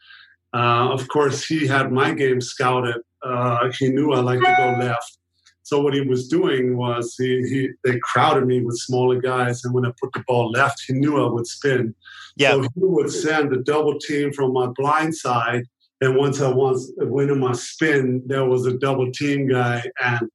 Uh, 0.53 0.89
of 0.91 1.07
course, 1.07 1.45
he 1.45 1.65
had 1.67 1.91
my 1.91 2.13
game 2.13 2.41
scouted. 2.41 2.97
Uh, 3.23 3.69
he 3.77 3.89
knew 3.89 4.13
I 4.13 4.19
liked 4.19 4.43
to 4.43 4.53
go 4.57 4.85
left. 4.85 5.17
So 5.63 5.81
what 5.81 5.95
he 5.95 6.01
was 6.01 6.27
doing 6.27 6.77
was 6.77 7.15
he, 7.17 7.41
he 7.49 7.69
they 7.83 7.97
crowded 8.03 8.45
me 8.45 8.61
with 8.61 8.77
smaller 8.77 9.19
guys, 9.19 9.63
and 9.63 9.73
when 9.73 9.85
I 9.85 9.91
put 9.99 10.13
the 10.13 10.23
ball 10.27 10.51
left, 10.51 10.83
he 10.87 10.93
knew 10.93 11.25
I 11.25 11.31
would 11.31 11.47
spin. 11.47 11.95
Yeah. 12.35 12.51
So 12.51 12.61
he 12.61 12.69
would 12.75 13.11
send 13.11 13.51
a 13.51 13.63
double 13.63 13.97
team 13.97 14.31
from 14.31 14.53
my 14.53 14.67
blind 14.67 15.15
side 15.15 15.63
and 16.01 16.15
once 16.15 16.41
I 16.41 16.49
was 16.49 16.91
went 16.97 17.31
in 17.31 17.39
my 17.39 17.53
spin, 17.53 18.21
there 18.25 18.45
was 18.45 18.65
a 18.65 18.77
double 18.77 19.11
team 19.11 19.47
guy, 19.47 19.83
and 20.03 20.29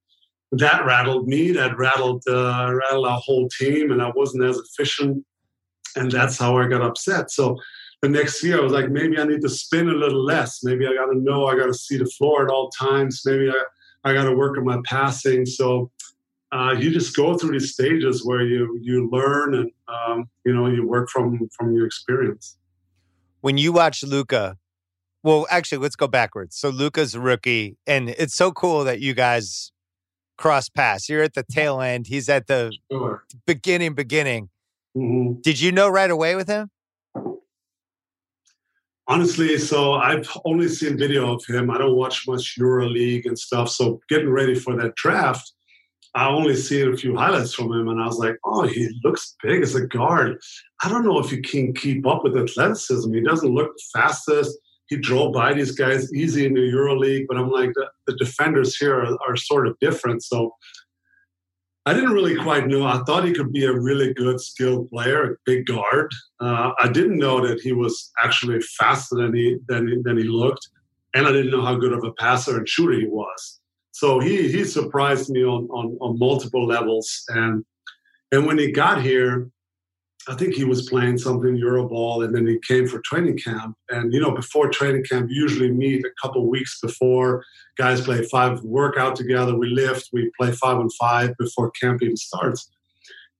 that 0.53 0.85
rattled 0.85 1.27
me. 1.27 1.51
That 1.51 1.77
rattled 1.77 2.23
uh, 2.27 2.73
rattled 2.73 3.07
our 3.07 3.19
whole 3.19 3.47
team, 3.49 3.91
and 3.91 4.01
I 4.01 4.11
wasn't 4.15 4.43
as 4.43 4.57
efficient. 4.57 5.23
And 5.95 6.11
that's 6.11 6.37
how 6.37 6.57
I 6.57 6.67
got 6.67 6.81
upset. 6.81 7.31
So 7.31 7.57
the 8.01 8.09
next 8.09 8.43
year, 8.43 8.59
I 8.59 8.63
was 8.63 8.71
like, 8.71 8.89
maybe 8.89 9.19
I 9.19 9.25
need 9.25 9.41
to 9.41 9.49
spin 9.49 9.89
a 9.89 9.93
little 9.93 10.23
less. 10.23 10.63
Maybe 10.63 10.87
I 10.87 10.93
got 10.95 11.11
to 11.11 11.19
know 11.19 11.47
I 11.47 11.55
got 11.55 11.67
to 11.67 11.73
see 11.73 11.97
the 11.97 12.05
floor 12.05 12.45
at 12.45 12.51
all 12.51 12.69
times. 12.69 13.21
Maybe 13.25 13.49
I 13.49 13.63
I 14.03 14.13
got 14.13 14.23
to 14.23 14.35
work 14.35 14.57
on 14.57 14.65
my 14.65 14.79
passing. 14.85 15.45
So 15.45 15.91
uh, 16.51 16.75
you 16.77 16.91
just 16.91 17.15
go 17.15 17.37
through 17.37 17.51
these 17.51 17.73
stages 17.73 18.25
where 18.25 18.41
you 18.41 18.79
you 18.81 19.09
learn 19.11 19.53
and 19.53 19.71
um, 19.87 20.29
you 20.43 20.53
know 20.53 20.67
you 20.67 20.87
work 20.87 21.09
from 21.09 21.47
from 21.55 21.75
your 21.75 21.85
experience. 21.85 22.57
When 23.41 23.57
you 23.57 23.71
watch 23.73 24.03
Luka 24.03 24.57
well, 25.23 25.45
actually, 25.49 25.79
let's 25.79 25.95
go 25.95 26.07
backwards. 26.07 26.57
So 26.57 26.69
Luka's 26.69 27.17
rookie, 27.17 27.77
and 27.85 28.09
it's 28.09 28.35
so 28.35 28.51
cool 28.51 28.83
that 28.85 28.99
you 29.01 29.13
guys 29.13 29.71
cross 30.37 30.69
paths. 30.69 31.07
You're 31.07 31.21
at 31.21 31.35
the 31.35 31.43
tail 31.43 31.81
end. 31.81 32.07
He's 32.07 32.27
at 32.27 32.47
the 32.47 32.73
sure. 32.91 33.23
beginning. 33.45 33.93
Beginning. 33.93 34.49
Mm-hmm. 34.97 35.41
Did 35.41 35.61
you 35.61 35.71
know 35.71 35.87
right 35.89 36.09
away 36.09 36.35
with 36.35 36.47
him? 36.47 36.69
Honestly, 39.07 39.57
so 39.57 39.93
I've 39.93 40.29
only 40.45 40.67
seen 40.69 40.97
video 40.97 41.35
of 41.35 41.45
him. 41.45 41.69
I 41.69 41.77
don't 41.77 41.95
watch 41.95 42.27
much 42.27 42.57
EuroLeague 42.57 43.25
and 43.25 43.37
stuff. 43.37 43.69
So 43.69 43.99
getting 44.09 44.29
ready 44.29 44.55
for 44.55 44.75
that 44.77 44.95
draft, 44.95 45.51
I 46.13 46.27
only 46.27 46.55
seen 46.55 46.93
a 46.93 46.97
few 46.97 47.15
highlights 47.15 47.53
from 47.53 47.71
him, 47.71 47.87
and 47.87 48.01
I 48.01 48.05
was 48.05 48.17
like, 48.17 48.35
"Oh, 48.43 48.63
he 48.63 48.89
looks 49.03 49.35
big 49.41 49.61
as 49.61 49.75
a 49.75 49.85
guard." 49.85 50.39
I 50.83 50.89
don't 50.89 51.05
know 51.05 51.19
if 51.19 51.29
he 51.29 51.41
can 51.41 51.73
keep 51.73 52.05
up 52.05 52.23
with 52.23 52.37
athleticism. 52.37 53.13
He 53.13 53.21
doesn't 53.21 53.53
look 53.53 53.71
fastest 53.93 54.57
he 54.91 54.97
drove 54.97 55.31
by 55.31 55.53
these 55.53 55.71
guys 55.71 56.13
easy 56.13 56.45
in 56.45 56.53
the 56.53 56.59
EuroLeague, 56.59 57.25
but 57.29 57.37
I'm 57.37 57.49
like 57.49 57.71
the, 57.75 57.87
the 58.07 58.15
defenders 58.17 58.75
here 58.75 58.99
are, 58.99 59.17
are, 59.25 59.37
sort 59.37 59.65
of 59.65 59.79
different. 59.79 60.21
So 60.21 60.53
I 61.85 61.93
didn't 61.93 62.11
really 62.11 62.35
quite 62.35 62.67
know. 62.67 62.85
I 62.85 63.01
thought 63.05 63.23
he 63.23 63.31
could 63.31 63.53
be 63.53 63.63
a 63.63 63.71
really 63.71 64.13
good, 64.13 64.41
skilled 64.41 64.89
player, 64.89 65.23
a 65.23 65.35
big 65.45 65.65
guard. 65.65 66.11
Uh, 66.41 66.71
I 66.77 66.89
didn't 66.89 67.17
know 67.17 67.39
that 67.47 67.61
he 67.61 67.71
was 67.71 68.11
actually 68.21 68.59
faster 68.79 69.15
than 69.15 69.33
he 69.33 69.57
than, 69.69 70.03
than 70.03 70.17
he 70.17 70.25
looked, 70.25 70.67
and 71.15 71.25
I 71.25 71.31
didn't 71.31 71.51
know 71.51 71.63
how 71.63 71.75
good 71.75 71.93
of 71.93 72.03
a 72.03 72.11
passer 72.19 72.57
and 72.57 72.67
shooter 72.67 72.99
he 72.99 73.07
was. 73.07 73.61
So 73.93 74.19
he 74.19 74.51
he 74.51 74.65
surprised 74.65 75.29
me 75.29 75.45
on 75.45 75.69
on, 75.69 75.97
on 76.01 76.19
multiple 76.19 76.67
levels, 76.67 77.23
and 77.29 77.63
and 78.33 78.45
when 78.45 78.57
he 78.57 78.73
got 78.73 79.01
here, 79.01 79.49
I 80.27 80.35
think 80.35 80.53
he 80.53 80.63
was 80.63 80.87
playing 80.87 81.17
something 81.17 81.57
Euroball, 81.57 82.23
and 82.23 82.35
then 82.35 82.45
he 82.45 82.59
came 82.67 82.87
for 82.87 83.01
training 83.03 83.39
camp. 83.39 83.75
And 83.89 84.13
you 84.13 84.19
know, 84.19 84.31
before 84.31 84.69
training 84.69 85.03
camp, 85.09 85.29
usually 85.31 85.71
meet 85.71 86.05
a 86.05 86.11
couple 86.21 86.47
weeks 86.49 86.79
before. 86.79 87.43
Guys 87.77 88.01
play 88.01 88.23
five, 88.27 88.61
work 88.63 88.97
out 88.97 89.15
together. 89.15 89.57
We 89.57 89.69
lift. 89.69 90.09
We 90.13 90.31
play 90.39 90.51
five 90.51 90.77
on 90.77 90.89
five 90.99 91.35
before 91.39 91.71
camp 91.71 92.03
even 92.03 92.17
starts. 92.17 92.69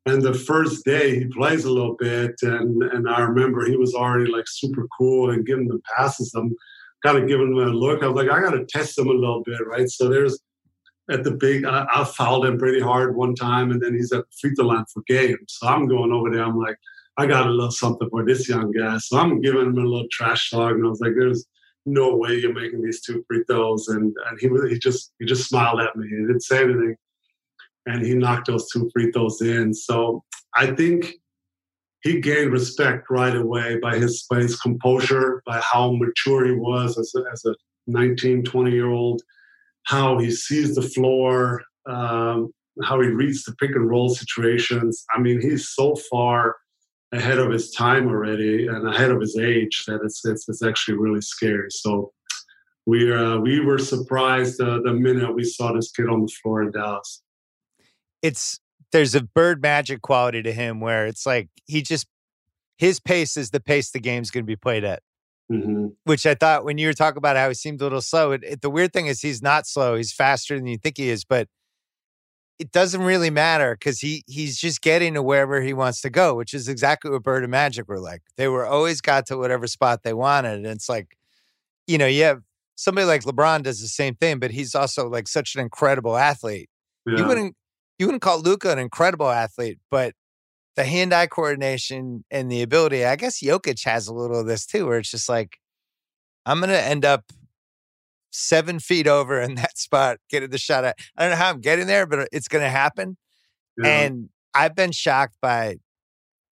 And 0.07 0.23
the 0.23 0.34
first 0.34 0.84
day 0.84 1.19
he 1.19 1.25
plays 1.25 1.65
a 1.65 1.71
little 1.71 1.95
bit, 1.99 2.34
and 2.41 2.82
and 2.84 3.07
I 3.07 3.21
remember 3.21 3.65
he 3.65 3.77
was 3.77 3.93
already 3.93 4.32
like 4.32 4.45
super 4.47 4.88
cool 4.97 5.29
and 5.29 5.45
giving 5.45 5.67
the 5.67 5.79
passes. 5.95 6.34
Um, 6.36 6.45
I'm 6.45 6.55
kind 7.13 7.23
of 7.23 7.29
giving 7.29 7.51
him 7.51 7.57
a 7.59 7.65
look. 7.65 8.01
I 8.01 8.07
was 8.07 8.15
like, 8.15 8.32
I 8.32 8.41
got 8.41 8.51
to 8.51 8.65
test 8.65 8.97
him 8.97 9.07
a 9.07 9.13
little 9.13 9.43
bit, 9.43 9.59
right? 9.67 9.88
So 9.88 10.09
there's 10.09 10.39
at 11.10 11.24
the 11.24 11.32
big, 11.32 11.66
I, 11.66 11.86
I 11.93 12.04
fouled 12.04 12.45
him 12.45 12.58
pretty 12.58 12.80
hard 12.80 13.16
one 13.16 13.36
time, 13.36 13.72
and 13.72 13.82
then 13.82 13.93
he's 13.93 14.12
at 14.12 14.26
the 14.26 14.36
free 14.39 14.56
throw 14.56 14.68
line 14.68 14.86
for 14.93 15.04
game. 15.08 15.38
So 15.47 15.68
I'm 15.68 15.88
going 15.88 16.12
over 16.12 16.30
there. 16.30 16.43
I'm 16.43 16.58
like, 16.58 16.78
I 17.18 17.26
got 17.26 17.47
a 17.47 17.52
little 17.52 17.72
something 17.72 18.10
for 18.10 18.26
this 18.26 18.47
young 18.47 18.72
guy. 18.72 18.97
So 18.99 19.18
I'm 19.18 19.41
giving 19.41 19.62
him 19.62 19.78
a 19.78 19.82
little 19.82 20.08
trash 20.12 20.49
talk, 20.49 20.72
and 20.72 20.86
I 20.86 20.89
was 20.89 21.02
like, 21.02 21.14
there's 21.18 21.45
no 21.86 22.16
way 22.16 22.36
you're 22.36 22.54
making 22.54 22.82
these 22.82 23.02
two 23.02 23.24
free 23.28 23.43
throws. 23.49 23.88
And 23.88 24.16
and 24.30 24.39
he 24.39 24.49
he 24.70 24.80
just 24.80 25.14
he 25.20 25.26
just 25.26 25.49
smiled 25.49 25.82
at 25.82 25.95
me. 25.95 26.08
He 26.08 26.16
didn't 26.16 26.41
say 26.41 26.64
anything 26.64 26.95
and 27.86 28.06
he 28.06 28.14
knocked 28.14 28.47
those 28.47 28.70
two 28.70 28.89
free 28.93 29.12
throws 29.12 29.41
in. 29.41 29.74
So 29.74 30.24
I 30.56 30.68
think 30.68 31.14
he 32.04 32.20
gained 32.20 32.52
respect 32.52 33.10
right 33.10 33.36
away 33.36 33.78
by 33.80 33.97
his 33.97 34.26
by 34.30 34.39
his 34.39 34.60
composure, 34.60 35.41
by 35.45 35.62
how 35.62 35.91
mature 35.91 36.45
he 36.45 36.54
was 36.54 36.97
as 36.97 37.14
a, 37.16 37.24
as 37.32 37.45
a 37.45 37.56
19, 37.88 38.43
20 38.43 38.72
year 38.72 38.89
old, 38.89 39.22
how 39.84 40.17
he 40.19 40.32
sees 40.32 40.75
the 40.75 40.82
floor, 40.82 41.61
um, 41.88 42.51
how 42.84 43.01
he 43.01 43.09
reads 43.09 43.43
the 43.43 43.55
pick 43.55 43.71
and 43.71 43.89
roll 43.89 44.09
situations. 44.09 45.03
I 45.13 45.19
mean, 45.19 45.41
he's 45.41 45.69
so 45.69 45.95
far 46.09 46.55
ahead 47.11 47.39
of 47.39 47.51
his 47.51 47.71
time 47.71 48.07
already 48.07 48.67
and 48.67 48.88
ahead 48.88 49.11
of 49.11 49.19
his 49.19 49.38
age 49.38 49.84
that 49.88 49.99
it's 50.03 50.23
it's, 50.25 50.47
it's 50.47 50.63
actually 50.63 50.97
really 50.97 51.21
scary. 51.21 51.67
So 51.69 52.13
we 52.86 53.13
uh, 53.13 53.38
we 53.39 53.59
were 53.59 53.79
surprised 53.79 54.61
uh, 54.61 54.79
the 54.84 54.93
minute 54.93 55.36
we 55.36 55.43
saw 55.43 55.73
this 55.73 55.91
kid 55.91 56.07
on 56.07 56.21
the 56.21 56.32
floor 56.41 56.63
in 56.63 56.71
Dallas 56.71 57.21
it's 58.21 58.59
there's 58.91 59.15
a 59.15 59.21
bird 59.21 59.61
magic 59.61 60.01
quality 60.01 60.41
to 60.43 60.51
him 60.51 60.79
where 60.79 61.07
it's 61.07 61.25
like 61.25 61.49
he 61.65 61.82
just 61.82 62.07
his 62.77 62.99
pace 62.99 63.38
is 63.38 63.51
the 63.51 63.59
pace 63.59 63.91
the 63.91 63.99
game's 63.99 64.32
going 64.32 64.43
to 64.43 64.47
be 64.47 64.55
played 64.55 64.84
at. 64.84 65.01
Mm-hmm. 65.52 65.88
Which 66.06 66.26
I 66.26 66.36
thought 66.36 66.64
when 66.64 66.78
you 66.78 66.88
were 66.88 66.93
talking 66.93 67.18
about 67.18 67.36
how 67.36 67.49
he 67.49 67.54
seemed 67.54 67.82
a 67.82 67.84
little 67.84 68.02
slow, 68.02 68.32
it, 68.32 68.43
it, 68.43 68.62
the 68.62 68.70
weird 68.70 68.93
thing 68.93 69.08
is 69.08 69.22
he's 69.22 69.41
not 69.41 69.68
slow. 69.68 69.95
He's 69.95 70.14
faster 70.14 70.56
than 70.56 70.68
you 70.68 70.78
think 70.78 70.97
he 70.97 71.10
is, 71.10 71.26
but 71.26 71.47
it 72.58 72.72
doesn't 72.72 73.02
really 73.02 73.32
matter 73.32 73.76
because 73.76 73.99
he 73.99 74.24
he's 74.28 74.60
just 74.60 74.82
getting 74.82 75.16
to 75.16 75.24
wherever 75.24 75.62
he 75.62 75.74
wants 75.74 75.99
to 76.02 76.10
go, 76.10 76.36
which 76.36 76.54
is 76.54 76.68
exactly 76.68 77.10
what 77.10 77.24
Bird 77.24 77.43
and 77.43 77.52
Magic 77.52 77.88
were 77.88 77.99
like. 77.99 78.22
They 78.38 78.47
were 78.47 78.66
always 78.66 79.02
got 79.02 79.26
to 79.28 79.38
whatever 79.38 79.66
spot 79.66 80.04
they 80.04 80.14
wanted. 80.14 80.58
And 80.58 80.68
it's 80.68 80.88
like, 80.88 81.18
you 81.88 81.97
know, 81.97 82.06
you 82.06 82.24
have 82.24 82.43
somebody 82.76 83.06
like 83.06 83.24
LeBron 83.24 83.64
does 83.64 83.82
the 83.82 83.88
same 83.88 84.16
thing, 84.16 84.39
but 84.39 84.52
he's 84.52 84.76
also 84.76 85.10
like 85.10 85.28
such 85.28 85.56
an 85.56 85.62
incredible 85.62 86.16
athlete. 86.16 86.70
Yeah. 87.06 87.18
You 87.18 87.28
wouldn't 87.28 87.56
you 87.97 88.06
wouldn't 88.06 88.22
call 88.22 88.39
Luka 88.39 88.72
an 88.72 88.80
incredible 88.80 89.30
athlete, 89.30 89.80
but 89.89 90.14
the 90.76 90.84
hand-eye 90.86 91.28
coordination 91.28 92.24
and 92.32 92.51
the 92.51 92.61
ability, 92.61 93.05
I 93.05 93.15
guess 93.15 93.41
Jokic 93.41 93.84
has 93.86 94.07
a 94.07 94.13
little 94.13 94.39
of 94.39 94.47
this 94.47 94.65
too, 94.65 94.88
where 94.88 94.99
it's 94.99 95.11
just 95.11 95.30
like, 95.30 95.57
I'm 96.45 96.59
gonna 96.59 96.74
end 96.74 97.05
up 97.05 97.26
seven 98.32 98.80
feet 98.80 99.07
over 99.07 99.39
in 99.39 99.55
that 99.55 99.78
spot, 99.78 100.17
getting 100.30 100.49
the 100.49 100.57
shot 100.57 100.84
at. 100.84 100.97
I 101.17 101.24
don't 101.24 101.32
know 101.32 101.38
how 101.38 101.49
I'm 101.49 101.61
getting 101.61 101.88
there, 101.88 102.05
but 102.05 102.30
it's 102.32 102.47
gonna 102.47 102.69
happen. 102.69 103.17
Yeah. 103.82 103.89
And 103.89 104.30
I've 104.53 104.76
been 104.76 104.91
shocked 104.91 105.38
by 105.41 105.78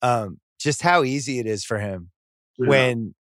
um, 0.02 0.40
just 0.60 0.82
how 0.82 1.04
easy 1.04 1.40
it 1.40 1.48
is 1.48 1.64
for 1.64 1.80
him 1.80 2.12
yeah. 2.58 2.70
when 2.70 3.16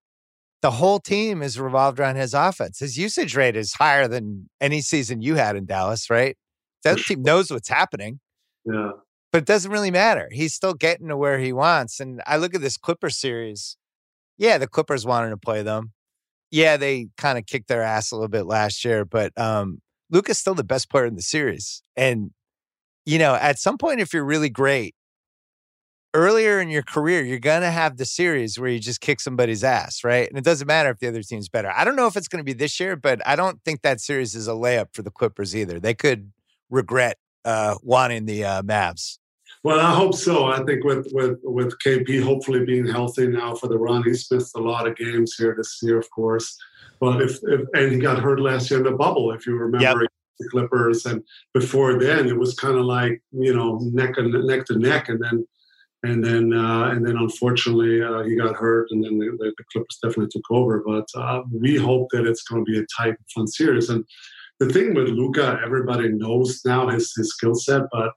the 0.61 0.71
whole 0.71 0.99
team 0.99 1.41
is 1.41 1.59
revolved 1.59 1.99
around 1.99 2.15
his 2.15 2.33
offense. 2.33 2.79
His 2.79 2.97
usage 2.97 3.35
rate 3.35 3.55
is 3.55 3.73
higher 3.73 4.07
than 4.07 4.49
any 4.59 4.81
season 4.81 5.21
you 5.21 5.35
had 5.35 5.55
in 5.55 5.65
Dallas, 5.65 6.09
right? 6.09 6.35
That 6.83 6.97
team 6.99 7.21
knows 7.21 7.51
what's 7.51 7.69
happening. 7.69 8.19
Yeah. 8.65 8.91
But 9.35 9.39
it 9.39 9.47
doesn't 9.47 9.69
really 9.69 9.91
matter. 9.91 10.29
He's 10.31 10.53
still 10.53 10.73
getting 10.73 11.09
to 11.09 11.17
where 11.17 11.39
he 11.39 11.51
wants. 11.51 11.99
And 11.99 12.21
I 12.25 12.37
look 12.37 12.55
at 12.55 12.61
this 12.61 12.77
Clipper 12.77 13.09
series. 13.09 13.75
Yeah, 14.37 14.57
the 14.57 14.65
Clippers 14.65 15.05
wanted 15.05 15.31
to 15.31 15.35
play 15.35 15.61
them. 15.61 15.91
Yeah, 16.51 16.77
they 16.77 17.09
kind 17.17 17.37
of 17.37 17.45
kicked 17.45 17.67
their 17.67 17.81
ass 17.81 18.13
a 18.13 18.15
little 18.15 18.29
bit 18.29 18.45
last 18.45 18.85
year, 18.85 19.03
but 19.03 19.37
um, 19.37 19.81
Luka's 20.09 20.39
still 20.39 20.55
the 20.55 20.63
best 20.63 20.89
player 20.89 21.05
in 21.05 21.15
the 21.15 21.21
series. 21.21 21.83
And, 21.97 22.31
you 23.05 23.19
know, 23.19 23.35
at 23.35 23.59
some 23.59 23.77
point, 23.77 23.99
if 23.99 24.13
you're 24.13 24.23
really 24.23 24.47
great, 24.47 24.95
earlier 26.13 26.61
in 26.61 26.69
your 26.69 26.83
career, 26.83 27.21
you're 27.21 27.37
going 27.37 27.61
to 27.61 27.71
have 27.71 27.97
the 27.97 28.05
series 28.05 28.57
where 28.57 28.69
you 28.69 28.79
just 28.79 29.01
kick 29.01 29.19
somebody's 29.19 29.65
ass, 29.65 30.05
right? 30.05 30.29
And 30.29 30.37
it 30.37 30.45
doesn't 30.45 30.65
matter 30.65 30.91
if 30.91 30.99
the 30.99 31.09
other 31.09 31.23
team's 31.23 31.49
better. 31.49 31.73
I 31.75 31.83
don't 31.83 31.97
know 31.97 32.07
if 32.07 32.15
it's 32.15 32.29
going 32.29 32.39
to 32.39 32.45
be 32.45 32.53
this 32.53 32.79
year, 32.79 32.95
but 32.95 33.21
I 33.27 33.35
don't 33.35 33.61
think 33.65 33.81
that 33.81 33.99
series 33.99 34.33
is 34.33 34.47
a 34.47 34.51
layup 34.51 34.93
for 34.93 35.01
the 35.01 35.11
Clippers 35.11 35.53
either. 35.53 35.77
They 35.77 35.93
could 35.93 36.31
regret 36.69 37.17
uh, 37.43 37.75
wanting 37.83 38.27
the 38.27 38.45
uh, 38.45 38.61
Mavs. 38.61 39.17
Well, 39.65 39.79
I 39.79 39.95
hope 39.95 40.13
so. 40.13 40.45
I 40.45 40.63
think 40.63 40.83
with 40.83 41.07
with 41.11 41.39
with 41.41 41.73
KP 41.83 42.21
hopefully 42.21 42.63
being 42.63 42.85
healthy 42.85 43.25
now 43.25 43.55
for 43.55 43.67
the 43.67 43.79
run, 43.79 44.03
he's 44.03 44.29
missed 44.29 44.55
a 44.55 44.61
lot 44.61 44.87
of 44.87 44.95
games 44.95 45.33
here 45.39 45.55
this 45.57 45.79
year, 45.81 45.97
of 45.97 46.07
course. 46.11 46.55
But 46.99 47.23
if, 47.23 47.39
if 47.41 47.61
and 47.73 47.91
he 47.91 47.97
got 47.97 48.19
hurt 48.19 48.39
last 48.39 48.69
year 48.69 48.77
in 48.77 48.85
the 48.85 48.91
bubble, 48.91 49.31
if 49.31 49.47
you 49.47 49.55
remember 49.55 50.03
yep. 50.03 50.11
the 50.39 50.49
Clippers, 50.49 51.07
and 51.07 51.23
before 51.55 51.97
then 51.97 52.27
it 52.27 52.37
was 52.37 52.53
kind 52.53 52.77
of 52.77 52.85
like 52.85 53.23
you 53.31 53.55
know 53.55 53.79
neck 53.91 54.17
and 54.17 54.31
neck 54.45 54.65
to 54.65 54.77
neck, 54.77 55.09
and 55.09 55.19
then 55.19 55.47
and 56.03 56.23
then 56.23 56.53
uh, 56.53 56.89
and 56.91 57.03
then 57.03 57.17
unfortunately 57.17 58.03
uh, 58.03 58.21
he 58.21 58.35
got 58.35 58.55
hurt, 58.55 58.89
and 58.91 59.03
then 59.03 59.17
the, 59.17 59.35
the, 59.39 59.63
Clippers 59.71 59.97
definitely 60.03 60.29
took 60.29 60.51
over. 60.51 60.83
But 60.85 61.07
uh, 61.15 61.41
we 61.51 61.75
hope 61.75 62.09
that 62.11 62.27
it's 62.27 62.43
going 62.43 62.63
to 62.63 62.71
be 62.71 62.77
a 62.77 62.85
tight, 62.95 63.15
fun 63.33 63.47
series, 63.47 63.89
and 63.89 64.05
the 64.59 64.69
thing 64.69 64.93
with 64.93 65.09
Luka, 65.09 65.59
everybody 65.65 66.09
knows 66.09 66.61
now 66.65 66.87
his 66.87 67.11
his 67.17 67.31
skill 67.31 67.55
set, 67.55 67.81
but 67.91 68.11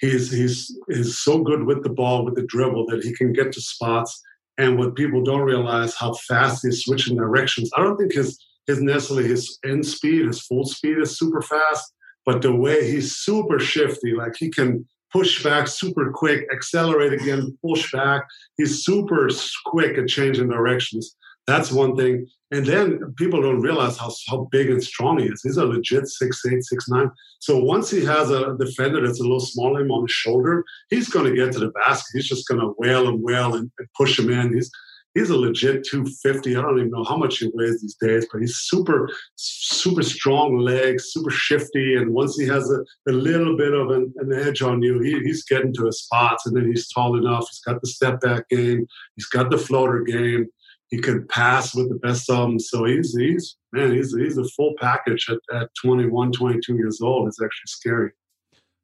he's 0.00 0.32
he's 0.32 0.76
he's 0.88 1.18
so 1.18 1.42
good 1.42 1.64
with 1.64 1.82
the 1.82 1.90
ball, 1.90 2.24
with 2.24 2.34
the 2.34 2.46
dribble 2.46 2.86
that 2.86 3.04
he 3.04 3.14
can 3.14 3.32
get 3.32 3.52
to 3.52 3.60
spots. 3.60 4.20
And 4.58 4.78
what 4.78 4.94
people 4.94 5.22
don't 5.22 5.40
realize 5.40 5.94
how 5.94 6.12
fast 6.28 6.66
he's 6.66 6.82
switching 6.84 7.16
directions. 7.16 7.70
I 7.76 7.82
don't 7.82 7.96
think 7.96 8.12
his 8.12 8.38
his 8.66 8.82
necessarily 8.82 9.28
his 9.28 9.58
end 9.64 9.86
speed, 9.86 10.26
his 10.26 10.42
full 10.42 10.64
speed 10.64 10.98
is 10.98 11.18
super 11.18 11.40
fast, 11.40 11.92
but 12.26 12.42
the 12.42 12.54
way 12.54 12.90
he's 12.90 13.16
super 13.16 13.58
shifty, 13.58 14.12
like 14.12 14.34
he 14.38 14.50
can 14.50 14.86
push 15.12 15.42
back 15.42 15.66
super 15.66 16.10
quick, 16.12 16.46
accelerate 16.52 17.12
again, 17.12 17.56
push 17.64 17.90
back. 17.92 18.22
He's 18.56 18.84
super 18.84 19.28
quick 19.66 19.98
at 19.98 20.08
changing 20.08 20.48
directions. 20.48 21.16
That's 21.46 21.72
one 21.72 21.96
thing. 21.96 22.26
And 22.52 22.66
then 22.66 23.14
people 23.16 23.42
don't 23.42 23.60
realize 23.60 23.96
how, 23.96 24.12
how 24.28 24.48
big 24.50 24.70
and 24.70 24.82
strong 24.82 25.18
he 25.18 25.26
is. 25.26 25.40
He's 25.42 25.56
a 25.56 25.64
legit 25.64 26.06
six 26.08 26.42
eight, 26.46 26.64
six 26.64 26.88
nine. 26.88 27.10
So 27.38 27.58
once 27.58 27.90
he 27.90 28.04
has 28.04 28.30
a 28.30 28.56
defender 28.58 29.04
that's 29.04 29.20
a 29.20 29.24
little 29.24 29.40
smaller 29.40 29.80
him 29.80 29.90
on 29.90 30.02
his 30.02 30.12
shoulder, 30.12 30.64
he's 30.90 31.08
going 31.08 31.26
to 31.26 31.36
get 31.36 31.52
to 31.52 31.60
the 31.60 31.70
basket. 31.70 32.10
He's 32.14 32.28
just 32.28 32.48
going 32.48 32.60
to 32.60 32.74
wail 32.78 33.08
and 33.08 33.22
wail 33.22 33.54
and, 33.54 33.70
and, 33.78 33.88
push 33.96 34.18
him 34.18 34.30
in. 34.30 34.52
He's 34.52 34.70
he's 35.14 35.30
a 35.30 35.36
legit 35.36 35.84
250. 35.84 36.56
I 36.56 36.62
don't 36.62 36.78
even 36.78 36.90
know 36.90 37.04
how 37.04 37.16
much 37.16 37.38
he 37.38 37.50
weighs 37.54 37.80
these 37.80 37.96
days, 38.00 38.26
but 38.32 38.40
he's 38.40 38.56
super, 38.56 39.08
super 39.36 40.02
strong 40.02 40.58
legs, 40.58 41.12
super 41.12 41.30
shifty. 41.30 41.96
And 41.96 42.12
once 42.12 42.36
he 42.36 42.46
has 42.48 42.68
a, 42.70 43.10
a 43.10 43.12
little 43.12 43.56
bit 43.56 43.74
of 43.74 43.90
an, 43.90 44.12
an 44.18 44.32
edge 44.32 44.62
on 44.62 44.82
you, 44.82 45.00
he, 45.00 45.18
he's 45.20 45.44
getting 45.44 45.72
to 45.74 45.86
his 45.86 46.02
spots. 46.02 46.46
And 46.46 46.56
then 46.56 46.66
he's 46.66 46.88
tall 46.88 47.16
enough. 47.16 47.46
He's 47.48 47.60
got 47.60 47.80
the 47.80 47.88
step 47.88 48.20
back 48.20 48.48
game. 48.48 48.86
He's 49.16 49.26
got 49.26 49.50
the 49.50 49.58
floater 49.58 50.02
game 50.02 50.48
he 50.90 50.98
could 50.98 51.28
pass 51.28 51.74
with 51.74 51.88
the 51.88 51.96
best 51.96 52.28
of 52.28 52.48
them. 52.48 52.58
So 52.58 52.84
he's 52.84 53.16
he's 53.16 53.56
man, 53.72 53.94
he's 53.94 54.14
he's 54.14 54.38
a 54.38 54.44
full 54.44 54.74
package 54.78 55.28
at, 55.30 55.38
at 55.56 55.70
21, 55.82 56.32
22 56.32 56.74
years 56.74 57.00
old. 57.00 57.28
It's 57.28 57.40
actually 57.40 57.66
scary. 57.66 58.10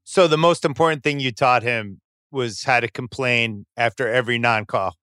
So 0.05 0.29
the 0.29 0.39
most 0.39 0.65
important 0.65 1.03
thing 1.03 1.19
you 1.21 1.33
taught 1.33 1.63
him 1.63 2.01
was 2.31 2.63
how 2.63 2.81
to 2.81 2.89
complain 2.89 3.67
after 3.77 4.09
every 4.09 4.39
non-call. 4.39 4.95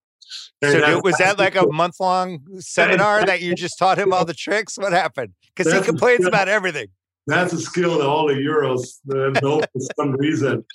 So 0.63 0.79
that, 0.79 1.03
was 1.03 1.17
that 1.17 1.37
like 1.37 1.55
a 1.55 1.67
month 1.71 1.99
long 1.99 2.39
seminar 2.59 3.25
that 3.25 3.41
you 3.41 3.53
just 3.53 3.77
taught 3.77 3.97
him 3.97 4.13
all 4.13 4.25
the 4.25 4.33
tricks? 4.33 4.77
What 4.77 4.93
happened? 4.93 5.33
Because 5.53 5.71
he 5.73 5.81
complains 5.81 6.25
about 6.25 6.47
everything. 6.47 6.87
That's 7.27 7.53
a 7.53 7.59
skill 7.59 7.99
that 7.99 8.07
all 8.07 8.27
the 8.27 8.33
Euros 8.33 8.99
know 9.05 9.61
for 9.61 9.79
some 9.97 10.11
reason. 10.13 10.65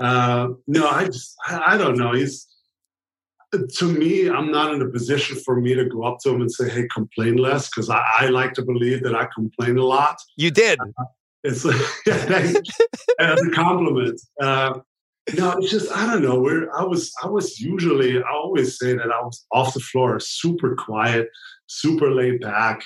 Uh, 0.00 0.48
no, 0.66 0.88
I 0.88 1.06
just 1.06 1.34
I, 1.46 1.74
I 1.74 1.76
don't 1.76 1.98
know. 1.98 2.12
He's 2.12 2.46
to 3.52 3.84
me, 3.86 4.28
I'm 4.28 4.50
not 4.50 4.74
in 4.74 4.82
a 4.82 4.88
position 4.88 5.36
for 5.44 5.60
me 5.60 5.74
to 5.74 5.84
go 5.86 6.04
up 6.04 6.18
to 6.20 6.30
him 6.30 6.40
and 6.40 6.52
say, 6.52 6.68
"Hey, 6.68 6.86
complain 6.92 7.36
less," 7.36 7.68
because 7.68 7.88
I, 7.88 8.02
I, 8.20 8.26
like 8.26 8.52
to 8.54 8.62
believe 8.62 9.02
that 9.04 9.14
I 9.14 9.26
complain 9.34 9.78
a 9.78 9.84
lot. 9.84 10.16
You 10.36 10.50
did. 10.50 10.78
Uh, 10.80 11.04
it's 11.44 11.64
as 11.64 13.42
a 13.42 13.50
compliment. 13.54 14.20
Uh, 14.40 14.80
no, 15.36 15.52
it's 15.52 15.70
just 15.70 15.90
I 15.92 16.06
don't 16.06 16.22
know. 16.22 16.38
Where 16.38 16.74
I 16.76 16.84
was, 16.84 17.12
I 17.22 17.28
was 17.28 17.58
usually 17.58 18.18
I 18.18 18.30
always 18.30 18.78
say 18.78 18.94
that 18.94 19.10
I 19.10 19.22
was 19.22 19.46
off 19.50 19.74
the 19.74 19.80
floor, 19.80 20.20
super 20.20 20.74
quiet, 20.74 21.28
super 21.66 22.10
laid 22.10 22.40
back. 22.40 22.82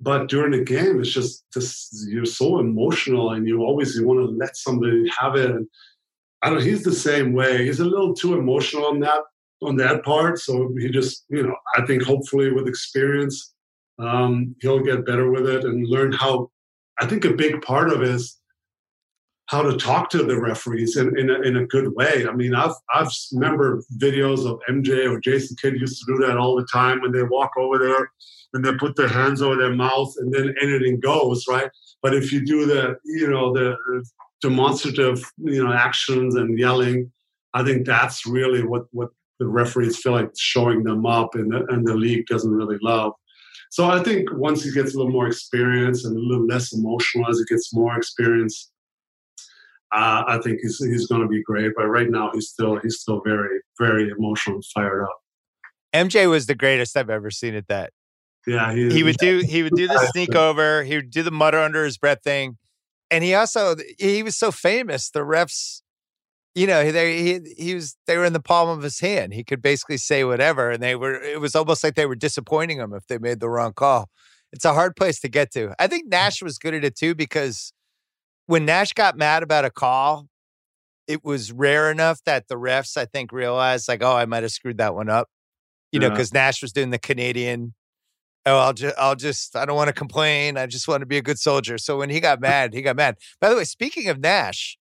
But 0.00 0.28
during 0.28 0.50
the 0.50 0.64
game, 0.64 1.00
it's 1.00 1.10
just, 1.10 1.44
just 1.54 2.08
you're 2.08 2.26
so 2.26 2.58
emotional, 2.58 3.30
and 3.30 3.46
you 3.46 3.62
always 3.62 3.94
you 3.94 4.06
want 4.06 4.20
to 4.20 4.26
let 4.26 4.56
somebody 4.56 5.08
have 5.18 5.36
it. 5.36 5.50
And 5.50 5.68
I 6.42 6.50
don't. 6.50 6.62
He's 6.62 6.82
the 6.82 6.92
same 6.92 7.32
way. 7.32 7.64
He's 7.64 7.80
a 7.80 7.84
little 7.84 8.12
too 8.12 8.34
emotional 8.34 8.86
on 8.86 8.98
that 9.00 9.20
on 9.64 9.76
that 9.76 10.04
part. 10.04 10.38
So 10.38 10.72
he 10.78 10.88
just, 10.88 11.24
you 11.28 11.42
know, 11.42 11.56
I 11.76 11.84
think 11.86 12.02
hopefully 12.02 12.52
with 12.52 12.68
experience, 12.68 13.54
um, 13.98 14.54
he'll 14.60 14.80
get 14.80 15.06
better 15.06 15.30
with 15.30 15.46
it 15.48 15.64
and 15.64 15.86
learn 15.86 16.12
how. 16.12 16.50
I 17.00 17.06
think 17.06 17.24
a 17.24 17.32
big 17.32 17.60
part 17.60 17.90
of 17.92 18.04
is 18.04 18.38
how 19.46 19.62
to 19.62 19.76
talk 19.76 20.08
to 20.10 20.22
the 20.22 20.40
referees 20.40 20.96
in, 20.96 21.18
in, 21.18 21.28
a, 21.28 21.40
in 21.40 21.56
a 21.56 21.66
good 21.66 21.94
way. 21.94 22.26
I 22.26 22.32
mean, 22.32 22.54
I've 22.54 22.74
I've 22.94 23.10
remember 23.32 23.82
videos 23.98 24.48
of 24.50 24.60
MJ 24.68 25.10
or 25.10 25.20
Jason 25.20 25.56
Kidd 25.60 25.80
used 25.80 26.04
to 26.04 26.12
do 26.12 26.26
that 26.26 26.38
all 26.38 26.56
the 26.56 26.66
time 26.72 27.00
when 27.00 27.12
they 27.12 27.22
walk 27.22 27.50
over 27.58 27.78
there 27.78 28.10
and 28.54 28.64
they 28.64 28.74
put 28.76 28.96
their 28.96 29.08
hands 29.08 29.42
over 29.42 29.56
their 29.56 29.74
mouth 29.74 30.14
and 30.18 30.32
then 30.32 30.54
anything 30.62 31.00
goes, 31.00 31.46
right? 31.48 31.70
But 32.02 32.14
if 32.14 32.32
you 32.32 32.44
do 32.44 32.64
the, 32.64 32.96
you 33.04 33.28
know, 33.28 33.52
the 33.52 33.76
demonstrative, 34.40 35.22
you 35.38 35.62
know, 35.64 35.72
actions 35.72 36.36
and 36.36 36.58
yelling, 36.58 37.10
I 37.52 37.64
think 37.64 37.86
that's 37.86 38.26
really 38.26 38.64
what 38.64 38.84
what 38.92 39.10
the 39.38 39.46
referees 39.46 39.96
feel 39.96 40.12
like 40.12 40.30
showing 40.38 40.84
them 40.84 41.06
up 41.06 41.34
and 41.34 41.52
the, 41.52 41.64
and 41.68 41.86
the 41.86 41.94
league 41.94 42.26
doesn't 42.26 42.52
really 42.52 42.78
love. 42.82 43.12
So 43.70 43.86
I 43.86 44.02
think 44.02 44.28
once 44.32 44.62
he 44.62 44.70
gets 44.70 44.94
a 44.94 44.98
little 44.98 45.12
more 45.12 45.26
experience 45.26 46.04
and 46.04 46.16
a 46.16 46.20
little 46.20 46.46
less 46.46 46.72
emotional 46.72 47.28
as 47.28 47.38
he 47.38 47.44
gets 47.52 47.74
more 47.74 47.96
experience, 47.96 48.70
uh, 49.92 50.24
I 50.26 50.38
think 50.42 50.60
he's 50.60 50.78
he's 50.78 51.06
going 51.06 51.22
to 51.22 51.28
be 51.28 51.42
great. 51.42 51.72
But 51.76 51.86
right 51.86 52.10
now, 52.10 52.30
he's 52.32 52.48
still 52.48 52.78
he's 52.78 53.00
still 53.00 53.20
very 53.24 53.60
very 53.78 54.10
emotional 54.10 54.56
and 54.56 54.64
fired 54.66 55.04
up. 55.04 55.16
MJ 55.94 56.28
was 56.28 56.46
the 56.46 56.54
greatest 56.54 56.96
I've 56.96 57.10
ever 57.10 57.30
seen 57.30 57.54
at 57.54 57.68
that. 57.68 57.92
Yeah, 58.46 58.74
he, 58.74 58.90
he 58.90 59.02
would 59.02 59.16
do 59.16 59.38
he 59.38 59.62
would 59.62 59.74
do 59.74 59.86
the 59.86 59.98
sneak 60.12 60.34
over. 60.36 60.82
He 60.82 60.96
would 60.96 61.10
do 61.10 61.22
the 61.22 61.30
mutter 61.30 61.60
under 61.60 61.84
his 61.84 61.96
breath 61.96 62.22
thing, 62.22 62.58
and 63.10 63.24
he 63.24 63.34
also 63.34 63.76
he 63.98 64.22
was 64.22 64.36
so 64.36 64.50
famous. 64.50 65.10
The 65.10 65.20
refs, 65.20 65.80
you 66.54 66.66
know, 66.66 66.90
they 66.90 67.22
he 67.22 67.40
he 67.56 67.74
was 67.74 67.96
they 68.06 68.16
were 68.16 68.24
in 68.24 68.32
the 68.32 68.40
palm 68.40 68.68
of 68.68 68.82
his 68.82 69.00
hand. 69.00 69.34
He 69.34 69.42
could 69.42 69.60
basically 69.60 69.96
say 69.96 70.24
whatever, 70.24 70.70
and 70.70 70.82
they 70.82 70.94
were. 70.94 71.14
It 71.14 71.40
was 71.40 71.56
almost 71.56 71.82
like 71.82 71.94
they 71.94 72.06
were 72.06 72.14
disappointing 72.14 72.78
him 72.78 72.92
if 72.94 73.06
they 73.06 73.18
made 73.18 73.40
the 73.40 73.48
wrong 73.48 73.72
call. 73.72 74.08
It's 74.52 74.64
a 74.64 74.72
hard 74.72 74.94
place 74.94 75.20
to 75.20 75.28
get 75.28 75.50
to. 75.52 75.74
I 75.80 75.88
think 75.88 76.06
mm. 76.06 76.10
Nash 76.10 76.40
was 76.40 76.58
good 76.58 76.74
at 76.74 76.84
it 76.84 76.96
too 76.96 77.14
because 77.14 77.72
when 78.46 78.64
Nash 78.64 78.92
got 78.92 79.16
mad 79.16 79.42
about 79.42 79.64
a 79.64 79.70
call, 79.70 80.28
it 81.08 81.24
was 81.24 81.50
rare 81.50 81.90
enough 81.90 82.20
that 82.24 82.46
the 82.48 82.54
refs, 82.54 82.96
I 82.96 83.04
think, 83.06 83.32
realized 83.32 83.88
like, 83.88 84.02
oh, 84.02 84.14
I 84.14 84.26
might 84.26 84.44
have 84.44 84.52
screwed 84.52 84.78
that 84.78 84.94
one 84.94 85.08
up. 85.08 85.28
You 85.90 86.00
yeah. 86.00 86.08
know, 86.08 86.14
because 86.14 86.32
Nash 86.32 86.62
was 86.62 86.72
doing 86.72 86.90
the 86.90 86.98
Canadian. 86.98 87.74
Oh, 88.46 88.58
I'll 88.58 88.74
just, 88.74 88.94
I'll 88.98 89.16
just, 89.16 89.56
I 89.56 89.64
don't 89.64 89.76
want 89.76 89.88
to 89.88 89.94
complain. 89.94 90.56
I 90.58 90.66
just 90.66 90.86
want 90.86 91.00
to 91.00 91.06
be 91.06 91.16
a 91.16 91.22
good 91.22 91.38
soldier. 91.38 91.78
So 91.78 91.98
when 91.98 92.10
he 92.10 92.20
got 92.20 92.40
mad, 92.40 92.74
he 92.74 92.82
got 92.82 92.94
mad. 92.94 93.16
By 93.40 93.48
the 93.48 93.56
way, 93.56 93.64
speaking 93.64 94.08
of 94.08 94.20
Nash, 94.20 94.76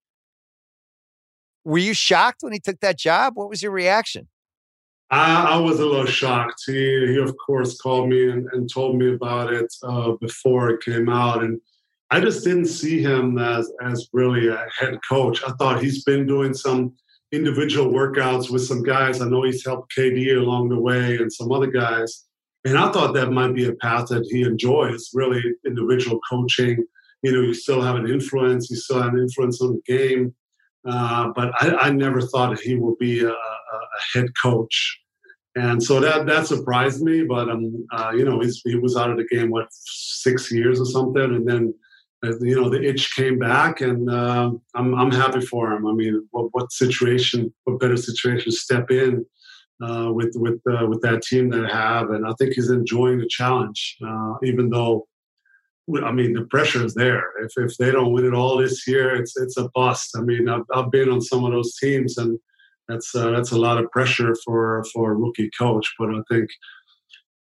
were 1.64 1.78
you 1.78 1.94
shocked 1.94 2.42
when 2.42 2.54
he 2.54 2.60
took 2.60 2.80
that 2.82 2.98
job? 2.98 3.34
What 3.36 3.50
was 3.50 3.62
your 3.62 3.72
reaction? 3.72 4.28
I, 5.12 5.54
I 5.54 5.58
was 5.58 5.80
a 5.80 5.86
little 5.86 6.06
shocked. 6.06 6.64
He, 6.66 6.74
he 6.74 7.18
of 7.18 7.36
course, 7.46 7.80
called 7.80 8.10
me 8.10 8.30
and, 8.30 8.48
and 8.52 8.72
told 8.72 8.98
me 8.98 9.14
about 9.14 9.54
it 9.54 9.72
uh, 9.84 10.14
before 10.20 10.70
it 10.70 10.84
came 10.84 11.10
out, 11.10 11.44
and 11.44 11.60
I 12.10 12.20
just 12.20 12.44
didn't 12.44 12.68
see 12.68 13.02
him 13.02 13.38
as 13.38 13.72
as 13.84 14.08
really 14.14 14.48
a 14.48 14.68
head 14.78 15.00
coach. 15.08 15.44
I 15.44 15.52
thought 15.54 15.84
he's 15.84 16.04
been 16.04 16.26
doing 16.26 16.54
some 16.54 16.94
individual 17.32 17.92
workouts 17.92 18.50
with 18.50 18.64
some 18.64 18.84
guys. 18.84 19.20
I 19.20 19.28
know 19.28 19.44
he's 19.44 19.66
helped 19.66 19.94
KD 19.98 20.38
along 20.38 20.70
the 20.70 20.80
way 20.80 21.18
and 21.18 21.34
some 21.34 21.52
other 21.52 21.68
guys. 21.68 22.26
And 22.66 22.78
I 22.78 22.92
thought 22.92 23.14
that 23.16 23.32
might 23.32 23.56
be 23.56 23.66
a 23.66 23.74
path 23.74 24.08
that 24.08 24.26
he 24.30 24.44
enjoys, 24.44 25.10
really 25.14 25.44
individual 25.66 26.20
coaching. 26.30 26.86
You 27.24 27.32
know, 27.32 27.42
you 27.42 27.54
still 27.54 27.82
have 27.82 27.96
an 27.96 28.08
influence, 28.08 28.70
you 28.70 28.78
still 28.78 29.02
have 29.02 29.14
an 29.14 29.20
influence 29.20 29.62
on 29.62 29.74
the 29.74 29.82
game. 29.86 30.34
Uh, 30.86 31.30
but 31.36 31.52
I, 31.62 31.76
I, 31.76 31.90
never 31.92 32.22
thought 32.22 32.60
he 32.60 32.76
would 32.76 32.98
be 32.98 33.24
a, 33.24 33.30
a, 33.30 33.80
head 34.14 34.28
coach. 34.42 35.00
And 35.56 35.82
so 35.82 36.02
that 36.02 36.26
that 36.26 36.46
surprised 36.48 37.02
me. 37.02 37.24
But 37.24 37.50
um, 37.50 37.88
uh, 37.94 38.12
you 38.14 38.26
know, 38.26 38.42
he 38.42 38.76
was 38.76 38.98
out 38.98 39.10
of 39.10 39.18
the 39.18 39.28
game 39.32 39.50
what 39.50 39.68
six 39.72 40.52
years 40.52 40.82
or 40.82 40.86
something, 40.86 41.24
and 41.24 41.48
then 41.48 41.74
you 42.42 42.60
know 42.60 42.70
the 42.70 42.82
itch 42.82 43.16
came 43.16 43.38
back 43.38 43.82
and 43.82 44.10
uh, 44.10 44.52
I'm, 44.76 44.96
I'm 44.96 45.12
happy 45.12 45.42
for 45.42 45.72
him 45.72 45.86
i 45.86 45.92
mean 45.92 46.28
what, 46.32 46.50
what 46.52 46.72
situation 46.72 47.54
what 47.66 47.80
better 47.80 47.98
situation 47.98 48.52
to 48.52 48.58
step 48.58 48.92
in 48.92 49.26
uh, 49.84 50.10
with 50.14 50.32
with 50.36 50.62
uh, 50.72 50.86
with 50.88 51.02
that 51.02 51.22
team 51.24 51.50
that 51.50 51.66
I 51.66 51.76
have 51.76 52.12
and 52.12 52.26
i 52.26 52.34
think 52.40 52.54
he's 52.54 52.70
enjoying 52.70 53.20
the 53.20 53.28
challenge 53.28 53.98
uh, 54.08 54.36
even 54.44 54.70
though 54.70 55.08
i 56.04 56.12
mean 56.12 56.34
the 56.34 56.46
pressure 56.46 56.84
is 56.86 56.94
there 56.94 57.26
if, 57.44 57.52
if 57.58 57.78
they 57.78 57.92
don't 57.92 58.14
win 58.14 58.26
it 58.26 58.34
all 58.34 58.58
this 58.58 58.88
year 58.88 59.16
it's 59.16 59.38
it's 59.38 59.58
a 59.58 59.70
bust 59.76 60.16
i 60.18 60.22
mean 60.22 60.48
i've, 60.48 60.64
I've 60.74 60.92
been 60.92 61.10
on 61.10 61.22
some 61.22 61.44
of 61.44 61.52
those 61.52 61.76
teams 61.78 62.18
and 62.18 62.40
that's 62.88 63.14
uh, 63.16 63.32
that's 63.32 63.52
a 63.52 63.60
lot 63.60 63.78
of 63.78 63.92
pressure 63.92 64.36
for 64.46 64.84
for 64.94 65.12
a 65.12 65.16
rookie 65.16 65.50
coach 65.58 65.88
but 66.00 66.10
i 66.10 66.22
think 66.30 66.50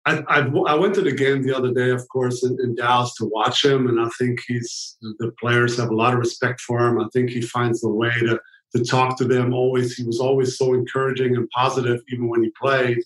I, 0.05 0.23
I, 0.27 0.39
I, 0.67 0.73
went 0.73 0.95
to 0.95 1.01
the 1.01 1.11
game 1.11 1.43
the 1.43 1.55
other 1.55 1.71
day, 1.71 1.91
of 1.91 2.07
course, 2.09 2.43
in, 2.43 2.57
in, 2.59 2.73
Dallas 2.73 3.13
to 3.15 3.25
watch 3.25 3.63
him, 3.63 3.87
and 3.87 4.01
I 4.01 4.09
think 4.17 4.39
he's 4.47 4.97
the 5.19 5.31
players 5.39 5.77
have 5.77 5.91
a 5.91 5.95
lot 5.95 6.13
of 6.13 6.19
respect 6.19 6.59
for 6.61 6.79
him. 6.79 6.99
I 6.99 7.05
think 7.13 7.29
he 7.29 7.41
finds 7.41 7.81
the 7.81 7.89
way 7.89 8.11
to 8.21 8.39
to 8.75 8.83
talk 8.83 9.17
to 9.17 9.25
them. 9.25 9.53
Always, 9.53 9.95
he 9.95 10.03
was 10.03 10.19
always 10.19 10.57
so 10.57 10.73
encouraging 10.73 11.35
and 11.35 11.47
positive, 11.51 12.01
even 12.11 12.29
when 12.29 12.41
he 12.41 12.51
played. 12.59 12.97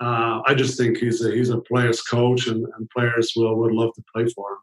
Uh, 0.00 0.40
I 0.46 0.54
just 0.54 0.76
think 0.76 0.98
he's 0.98 1.24
a 1.24 1.30
he's 1.30 1.50
a 1.50 1.60
player's 1.60 2.02
coach, 2.02 2.48
and, 2.48 2.66
and 2.76 2.90
players 2.90 3.32
will 3.36 3.56
would 3.56 3.72
love 3.72 3.94
to 3.94 4.02
play 4.12 4.26
for 4.26 4.52
him. 4.52 4.58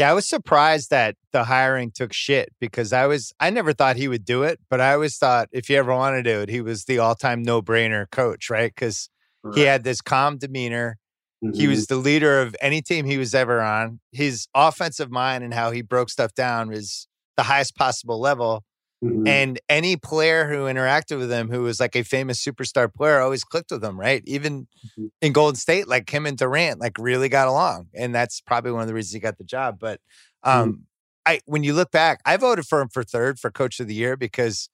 Yeah, 0.00 0.10
I 0.10 0.14
was 0.14 0.26
surprised 0.26 0.90
that 0.90 1.16
the 1.32 1.44
hiring 1.44 1.92
took 1.92 2.12
shit 2.12 2.50
because 2.60 2.92
I 2.92 3.06
was 3.06 3.32
I 3.38 3.50
never 3.50 3.72
thought 3.72 3.96
he 3.96 4.08
would 4.08 4.24
do 4.24 4.42
it, 4.42 4.58
but 4.68 4.80
I 4.80 4.94
always 4.94 5.16
thought 5.16 5.48
if 5.52 5.68
he 5.68 5.76
ever 5.76 5.94
wanted 5.94 6.24
to 6.24 6.32
do 6.32 6.40
it, 6.40 6.48
he 6.48 6.60
was 6.60 6.84
the 6.84 6.98
all 6.98 7.14
time 7.14 7.42
no 7.42 7.62
brainer 7.62 8.10
coach, 8.10 8.50
right? 8.50 8.72
Because 8.74 9.08
Right. 9.42 9.56
He 9.56 9.62
had 9.62 9.84
this 9.84 10.00
calm 10.00 10.38
demeanor. 10.38 10.98
Mm-hmm. 11.42 11.58
He 11.58 11.66
was 11.66 11.86
the 11.86 11.96
leader 11.96 12.42
of 12.42 12.54
any 12.60 12.82
team 12.82 13.06
he 13.06 13.16
was 13.16 13.34
ever 13.34 13.60
on. 13.60 14.00
His 14.12 14.46
offensive 14.54 15.10
mind 15.10 15.44
and 15.44 15.54
how 15.54 15.70
he 15.70 15.82
broke 15.82 16.10
stuff 16.10 16.34
down 16.34 16.68
was 16.68 17.08
the 17.36 17.44
highest 17.44 17.74
possible 17.76 18.20
level. 18.20 18.64
Mm-hmm. 19.02 19.26
And 19.26 19.60
any 19.68 19.96
player 19.96 20.46
who 20.46 20.64
interacted 20.64 21.18
with 21.18 21.30
him 21.30 21.50
who 21.50 21.62
was 21.62 21.80
like 21.80 21.96
a 21.96 22.02
famous 22.02 22.44
superstar 22.44 22.92
player 22.92 23.20
always 23.20 23.44
clicked 23.44 23.70
with 23.70 23.82
him, 23.82 23.98
right? 23.98 24.22
Even 24.26 24.66
mm-hmm. 24.84 25.06
in 25.22 25.32
Golden 25.32 25.56
State, 25.56 25.88
like 25.88 26.10
him 26.10 26.26
and 26.26 26.36
Durant, 26.36 26.80
like 26.80 26.98
really 26.98 27.30
got 27.30 27.48
along. 27.48 27.86
And 27.94 28.14
that's 28.14 28.42
probably 28.42 28.72
one 28.72 28.82
of 28.82 28.88
the 28.88 28.94
reasons 28.94 29.14
he 29.14 29.20
got 29.20 29.38
the 29.38 29.44
job. 29.44 29.78
But 29.80 30.00
mm-hmm. 30.44 30.60
um, 30.60 30.86
I 31.24 31.40
when 31.46 31.64
you 31.64 31.72
look 31.72 31.90
back, 31.90 32.20
I 32.26 32.36
voted 32.36 32.66
for 32.66 32.80
him 32.82 32.88
for 32.88 33.02
third 33.02 33.38
for 33.38 33.50
coach 33.50 33.80
of 33.80 33.88
the 33.88 33.94
year 33.94 34.16
because 34.16 34.68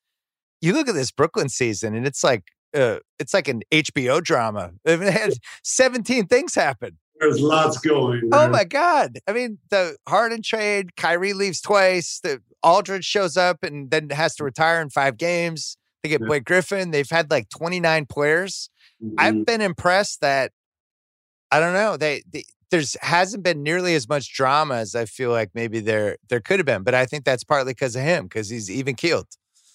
you 0.60 0.72
look 0.72 0.88
at 0.88 0.94
this 0.94 1.12
Brooklyn 1.12 1.48
season 1.48 1.94
and 1.94 2.06
it's 2.06 2.24
like 2.24 2.44
uh, 2.74 2.98
it's 3.20 3.32
like 3.32 3.46
an 3.46 3.62
HBO 3.70 4.22
drama. 4.22 4.72
It 4.84 5.00
had 5.00 5.34
17 5.62 6.26
things 6.26 6.54
happen. 6.54 6.98
There's 7.20 7.40
lots 7.40 7.78
going. 7.78 8.28
Oh 8.32 8.48
my 8.48 8.64
God. 8.64 9.18
I 9.26 9.32
mean, 9.32 9.58
the 9.70 9.96
Harden 10.08 10.42
trade, 10.42 10.96
Kyrie 10.96 11.32
leaves 11.32 11.60
twice, 11.60 12.20
the 12.22 12.42
Aldridge 12.66 13.04
shows 13.04 13.36
up 13.36 13.62
and 13.62 13.90
then 13.90 14.10
has 14.10 14.34
to 14.36 14.44
retire 14.44 14.82
in 14.82 14.90
five 14.90 15.16
games. 15.16 15.76
They 16.02 16.08
get 16.08 16.20
yeah. 16.20 16.26
Blake 16.26 16.44
Griffin. 16.44 16.90
They've 16.90 17.08
had 17.08 17.30
like 17.30 17.48
29 17.48 18.06
players. 18.06 18.70
Mm-hmm. 19.02 19.14
I've 19.18 19.46
been 19.46 19.60
impressed 19.60 20.20
that 20.20 20.50
I 21.52 21.60
don't 21.60 21.74
know. 21.74 21.96
They, 21.96 22.22
they 22.28 22.44
there's 22.70 22.96
hasn't 23.00 23.44
been 23.44 23.62
nearly 23.62 23.94
as 23.94 24.08
much 24.08 24.34
drama 24.34 24.74
as 24.74 24.96
I 24.96 25.04
feel 25.04 25.30
like 25.30 25.50
maybe 25.54 25.78
there 25.78 26.16
there 26.28 26.40
could 26.40 26.58
have 26.58 26.66
been, 26.66 26.82
but 26.82 26.94
I 26.94 27.06
think 27.06 27.24
that's 27.24 27.44
partly 27.44 27.72
because 27.72 27.94
of 27.94 28.02
him 28.02 28.24
because 28.24 28.50
he's 28.50 28.68
even 28.68 28.96
keeled. 28.96 29.28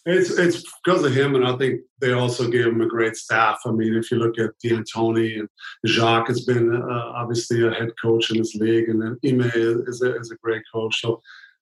It's 0.05 0.31
it's 0.31 0.63
because 0.83 1.05
of 1.05 1.13
him, 1.13 1.35
and 1.35 1.45
I 1.45 1.55
think 1.57 1.81
they 2.01 2.11
also 2.11 2.49
gave 2.49 2.65
him 2.65 2.81
a 2.81 2.87
great 2.87 3.15
staff. 3.15 3.59
I 3.65 3.71
mean, 3.71 3.95
if 3.95 4.11
you 4.11 4.17
look 4.17 4.37
at 4.39 4.57
D'Antoni 4.63 5.39
and 5.39 5.47
Jacque 5.85 6.27
has 6.27 6.43
been 6.43 6.75
uh, 6.75 7.11
obviously 7.15 7.65
a 7.65 7.71
head 7.71 7.91
coach 8.01 8.31
in 8.31 8.39
this 8.39 8.55
league, 8.55 8.89
and 8.89 9.01
then 9.01 9.17
Ime 9.23 9.51
is 9.87 10.01
a, 10.01 10.19
is 10.19 10.31
a 10.31 10.37
great 10.43 10.63
coach. 10.73 10.99
So 10.99 11.21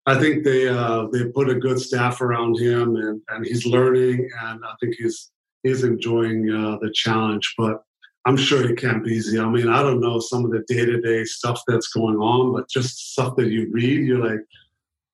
I 0.09 0.19
think 0.19 0.43
they 0.43 0.67
uh, 0.67 1.07
they 1.11 1.25
put 1.25 1.49
a 1.49 1.55
good 1.55 1.79
staff 1.79 2.21
around 2.21 2.59
him, 2.59 2.95
and, 2.95 3.21
and 3.29 3.45
he's 3.45 3.65
learning, 3.65 4.29
and 4.43 4.59
I 4.65 4.73
think 4.79 4.95
he's 4.95 5.31
he's 5.63 5.83
enjoying 5.83 6.49
uh, 6.49 6.77
the 6.81 6.91
challenge. 6.93 7.53
But 7.57 7.83
I'm 8.25 8.37
sure 8.37 8.69
it 8.69 8.77
can't 8.77 9.03
be 9.03 9.11
easy. 9.11 9.39
I 9.39 9.49
mean, 9.49 9.69
I 9.69 9.81
don't 9.81 10.01
know 10.01 10.19
some 10.19 10.45
of 10.45 10.51
the 10.51 10.63
day 10.67 10.85
to 10.85 10.99
day 11.01 11.23
stuff 11.23 11.61
that's 11.67 11.89
going 11.89 12.17
on, 12.17 12.53
but 12.53 12.69
just 12.69 13.11
stuff 13.13 13.35
that 13.37 13.49
you 13.49 13.69
read, 13.71 14.05
you're 14.05 14.25
like 14.29 14.41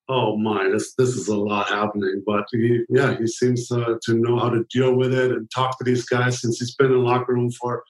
oh 0.08 0.36
my, 0.36 0.68
this 0.68 0.94
this 0.94 1.10
is 1.10 1.28
a 1.28 1.36
lot 1.36 1.68
happening. 1.68 2.22
But 2.24 2.46
he, 2.52 2.84
yeah, 2.88 3.16
he 3.16 3.26
seems 3.26 3.68
to, 3.68 3.98
to 4.02 4.14
know 4.14 4.38
how 4.38 4.50
to 4.50 4.64
deal 4.70 4.94
with 4.94 5.12
it 5.12 5.32
and 5.32 5.50
talk 5.50 5.78
to 5.78 5.84
these 5.84 6.04
guys 6.04 6.40
since 6.40 6.58
he's 6.58 6.74
been 6.74 6.92
in 6.92 6.92
the 6.92 6.98
locker 6.98 7.34
room 7.34 7.50
for 7.50 7.82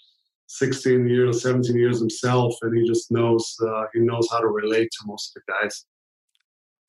16 0.48 1.08
years, 1.08 1.42
17 1.42 1.76
years 1.76 1.98
himself, 1.98 2.54
and 2.62 2.76
he 2.76 2.86
just 2.86 3.10
knows 3.10 3.56
uh, 3.66 3.84
he 3.92 4.00
knows 4.00 4.28
how 4.30 4.40
to 4.40 4.48
relate 4.48 4.90
to 4.92 5.06
most 5.06 5.36
of 5.36 5.42
the 5.46 5.52
guys. 5.52 5.84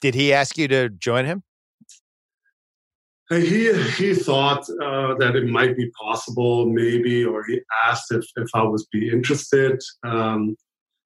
Did 0.02 0.16
he 0.16 0.34
ask 0.34 0.58
you 0.58 0.68
to 0.68 0.90
join 0.90 1.26
him? 1.26 1.44
He 3.30 3.74
he 3.98 4.14
thought 4.14 4.70
uh, 4.82 5.16
that 5.16 5.36
it 5.36 5.48
might 5.48 5.76
be 5.76 5.92
possible, 5.92 6.66
maybe, 6.66 7.26
or 7.26 7.44
he 7.46 7.60
asked 7.86 8.12
if 8.12 8.26
if 8.38 8.50
I 8.54 8.64
was 8.64 8.88
be 8.92 9.10
interested. 9.10 9.82
Um, 10.06 10.56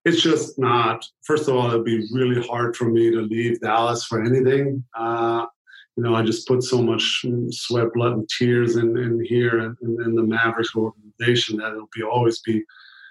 it's 0.05 0.21
just 0.21 0.59
not. 0.59 1.03
First 1.23 1.47
of 1.47 1.55
all, 1.55 1.67
it'd 1.69 1.85
be 1.85 2.07
really 2.11 2.45
hard 2.47 2.75
for 2.75 2.85
me 2.85 3.09
to 3.11 3.21
leave 3.21 3.61
Dallas 3.61 4.03
for 4.05 4.21
anything. 4.23 4.83
Uh, 4.97 5.45
you 5.97 6.03
know, 6.03 6.15
I 6.15 6.23
just 6.23 6.47
put 6.47 6.63
so 6.63 6.81
much 6.81 7.25
sweat, 7.49 7.93
blood, 7.93 8.13
and 8.13 8.29
tears 8.29 8.77
in, 8.77 8.97
in 8.97 9.23
here 9.25 9.59
and 9.59 9.77
in, 9.81 10.01
in, 10.05 10.15
the 10.15 10.23
Mavericks 10.23 10.75
organization 10.75 11.57
that 11.57 11.73
it'll 11.73 11.89
be 11.93 12.01
always 12.01 12.39
be 12.41 12.63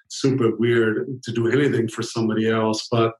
super 0.08 0.56
weird 0.56 1.22
to 1.22 1.32
do 1.32 1.48
anything 1.48 1.88
for 1.88 2.02
somebody 2.02 2.48
else. 2.48 2.88
But 2.90 3.12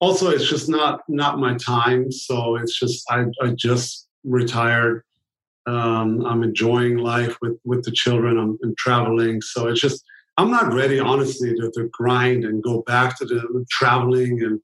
also 0.00 0.30
it's 0.30 0.48
just 0.48 0.68
not 0.68 1.02
not 1.08 1.38
my 1.38 1.54
time. 1.54 2.10
So 2.10 2.56
it's 2.56 2.78
just 2.78 3.04
I 3.10 3.26
I 3.42 3.54
just 3.56 4.08
retired. 4.24 5.04
Um, 5.66 6.24
I'm 6.26 6.42
enjoying 6.42 6.98
life 6.98 7.36
with 7.42 7.58
with 7.64 7.84
the 7.84 7.92
children. 7.92 8.38
I'm, 8.38 8.58
I'm 8.64 8.74
traveling, 8.78 9.40
so 9.42 9.68
it's 9.68 9.80
just 9.80 10.04
I'm 10.36 10.50
not 10.50 10.72
ready, 10.72 10.98
honestly, 10.98 11.54
to, 11.54 11.70
to 11.74 11.88
grind 11.92 12.44
and 12.44 12.62
go 12.62 12.82
back 12.86 13.18
to 13.18 13.26
the 13.26 13.64
traveling 13.70 14.42
and 14.42 14.60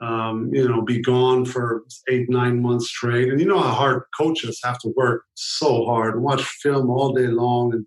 um, 0.00 0.50
you 0.52 0.68
know 0.68 0.82
be 0.82 1.00
gone 1.00 1.46
for 1.46 1.84
eight 2.10 2.28
nine 2.28 2.60
months 2.60 2.88
straight. 2.88 3.30
And 3.30 3.40
you 3.40 3.46
know 3.46 3.60
how 3.60 3.70
hard 3.70 4.02
coaches 4.16 4.60
have 4.62 4.78
to 4.80 4.92
work 4.96 5.24
so 5.34 5.86
hard, 5.86 6.22
watch 6.22 6.42
film 6.42 6.90
all 6.90 7.14
day 7.14 7.28
long, 7.28 7.72
and 7.72 7.86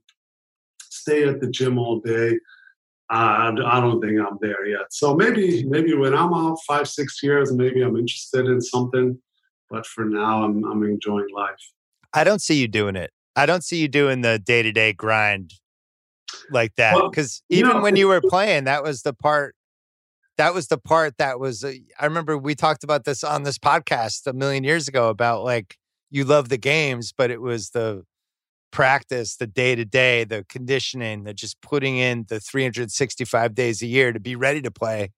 stay 0.81 1.27
at 1.27 1.39
the 1.39 1.49
gym 1.49 1.77
all 1.77 1.99
day. 1.99 2.39
Uh, 3.09 3.53
I 3.65 3.79
don't 3.79 4.01
think 4.01 4.19
I'm 4.19 4.37
there 4.41 4.65
yet. 4.67 4.87
So 4.91 5.15
maybe 5.15 5.63
maybe 5.65 5.93
when 5.93 6.13
I'm 6.13 6.33
out 6.33 6.57
five 6.67 6.89
six 6.89 7.23
years, 7.23 7.53
maybe 7.53 7.81
I'm 7.81 7.95
interested 7.95 8.47
in 8.47 8.59
something. 8.59 9.17
But 9.69 9.85
for 9.85 10.05
now, 10.05 10.43
I'm 10.43 10.63
I'm 10.65 10.83
enjoying 10.83 11.27
life. 11.33 11.71
I 12.13 12.23
don't 12.23 12.41
see 12.41 12.59
you 12.59 12.67
doing 12.67 12.95
it. 12.95 13.11
I 13.35 13.45
don't 13.45 13.63
see 13.63 13.77
you 13.77 13.87
doing 13.87 14.21
the 14.21 14.39
day 14.39 14.61
to 14.61 14.71
day 14.71 14.91
grind 14.91 15.53
like 16.51 16.75
that 16.75 16.95
because 17.09 17.41
well, 17.49 17.59
even 17.59 17.77
know, 17.77 17.81
when 17.81 17.95
you 17.95 18.07
were 18.07 18.21
playing, 18.21 18.65
that 18.65 18.83
was 18.83 19.03
the 19.03 19.13
part. 19.13 19.55
That 20.37 20.53
was 20.53 20.67
the 20.67 20.77
part 20.77 21.17
that 21.17 21.39
was. 21.39 21.63
Uh, 21.63 21.73
I 21.99 22.05
remember 22.05 22.37
we 22.37 22.55
talked 22.55 22.83
about 22.83 23.05
this 23.05 23.23
on 23.23 23.43
this 23.43 23.57
podcast 23.57 24.27
a 24.27 24.33
million 24.33 24.63
years 24.63 24.87
ago 24.87 25.09
about 25.09 25.43
like 25.43 25.77
you 26.09 26.25
love 26.25 26.49
the 26.49 26.57
games, 26.57 27.13
but 27.15 27.31
it 27.31 27.41
was 27.41 27.69
the 27.69 28.03
practice, 28.71 29.35
the 29.35 29.47
day 29.47 29.75
to 29.75 29.85
day, 29.85 30.23
the 30.23 30.45
conditioning, 30.49 31.23
the 31.23 31.33
just 31.33 31.61
putting 31.61 31.97
in 31.97 32.25
the 32.29 32.39
365 32.39 33.55
days 33.55 33.81
a 33.81 33.87
year 33.87 34.11
to 34.11 34.19
be 34.19 34.35
ready 34.35 34.61
to 34.61 34.71
play. 34.71 35.11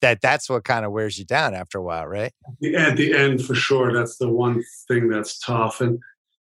That 0.00 0.22
that's 0.22 0.48
what 0.48 0.64
kind 0.64 0.86
of 0.86 0.92
wears 0.92 1.18
you 1.18 1.26
down 1.26 1.54
after 1.54 1.76
a 1.76 1.82
while, 1.82 2.06
right? 2.06 2.32
At 2.74 2.96
the 2.96 3.14
end, 3.14 3.44
for 3.44 3.54
sure, 3.54 3.92
that's 3.92 4.16
the 4.16 4.30
one 4.30 4.64
thing 4.88 5.08
that's 5.08 5.38
tough. 5.38 5.82
And 5.82 5.98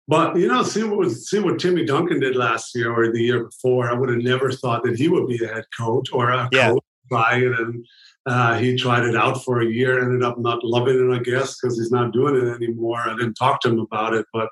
but 0.08 0.36
you 0.36 0.46
know, 0.46 0.62
see 0.62 0.84
what 0.84 0.98
was 0.98 1.28
see 1.28 1.38
what 1.38 1.58
Timmy 1.58 1.84
Duncan 1.84 2.20
did 2.20 2.36
last 2.36 2.74
year 2.74 2.92
or 2.92 3.10
the 3.10 3.22
year 3.22 3.44
before. 3.44 3.90
I 3.90 3.94
would 3.94 4.10
have 4.10 4.18
never 4.18 4.52
thought 4.52 4.84
that 4.84 4.96
he 4.96 5.08
would 5.08 5.26
be 5.26 5.42
a 5.42 5.48
head 5.48 5.64
coach 5.76 6.10
or 6.12 6.30
a 6.30 6.48
yeah. 6.52 6.70
coach. 6.70 6.82
Try 7.08 7.36
it, 7.36 7.58
and 7.58 7.86
uh, 8.26 8.58
he 8.58 8.76
tried 8.76 9.04
it 9.04 9.16
out 9.16 9.44
for 9.44 9.60
a 9.60 9.66
year. 9.66 10.02
Ended 10.02 10.22
up 10.22 10.38
not 10.38 10.64
loving 10.64 10.98
it, 10.98 11.14
I 11.14 11.22
guess, 11.22 11.56
because 11.58 11.78
he's 11.78 11.92
not 11.92 12.12
doing 12.12 12.36
it 12.36 12.52
anymore. 12.52 12.98
I 12.98 13.14
didn't 13.16 13.34
talk 13.34 13.60
to 13.60 13.68
him 13.68 13.78
about 13.78 14.12
it, 14.12 14.26
but 14.32 14.48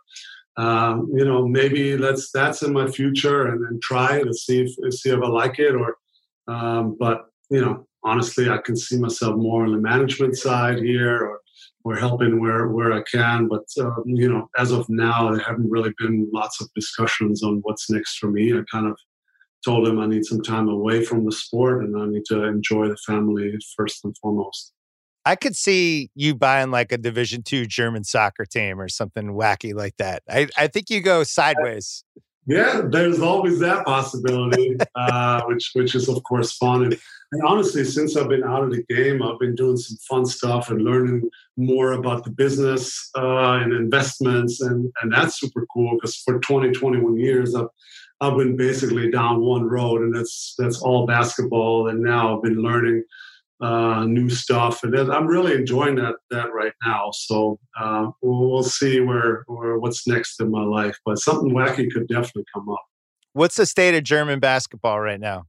um, 0.57 1.11
you 1.13 1.25
know, 1.25 1.47
maybe 1.47 1.97
that's 1.97 2.31
that's 2.31 2.63
in 2.63 2.73
my 2.73 2.87
future, 2.89 3.47
and 3.47 3.65
then 3.65 3.81
try 3.83 4.19
and 4.19 4.35
see 4.35 4.63
if 4.63 4.95
see 4.95 5.11
if 5.11 5.21
I 5.21 5.29
like 5.29 5.59
it. 5.59 5.75
Or, 5.75 5.97
um, 6.47 6.97
but 6.99 7.27
you 7.51 7.61
know, 7.61 7.87
honestly, 8.05 8.49
I 8.49 8.59
can 8.59 8.77
see 8.77 8.99
myself 8.99 9.37
more 9.37 9.65
on 9.65 9.73
the 9.73 9.79
management 9.79 10.37
side 10.37 10.79
here, 10.79 11.17
or 11.17 11.41
or 11.85 11.97
helping 11.97 12.41
where 12.41 12.69
where 12.69 12.93
I 12.93 13.03
can. 13.03 13.49
But 13.49 13.65
uh, 13.79 14.03
you 14.05 14.29
know, 14.29 14.49
as 14.57 14.71
of 14.71 14.89
now, 14.89 15.31
there 15.31 15.43
haven't 15.43 15.71
really 15.71 15.93
been 15.99 16.29
lots 16.33 16.61
of 16.61 16.69
discussions 16.75 17.43
on 17.43 17.61
what's 17.63 17.91
next 17.91 18.19
for 18.19 18.31
me. 18.31 18.53
I 18.53 18.63
kind 18.71 18.87
of 18.87 18.97
told 19.65 19.89
him 19.89 19.99
I 19.99 20.07
need 20.07 20.25
some 20.25 20.43
time 20.43 20.69
away 20.69 21.05
from 21.05 21.25
the 21.25 21.33
sport 21.33 21.85
and 21.85 22.01
I 22.01 22.07
need 22.07 22.25
to 22.27 22.45
enjoy 22.45 22.89
the 22.89 22.99
family 23.07 23.57
first 23.77 24.05
and 24.05 24.17
foremost. 24.19 24.73
I 25.27 25.37
could 25.37 25.57
see 25.57 26.11
you 26.15 26.35
buying 26.35 26.71
like 26.71 26.93
a 26.93 26.99
Division 26.99 27.43
two 27.43 27.67
German 27.67 28.05
soccer 28.05 28.45
team 28.45 28.81
or 28.81 28.89
something 28.89 29.33
wacky 29.33 29.75
like 29.75 29.97
that. 29.97 30.23
I, 30.29 30.49
I 30.57 30.67
think 30.67 30.91
you 30.91 31.01
go 31.01 31.25
sideways. 31.25 32.05
Yeah, 32.47 32.83
there's 32.85 33.21
always 33.21 33.59
that 33.61 33.87
possibility, 33.87 34.77
uh, 34.95 35.43
which 35.47 35.71
which 35.73 35.95
is 35.95 36.09
of 36.09 36.23
course 36.25 36.53
fun. 36.53 36.85
And, 36.85 36.99
and, 37.33 37.43
honestly, 37.43 37.85
since 37.85 38.17
I've 38.17 38.29
been 38.29 38.45
out 38.45 38.63
of 38.63 38.71
the 38.71 38.85
game, 38.95 39.23
I've 39.23 39.39
been 39.39 39.55
doing 39.55 39.79
some 39.79 39.97
fun 40.09 40.27
stuff 40.27 40.69
and 40.69 40.83
learning 40.83 41.29
more 41.57 41.93
about 41.93 42.25
the 42.25 42.31
business 42.31 43.11
uh, 43.17 43.61
and 43.63 43.73
investments, 43.73 44.61
and 44.61 44.93
and 45.01 45.11
that's 45.11 45.41
super 45.41 45.67
cool 45.73 45.95
because 45.95 46.17
for 46.17 46.39
20, 46.39 46.73
21 46.73 47.19
years, 47.19 47.55
I've 47.55 47.69
I've 48.21 48.37
been 48.37 48.57
basically 48.59 49.11
down 49.11 49.41
one 49.41 49.65
road, 49.65 50.03
and 50.03 50.15
that's 50.15 50.55
that's 50.59 50.83
all 50.83 51.07
basketball. 51.07 51.89
And 51.89 52.01
now 52.01 52.37
I've 52.37 52.43
been 52.43 52.61
learning 52.61 53.05
uh, 53.65 54.05
new 54.05 54.29
stuff, 54.29 54.83
and 54.83 54.95
I'm 54.95 55.27
really 55.27 55.55
enjoying 55.55 55.95
that 55.97 56.17
that 56.31 56.53
right 56.53 56.75
now. 56.85 57.11
So 57.13 57.59
uh, 57.81 58.11
we'll, 58.21 58.51
we'll, 58.51 58.63
see 58.63 59.01
where 59.01 59.45
where 59.47 59.79
what's 59.79 60.07
next 60.07 60.39
in 60.41 60.51
my 60.51 60.63
life, 60.63 60.99
but 61.07 61.19
something 61.19 61.51
wacky 61.51 61.91
could 61.91 62.07
definitely 62.07 62.45
come 62.53 62.69
up. 62.69 62.85
What's 63.33 63.57
the 63.57 63.65
state 63.65 63.95
of 63.95 64.05
German 64.05 64.39
basketball 64.39 65.01
right 65.01 65.19
now? 65.19 65.45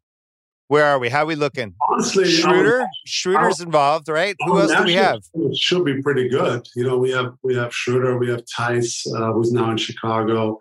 Where 0.70 0.86
are 0.86 0.98
we? 0.98 1.10
How 1.10 1.24
are 1.24 1.26
we 1.26 1.36
looking? 1.36 1.76
Honestly, 1.90 2.26
Schroeder, 2.26 2.84
um, 2.84 2.88
Schroeder's 3.06 3.60
involved, 3.60 4.08
right? 4.08 4.36
Who 4.46 4.62
else 4.62 4.74
do 4.74 4.84
we 4.86 4.94
have? 4.94 5.22
It 5.34 5.58
should 5.58 5.84
be 5.84 6.02
pretty 6.02 6.30
good. 6.30 6.66
You 6.74 6.86
know, 6.86 6.98
we 6.98 7.12
have 7.12 7.34
we 7.44 7.54
have 7.56 7.76
Schroeder, 7.76 8.18
we 8.18 8.30
have 8.30 8.44
Theis, 8.58 9.06
uh, 9.14 9.34
who's 9.34 9.52
now 9.52 9.72
in 9.72 9.78
Chicago. 9.78 10.58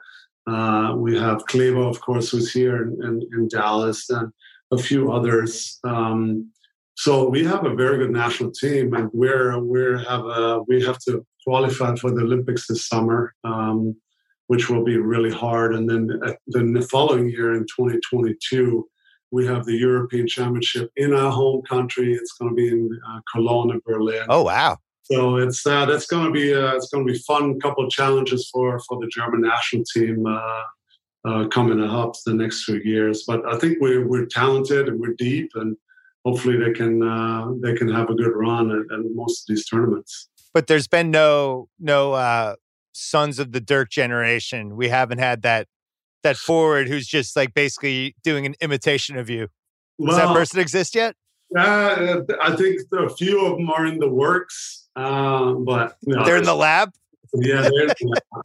Uh, 0.46 0.94
we 0.96 1.16
have 1.16 1.46
Kleber, 1.46 1.82
of 1.82 2.00
course, 2.00 2.30
who's 2.30 2.52
here 2.52 2.82
in, 2.82 3.02
in, 3.02 3.28
in 3.32 3.48
Dallas, 3.48 4.10
and 4.10 4.32
a 4.72 4.76
few 4.76 5.12
others. 5.12 5.78
Um, 5.84 6.50
so 6.94 7.28
we 7.28 7.44
have 7.44 7.64
a 7.64 7.74
very 7.74 7.98
good 7.98 8.12
national 8.12 8.52
team, 8.52 8.94
and 8.94 9.10
we're 9.12 9.58
we 9.58 10.04
have 10.04 10.24
a, 10.24 10.62
we 10.68 10.82
have 10.84 10.98
to 11.00 11.26
qualify 11.44 11.94
for 11.96 12.10
the 12.10 12.22
Olympics 12.22 12.66
this 12.66 12.86
summer, 12.86 13.34
um, 13.42 13.96
which 14.46 14.70
will 14.70 14.84
be 14.84 14.96
really 14.96 15.32
hard. 15.32 15.74
And 15.74 15.88
then 15.90 16.20
uh, 16.24 16.34
then 16.46 16.72
the 16.72 16.82
following 16.82 17.28
year 17.28 17.54
in 17.54 17.62
2022, 17.62 18.88
we 19.32 19.44
have 19.46 19.64
the 19.64 19.76
European 19.76 20.28
Championship 20.28 20.90
in 20.96 21.12
our 21.12 21.32
home 21.32 21.62
country. 21.62 22.14
It's 22.14 22.32
going 22.32 22.52
to 22.52 22.56
be 22.56 22.68
in 22.68 22.88
uh, 23.08 23.20
Cologne 23.32 23.72
and 23.72 23.82
Berlin. 23.82 24.26
Oh 24.28 24.44
wow! 24.44 24.78
So 25.02 25.36
it's 25.36 25.66
uh, 25.66 25.86
that's 25.86 26.06
going 26.06 26.26
to 26.26 26.30
be 26.32 26.54
uh, 26.54 26.76
it's 26.76 26.88
going 26.90 27.04
to 27.04 27.12
be 27.12 27.18
fun. 27.18 27.58
Couple 27.60 27.84
of 27.84 27.90
challenges 27.90 28.48
for 28.52 28.78
for 28.88 29.00
the 29.00 29.08
German 29.08 29.40
national 29.42 29.84
team. 29.92 30.26
Uh, 30.26 30.62
uh, 31.26 31.48
coming 31.48 31.82
up 31.82 32.14
the 32.26 32.34
next 32.34 32.64
few 32.64 32.82
years, 32.84 33.24
but 33.26 33.42
I 33.50 33.58
think 33.58 33.78
we're 33.80 34.06
we're 34.06 34.26
talented 34.26 34.88
and 34.88 35.00
we're 35.00 35.14
deep, 35.14 35.52
and 35.54 35.74
hopefully 36.24 36.56
they 36.56 36.72
can 36.72 37.02
uh, 37.02 37.52
they 37.60 37.74
can 37.74 37.88
have 37.88 38.10
a 38.10 38.14
good 38.14 38.32
run 38.34 38.70
at, 38.70 38.98
at, 38.98 39.04
most 39.14 39.42
of 39.42 39.54
these 39.54 39.66
tournaments. 39.66 40.28
But 40.52 40.66
there's 40.66 40.88
been 40.88 41.10
no 41.10 41.68
no 41.78 42.12
uh, 42.14 42.56
sons 42.92 43.38
of 43.38 43.52
the 43.52 43.60
Dirk 43.60 43.90
generation. 43.90 44.76
We 44.76 44.88
haven't 44.88 45.18
had 45.18 45.42
that 45.42 45.66
that 46.22 46.36
forward 46.36 46.88
who's 46.88 47.06
just 47.06 47.36
like 47.36 47.54
basically 47.54 48.16
doing 48.22 48.46
an 48.46 48.54
imitation 48.60 49.16
of 49.16 49.28
you. 49.28 49.48
Does 50.00 50.16
well, 50.16 50.28
that 50.28 50.34
person 50.34 50.60
exist 50.60 50.94
yet? 50.94 51.14
Uh, 51.56 52.22
I 52.42 52.56
think 52.56 52.80
a 52.92 53.08
few 53.10 53.46
of 53.46 53.58
them 53.58 53.70
are 53.70 53.86
in 53.86 53.98
the 53.98 54.08
works, 54.08 54.88
uh, 54.96 55.52
but 55.52 55.96
you 56.00 56.14
know, 56.14 56.24
they're 56.24 56.38
in 56.38 56.44
the 56.44 56.54
lab. 56.54 56.90
Yeah, 57.34 57.68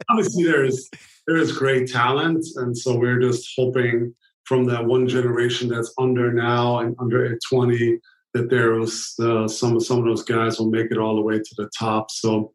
obviously 0.08 0.44
there 0.44 0.64
is 0.64 0.88
there 1.26 1.36
is 1.36 1.56
great 1.56 1.88
talent, 1.88 2.44
and 2.56 2.76
so 2.76 2.96
we're 2.96 3.20
just 3.20 3.48
hoping 3.56 4.14
from 4.50 4.64
that 4.64 4.84
one 4.84 5.06
generation 5.06 5.68
that's 5.68 5.94
under 5.96 6.32
now 6.32 6.80
and 6.80 6.96
under 6.98 7.24
at 7.24 7.38
20 7.48 8.00
that 8.34 8.50
there 8.50 8.72
was 8.72 9.14
uh, 9.20 9.46
some 9.46 9.78
some 9.78 10.00
of 10.00 10.04
those 10.04 10.24
guys 10.24 10.58
will 10.58 10.68
make 10.68 10.90
it 10.90 10.98
all 10.98 11.14
the 11.14 11.22
way 11.22 11.38
to 11.38 11.54
the 11.56 11.70
top. 11.78 12.10
So 12.10 12.52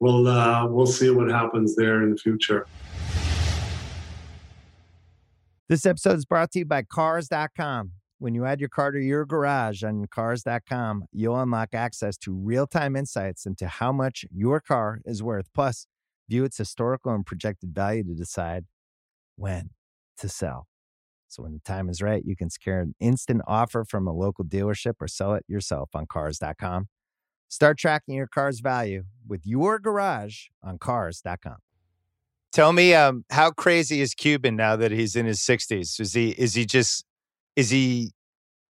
we'll 0.00 0.28
uh, 0.28 0.66
we'll 0.66 0.84
see 0.84 1.08
what 1.08 1.30
happens 1.30 1.76
there 1.76 2.02
in 2.02 2.10
the 2.10 2.18
future. 2.18 2.66
This 5.66 5.86
episode 5.86 6.18
is 6.18 6.26
brought 6.26 6.50
to 6.50 6.58
you 6.58 6.66
by 6.66 6.82
Cars.com. 6.82 7.92
When 8.18 8.34
you 8.34 8.44
add 8.44 8.60
your 8.60 8.68
car 8.68 8.90
to 8.90 9.00
your 9.00 9.24
garage 9.24 9.82
on 9.82 10.06
Cars.com, 10.08 11.06
you'll 11.10 11.40
unlock 11.40 11.70
access 11.72 12.18
to 12.18 12.34
real 12.34 12.66
time 12.66 12.96
insights 12.96 13.46
into 13.46 13.66
how 13.66 13.92
much 13.92 14.26
your 14.30 14.60
car 14.60 15.00
is 15.06 15.22
worth. 15.22 15.46
Plus, 15.54 15.86
view 16.28 16.44
its 16.44 16.58
historical 16.58 17.14
and 17.14 17.24
projected 17.24 17.74
value 17.74 18.04
to 18.04 18.14
decide 18.14 18.66
when 19.36 19.70
to 20.18 20.28
sell. 20.28 20.66
So 21.34 21.42
when 21.42 21.52
the 21.52 21.58
time 21.64 21.88
is 21.88 22.00
right, 22.00 22.22
you 22.24 22.36
can 22.36 22.48
secure 22.48 22.78
an 22.78 22.94
instant 23.00 23.42
offer 23.48 23.84
from 23.84 24.06
a 24.06 24.12
local 24.12 24.44
dealership 24.44 24.94
or 25.00 25.08
sell 25.08 25.34
it 25.34 25.44
yourself 25.48 25.90
on 25.92 26.06
cars.com. 26.06 26.86
Start 27.48 27.76
tracking 27.76 28.14
your 28.14 28.28
car's 28.28 28.60
value 28.60 29.02
with 29.26 29.44
your 29.44 29.80
garage 29.80 30.46
on 30.62 30.78
cars.com. 30.78 31.56
Tell 32.52 32.72
me, 32.72 32.94
um, 32.94 33.24
how 33.30 33.50
crazy 33.50 34.00
is 34.00 34.14
Cuban 34.14 34.54
now 34.54 34.76
that 34.76 34.92
he's 34.92 35.16
in 35.16 35.26
his 35.26 35.40
60s? 35.40 36.00
Is 36.00 36.12
he 36.12 36.30
is 36.30 36.54
he 36.54 36.64
just 36.64 37.04
is 37.56 37.70
he 37.70 38.12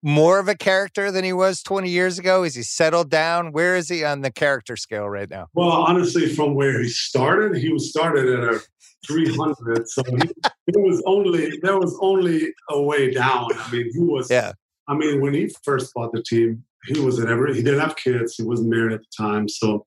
more 0.02 0.38
of 0.38 0.48
a 0.48 0.54
character 0.54 1.10
than 1.10 1.24
he 1.24 1.32
was 1.32 1.62
20 1.62 1.88
years 1.88 2.18
ago? 2.18 2.42
Is 2.42 2.54
he 2.54 2.62
settled 2.62 3.10
down? 3.10 3.52
Where 3.52 3.76
is 3.76 3.88
he 3.88 4.04
on 4.04 4.20
the 4.20 4.30
character 4.30 4.76
scale 4.76 5.08
right 5.08 5.30
now? 5.30 5.46
Well, 5.54 5.70
honestly, 5.70 6.28
from 6.34 6.54
where 6.54 6.82
he 6.82 6.88
started, 6.88 7.56
he 7.56 7.72
was 7.72 7.88
started 7.88 8.28
at 8.28 8.54
a 8.54 8.60
300. 9.06 9.88
So 9.88 10.02
he, 10.04 10.18
there 10.66 10.82
was 10.82 11.02
only 11.06 11.58
there 11.62 11.78
was 11.78 11.96
only 12.00 12.52
a 12.70 12.80
way 12.80 13.10
down. 13.10 13.48
I 13.58 13.70
mean, 13.70 13.90
he 13.92 14.00
was. 14.00 14.30
Yeah. 14.30 14.52
I 14.88 14.94
mean, 14.94 15.20
when 15.20 15.34
he 15.34 15.52
first 15.64 15.94
bought 15.94 16.12
the 16.12 16.22
team, 16.22 16.64
he 16.86 17.00
was 17.00 17.18
at 17.20 17.28
every. 17.28 17.54
He 17.54 17.62
didn't 17.62 17.80
have 17.80 17.96
kids. 17.96 18.34
He 18.36 18.42
wasn't 18.42 18.70
married 18.70 18.92
at 18.92 19.00
the 19.00 19.24
time, 19.24 19.48
so 19.48 19.86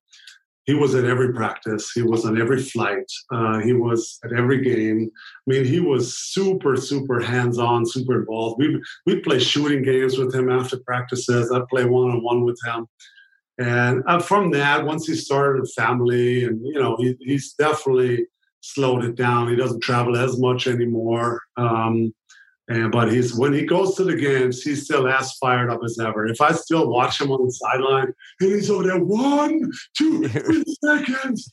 he 0.65 0.73
was 0.73 0.95
at 0.95 1.03
every 1.03 1.33
practice. 1.33 1.91
He 1.91 2.01
was 2.01 2.25
on 2.25 2.39
every 2.39 2.61
flight. 2.61 3.05
Uh, 3.31 3.59
he 3.59 3.73
was 3.73 4.17
at 4.23 4.31
every 4.31 4.61
game. 4.61 5.11
I 5.13 5.51
mean, 5.51 5.65
he 5.65 5.81
was 5.81 6.17
super, 6.17 6.77
super 6.77 7.19
hands-on, 7.19 7.85
super 7.85 8.21
involved. 8.21 8.59
We 8.59 8.81
we 9.05 9.19
play 9.19 9.39
shooting 9.39 9.83
games 9.83 10.17
with 10.17 10.33
him 10.33 10.49
after 10.49 10.77
practices. 10.79 11.51
I 11.51 11.61
play 11.69 11.85
one-on-one 11.85 12.45
with 12.45 12.59
him. 12.65 12.87
And 13.59 14.03
uh, 14.07 14.19
from 14.19 14.51
that, 14.51 14.85
once 14.85 15.05
he 15.05 15.15
started 15.15 15.63
a 15.63 15.81
family, 15.81 16.45
and 16.45 16.65
you 16.65 16.79
know, 16.81 16.95
he, 16.97 17.15
he's 17.19 17.53
definitely 17.53 18.25
slowed 18.63 19.03
it 19.03 19.15
down. 19.15 19.49
He 19.49 19.55
doesn't 19.55 19.81
travel 19.81 20.17
as 20.17 20.39
much 20.39 20.67
anymore. 20.67 21.41
Um, 21.57 22.13
and 22.69 22.91
but 22.93 23.11
he's 23.11 23.35
when 23.35 23.51
he 23.51 23.65
goes 23.65 23.95
to 23.95 24.05
the 24.05 24.15
games, 24.15 24.63
he's 24.63 24.85
still 24.85 25.07
as 25.07 25.33
fired 25.33 25.69
up 25.69 25.81
as 25.83 25.99
ever. 25.99 26.25
If 26.25 26.39
I 26.39 26.53
still 26.53 26.89
watch 26.89 27.19
him 27.19 27.31
on 27.31 27.45
the 27.45 27.51
sideline 27.51 28.13
and 28.39 28.51
he's 28.51 28.69
over 28.69 28.83
there, 28.83 29.03
one, 29.03 29.69
two, 29.97 30.27
three 30.29 30.63
seconds. 30.83 31.51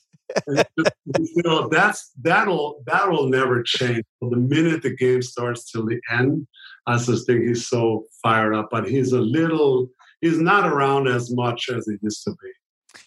still, 1.25 1.69
that's 1.69 2.13
that'll 2.23 2.85
that'll 2.87 3.29
never 3.29 3.65
change. 3.65 4.05
The 4.21 4.37
minute 4.37 4.83
the 4.83 4.95
game 4.95 5.21
starts 5.21 5.71
till 5.71 5.85
the 5.85 6.01
end, 6.13 6.47
I 6.87 6.97
just 6.97 7.27
think 7.27 7.43
he's 7.43 7.67
so 7.67 8.05
fired 8.23 8.55
up. 8.55 8.69
But 8.71 8.89
he's 8.89 9.13
a 9.13 9.21
little 9.21 9.89
he's 10.21 10.39
not 10.39 10.69
around 10.69 11.09
as 11.09 11.35
much 11.35 11.69
as 11.71 11.89
he 11.89 11.97
used 12.01 12.23
to 12.23 12.31
be. 12.31 12.51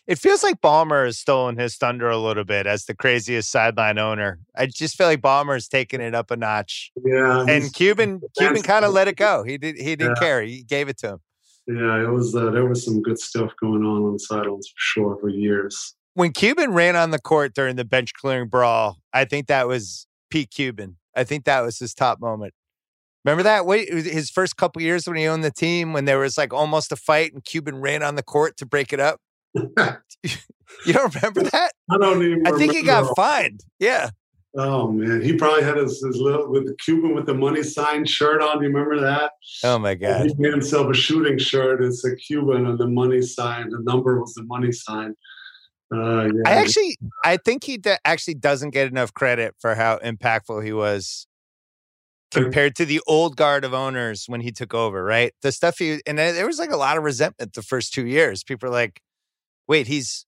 It 0.07 0.19
feels 0.19 0.43
like 0.43 0.61
Ballmer 0.61 1.05
has 1.05 1.17
stolen 1.17 1.57
his 1.57 1.75
thunder 1.75 2.09
a 2.09 2.17
little 2.17 2.43
bit 2.43 2.67
as 2.67 2.86
the 2.86 2.95
craziest 2.95 3.49
sideline 3.49 3.97
owner. 3.97 4.39
I 4.55 4.65
just 4.65 4.97
feel 4.97 5.07
like 5.07 5.21
Ballmer's 5.21 5.67
taking 5.67 6.01
it 6.01 6.15
up 6.15 6.31
a 6.31 6.36
notch. 6.36 6.91
Yeah, 7.03 7.45
and 7.47 7.73
Cuban 7.73 8.21
Cuban 8.38 8.61
kind 8.61 8.86
of 8.86 8.93
let 8.93 9.07
it 9.07 9.15
go. 9.15 9.43
He 9.43 9.57
did 9.57 9.77
he 9.77 9.95
didn't 9.95 10.17
yeah. 10.21 10.27
care. 10.27 10.41
He 10.41 10.63
gave 10.63 10.89
it 10.89 10.97
to 10.99 11.09
him. 11.09 11.19
Yeah, 11.67 12.03
it 12.03 12.09
was 12.09 12.36
uh, 12.36 12.49
there 12.51 12.65
was 12.65 12.84
some 12.84 13.01
good 13.01 13.19
stuff 13.19 13.51
going 13.61 13.84
on 13.84 14.03
on 14.03 14.13
the 14.13 14.19
sidelines 14.19 14.67
for 14.67 14.75
sure 14.77 15.17
for 15.21 15.29
years. 15.29 15.95
When 16.15 16.31
Cuban 16.31 16.73
ran 16.73 16.95
on 16.95 17.11
the 17.11 17.19
court 17.19 17.53
during 17.55 17.75
the 17.75 17.86
bench 17.86 18.13
clearing 18.13 18.49
brawl, 18.49 18.97
I 19.13 19.25
think 19.25 19.47
that 19.47 19.67
was 19.67 20.05
Pete 20.29 20.51
Cuban. 20.51 20.97
I 21.15 21.23
think 21.23 21.45
that 21.45 21.61
was 21.61 21.79
his 21.79 21.93
top 21.93 22.19
moment. 22.19 22.53
Remember 23.23 23.43
that? 23.43 23.65
Wait, 23.65 23.91
his 23.91 24.29
first 24.29 24.57
couple 24.57 24.81
years 24.81 25.07
when 25.07 25.15
he 25.15 25.27
owned 25.27 25.43
the 25.43 25.51
team, 25.51 25.93
when 25.93 26.05
there 26.05 26.19
was 26.19 26.38
like 26.38 26.53
almost 26.53 26.91
a 26.91 26.97
fight, 26.97 27.34
and 27.34 27.43
Cuban 27.43 27.79
ran 27.79 28.03
on 28.03 28.15
the 28.15 28.23
court 28.23 28.57
to 28.57 28.65
break 28.65 28.91
it 28.91 28.99
up. 28.99 29.21
you 30.85 30.93
don't 30.93 31.13
remember 31.15 31.43
that? 31.51 31.73
I 31.89 31.97
don't 31.97 32.23
even. 32.23 32.47
I 32.47 32.51
think 32.51 32.73
he 32.73 32.83
got 32.83 33.15
fined. 33.15 33.61
Yeah. 33.79 34.09
Oh 34.55 34.91
man, 34.91 35.21
he 35.21 35.35
probably 35.35 35.63
had 35.63 35.77
his, 35.77 36.03
his 36.03 36.17
little 36.17 36.51
with 36.51 36.67
the 36.67 36.75
Cuban 36.75 37.15
with 37.15 37.25
the 37.25 37.33
money 37.33 37.63
sign 37.63 38.05
shirt 38.05 38.41
on. 38.41 38.59
Do 38.59 38.65
you 38.65 38.71
remember 38.71 38.99
that? 39.01 39.31
Oh 39.63 39.79
my 39.79 39.95
god! 39.95 40.27
He 40.27 40.35
made 40.37 40.51
himself 40.51 40.91
a 40.91 40.93
shooting 40.93 41.39
shirt. 41.39 41.83
It's 41.83 42.05
a 42.05 42.15
Cuban 42.15 42.67
and 42.67 42.77
the 42.77 42.87
money 42.87 43.21
sign. 43.21 43.71
The 43.71 43.79
number 43.81 44.19
was 44.19 44.33
the 44.35 44.43
money 44.43 44.71
sign. 44.71 45.15
Uh, 45.91 46.25
yeah. 46.25 46.41
I 46.45 46.51
actually, 46.53 46.97
I 47.23 47.37
think 47.37 47.63
he 47.63 47.77
de- 47.77 47.99
actually 48.05 48.35
doesn't 48.35 48.71
get 48.71 48.87
enough 48.87 49.13
credit 49.13 49.55
for 49.59 49.75
how 49.75 49.97
impactful 49.97 50.63
he 50.63 50.73
was 50.73 51.27
compared 52.33 52.75
to 52.75 52.85
the 52.85 52.99
old 53.07 53.35
guard 53.35 53.63
of 53.63 53.73
owners 53.73 54.25
when 54.27 54.41
he 54.41 54.51
took 54.51 54.73
over, 54.73 55.03
right? 55.03 55.33
The 55.41 55.51
stuff 55.51 55.77
he 55.77 56.01
and 56.05 56.17
there 56.17 56.47
was 56.47 56.59
like 56.59 56.71
a 56.71 56.77
lot 56.77 56.97
of 56.97 57.03
resentment 57.03 57.53
the 57.53 57.61
first 57.61 57.93
two 57.93 58.05
years. 58.05 58.43
People 58.43 58.69
are 58.69 58.71
like, 58.71 59.01
"Wait, 59.68 59.88
he's 59.88 60.26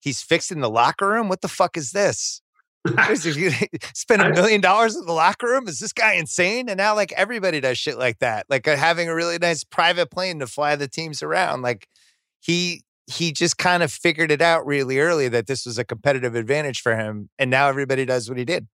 he's 0.00 0.22
fixing 0.22 0.60
the 0.60 0.70
locker 0.70 1.08
room. 1.08 1.28
What 1.28 1.40
the 1.40 1.48
fuck 1.48 1.76
is 1.76 1.92
this? 1.92 2.40
Spend 3.94 4.22
a 4.22 4.30
million 4.30 4.60
dollars 4.60 4.94
in 4.94 5.06
the 5.06 5.12
locker 5.12 5.46
room? 5.46 5.68
Is 5.68 5.78
this 5.78 5.92
guy 5.92 6.14
insane?" 6.14 6.68
And 6.68 6.78
now 6.78 6.94
like 6.94 7.12
everybody 7.12 7.60
does 7.60 7.78
shit 7.78 7.98
like 7.98 8.18
that, 8.18 8.46
like 8.48 8.68
uh, 8.68 8.76
having 8.76 9.08
a 9.08 9.14
really 9.14 9.38
nice 9.38 9.64
private 9.64 10.10
plane 10.10 10.38
to 10.40 10.46
fly 10.46 10.76
the 10.76 10.88
teams 10.88 11.22
around. 11.22 11.62
Like 11.62 11.88
he 12.40 12.82
he 13.06 13.32
just 13.32 13.58
kind 13.58 13.82
of 13.82 13.92
figured 13.92 14.30
it 14.30 14.40
out 14.40 14.66
really 14.66 14.98
early 14.98 15.28
that 15.28 15.46
this 15.46 15.66
was 15.66 15.78
a 15.78 15.84
competitive 15.84 16.34
advantage 16.34 16.80
for 16.80 16.96
him, 16.96 17.28
and 17.38 17.50
now 17.50 17.68
everybody 17.68 18.04
does 18.04 18.28
what 18.28 18.38
he 18.38 18.44
did. 18.44 18.66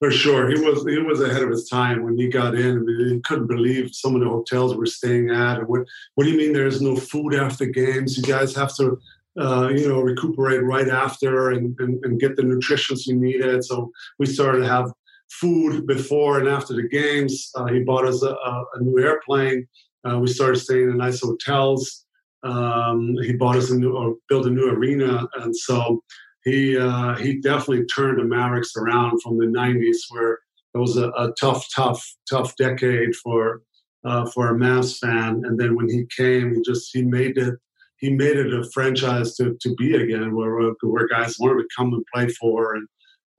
For 0.00 0.10
sure, 0.10 0.48
he 0.48 0.58
was 0.58 0.82
he 0.86 0.98
was 0.98 1.20
ahead 1.20 1.42
of 1.42 1.50
his 1.50 1.68
time 1.68 2.02
when 2.02 2.16
he 2.16 2.28
got 2.28 2.54
in. 2.54 2.78
I 2.78 2.80
mean, 2.80 3.14
he 3.14 3.20
couldn't 3.20 3.48
believe 3.48 3.94
some 3.94 4.14
of 4.14 4.22
the 4.22 4.28
hotels 4.28 4.74
we're 4.74 4.86
staying 4.86 5.28
at. 5.30 5.58
And 5.58 5.68
what 5.68 5.82
what 6.14 6.24
do 6.24 6.30
you 6.30 6.38
mean 6.38 6.54
there's 6.54 6.80
no 6.80 6.96
food 6.96 7.34
after 7.34 7.66
games? 7.66 8.16
You 8.16 8.22
guys 8.22 8.56
have 8.56 8.74
to, 8.76 8.98
uh, 9.38 9.68
you 9.68 9.88
know, 9.88 10.00
recuperate 10.00 10.62
right 10.62 10.88
after 10.88 11.50
and, 11.50 11.78
and, 11.78 12.04
and 12.04 12.20
get 12.20 12.36
the 12.36 12.42
nutrition 12.42 12.96
you 13.06 13.16
needed. 13.16 13.64
So 13.64 13.90
we 14.18 14.26
started 14.26 14.60
to 14.60 14.68
have 14.68 14.92
food 15.30 15.86
before 15.86 16.40
and 16.40 16.48
after 16.48 16.74
the 16.74 16.88
games. 16.88 17.50
Uh, 17.54 17.66
he 17.66 17.80
bought 17.80 18.06
us 18.06 18.22
a, 18.22 18.34
a 18.34 18.80
new 18.80 18.98
airplane. 18.98 19.66
Uh, 20.04 20.18
we 20.18 20.26
started 20.28 20.56
staying 20.56 20.90
in 20.90 20.96
nice 20.96 21.20
hotels. 21.20 22.06
Um, 22.42 23.16
he 23.22 23.34
bought 23.34 23.56
us 23.56 23.70
a 23.70 23.76
new 23.76 23.92
or 23.92 24.16
built 24.28 24.46
a 24.46 24.50
new 24.50 24.70
arena, 24.70 25.28
and 25.36 25.54
so 25.54 26.02
he 26.44 26.76
uh, 26.78 27.14
he 27.16 27.38
definitely 27.38 27.84
turned 27.84 28.18
the 28.18 28.24
Mavericks 28.24 28.72
around 28.76 29.20
from 29.20 29.36
the 29.36 29.44
'90s, 29.44 29.96
where 30.08 30.38
it 30.74 30.78
was 30.78 30.96
a, 30.96 31.10
a 31.10 31.32
tough, 31.38 31.66
tough, 31.74 32.02
tough 32.28 32.56
decade 32.56 33.14
for 33.16 33.60
uh, 34.04 34.24
for 34.30 34.48
a 34.48 34.58
Mavs 34.58 34.98
fan. 34.98 35.42
And 35.44 35.60
then 35.60 35.76
when 35.76 35.90
he 35.90 36.06
came, 36.16 36.54
he 36.54 36.62
just 36.62 36.90
he 36.94 37.02
made 37.02 37.36
it 37.36 37.58
he 38.00 38.10
made 38.10 38.36
it 38.36 38.52
a 38.52 38.64
franchise 38.72 39.36
to, 39.36 39.56
to 39.60 39.74
be 39.76 39.94
again, 39.94 40.34
where 40.34 40.72
where 40.82 41.08
guys 41.08 41.36
wanted 41.38 41.62
to 41.62 41.68
come 41.76 41.92
and 41.92 42.04
play 42.12 42.28
for, 42.28 42.74
and 42.74 42.88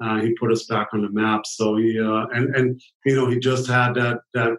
uh, 0.03 0.21
he 0.21 0.33
put 0.35 0.51
us 0.51 0.65
back 0.65 0.89
on 0.93 1.01
the 1.01 1.09
map. 1.09 1.45
So 1.45 1.77
he 1.77 1.99
uh, 1.99 2.27
and 2.33 2.55
and 2.55 2.81
you 3.05 3.15
know 3.15 3.27
he 3.27 3.39
just 3.39 3.67
had 3.67 3.95
that 3.95 4.19
that 4.33 4.57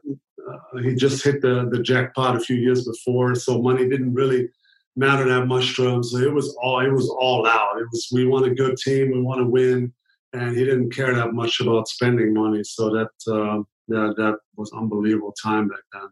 uh, 0.48 0.78
he 0.82 0.94
just 0.94 1.24
hit 1.24 1.40
the 1.40 1.68
the 1.70 1.82
jackpot 1.82 2.36
a 2.36 2.40
few 2.40 2.56
years 2.56 2.86
before, 2.86 3.34
so 3.34 3.62
money 3.62 3.88
didn't 3.88 4.12
really 4.12 4.48
matter 4.96 5.26
that 5.28 5.46
much 5.46 5.76
to 5.76 5.86
him. 5.86 6.02
So 6.02 6.18
it 6.18 6.32
was 6.32 6.54
all 6.60 6.80
it 6.80 6.92
was 6.92 7.08
all 7.08 7.46
out. 7.46 7.80
It 7.80 7.86
was 7.92 8.08
we 8.12 8.26
want 8.26 8.46
a 8.46 8.54
good 8.54 8.76
team, 8.76 9.12
we 9.12 9.22
want 9.22 9.40
to 9.40 9.46
win, 9.46 9.92
and 10.32 10.56
he 10.56 10.64
didn't 10.64 10.90
care 10.90 11.14
that 11.14 11.32
much 11.32 11.60
about 11.60 11.88
spending 11.88 12.34
money. 12.34 12.64
So 12.64 12.90
that 12.90 13.32
uh, 13.32 13.62
that 13.88 14.14
that 14.16 14.38
was 14.56 14.72
unbelievable 14.72 15.34
time 15.40 15.68
back 15.68 15.80
then. 15.92 16.08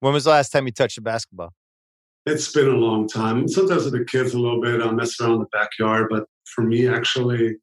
When 0.00 0.12
was 0.12 0.24
the 0.24 0.30
last 0.30 0.50
time 0.50 0.66
you 0.66 0.72
touched 0.72 0.98
a 0.98 1.00
basketball? 1.00 1.54
It's 2.26 2.50
been 2.52 2.68
a 2.68 2.76
long 2.76 3.06
time. 3.06 3.46
Sometimes 3.48 3.84
with 3.84 3.92
the 3.92 4.04
kids 4.04 4.34
a 4.34 4.38
little 4.38 4.60
bit, 4.60 4.80
I'll 4.80 4.92
mess 4.92 5.20
around 5.20 5.34
in 5.34 5.40
the 5.40 5.46
backyard. 5.46 6.08
But 6.10 6.26
for 6.46 6.62
me, 6.62 6.88
actually 6.88 7.56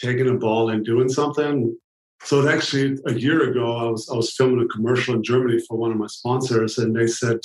taking 0.00 0.28
a 0.28 0.34
ball 0.34 0.70
and 0.70 0.84
doing 0.84 1.08
something. 1.08 1.76
So 2.24 2.48
actually, 2.48 2.98
a 3.06 3.14
year 3.14 3.50
ago, 3.50 3.76
I 3.76 3.90
was 3.90 4.08
I 4.08 4.16
was 4.16 4.34
filming 4.34 4.64
a 4.64 4.68
commercial 4.68 5.14
in 5.14 5.22
Germany 5.22 5.60
for 5.68 5.76
one 5.76 5.90
of 5.90 5.98
my 5.98 6.06
sponsors, 6.06 6.78
and 6.78 6.94
they 6.94 7.06
said 7.06 7.38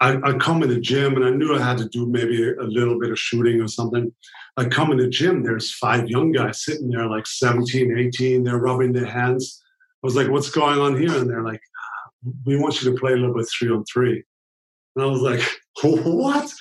I, 0.00 0.18
I 0.22 0.32
come 0.34 0.62
in 0.62 0.68
the 0.68 0.80
gym 0.80 1.16
and 1.16 1.24
I 1.24 1.30
knew 1.30 1.54
I 1.54 1.62
had 1.62 1.78
to 1.78 1.88
do 1.88 2.06
maybe 2.06 2.50
a 2.50 2.62
little 2.62 2.98
bit 2.98 3.10
of 3.10 3.18
shooting 3.18 3.60
or 3.60 3.68
something. 3.68 4.12
I 4.56 4.66
come 4.66 4.90
in 4.92 4.98
the 4.98 5.08
gym, 5.08 5.42
there's 5.42 5.72
five 5.72 6.08
young 6.08 6.32
guys 6.32 6.64
sitting 6.64 6.90
there, 6.90 7.06
like 7.06 7.26
17, 7.26 7.96
18, 7.96 8.44
they're 8.44 8.58
rubbing 8.58 8.92
their 8.92 9.06
hands. 9.06 9.62
I 10.02 10.06
was 10.06 10.16
like, 10.16 10.28
what's 10.28 10.50
going 10.50 10.78
on 10.78 11.00
here? 11.00 11.16
And 11.16 11.30
they're 11.30 11.44
like, 11.44 11.60
we 12.44 12.56
want 12.56 12.82
you 12.82 12.90
to 12.90 12.98
play 12.98 13.12
a 13.12 13.16
little 13.16 13.34
bit 13.34 13.48
three 13.48 13.70
on 13.70 13.84
three. 13.84 14.24
And 14.94 15.04
I 15.04 15.08
was 15.08 15.20
like, 15.20 15.42
what? 15.82 16.52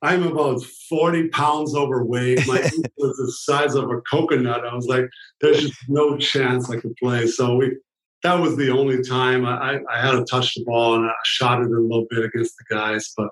I'm 0.00 0.22
about 0.22 0.62
40 0.88 1.28
pounds 1.28 1.74
overweight. 1.74 2.46
My 2.46 2.58
ankle 2.62 2.82
was 2.98 3.16
the 3.16 3.32
size 3.32 3.74
of 3.74 3.90
a 3.90 4.00
coconut. 4.02 4.64
I 4.64 4.74
was 4.74 4.86
like, 4.86 5.06
there's 5.40 5.60
just 5.60 5.78
no 5.88 6.16
chance 6.16 6.70
I 6.70 6.78
could 6.78 6.94
play. 6.96 7.26
So 7.26 7.56
we 7.56 7.76
that 8.24 8.34
was 8.34 8.56
the 8.56 8.70
only 8.70 9.02
time 9.02 9.46
I, 9.46 9.78
I, 9.88 10.00
had 10.00 10.12
to 10.12 10.24
touch 10.24 10.54
the 10.54 10.64
ball 10.64 10.96
and 10.96 11.06
I 11.06 11.12
shot 11.24 11.60
it 11.60 11.68
a 11.68 11.80
little 11.80 12.06
bit 12.10 12.24
against 12.24 12.54
the 12.58 12.74
guys, 12.74 13.12
but 13.16 13.28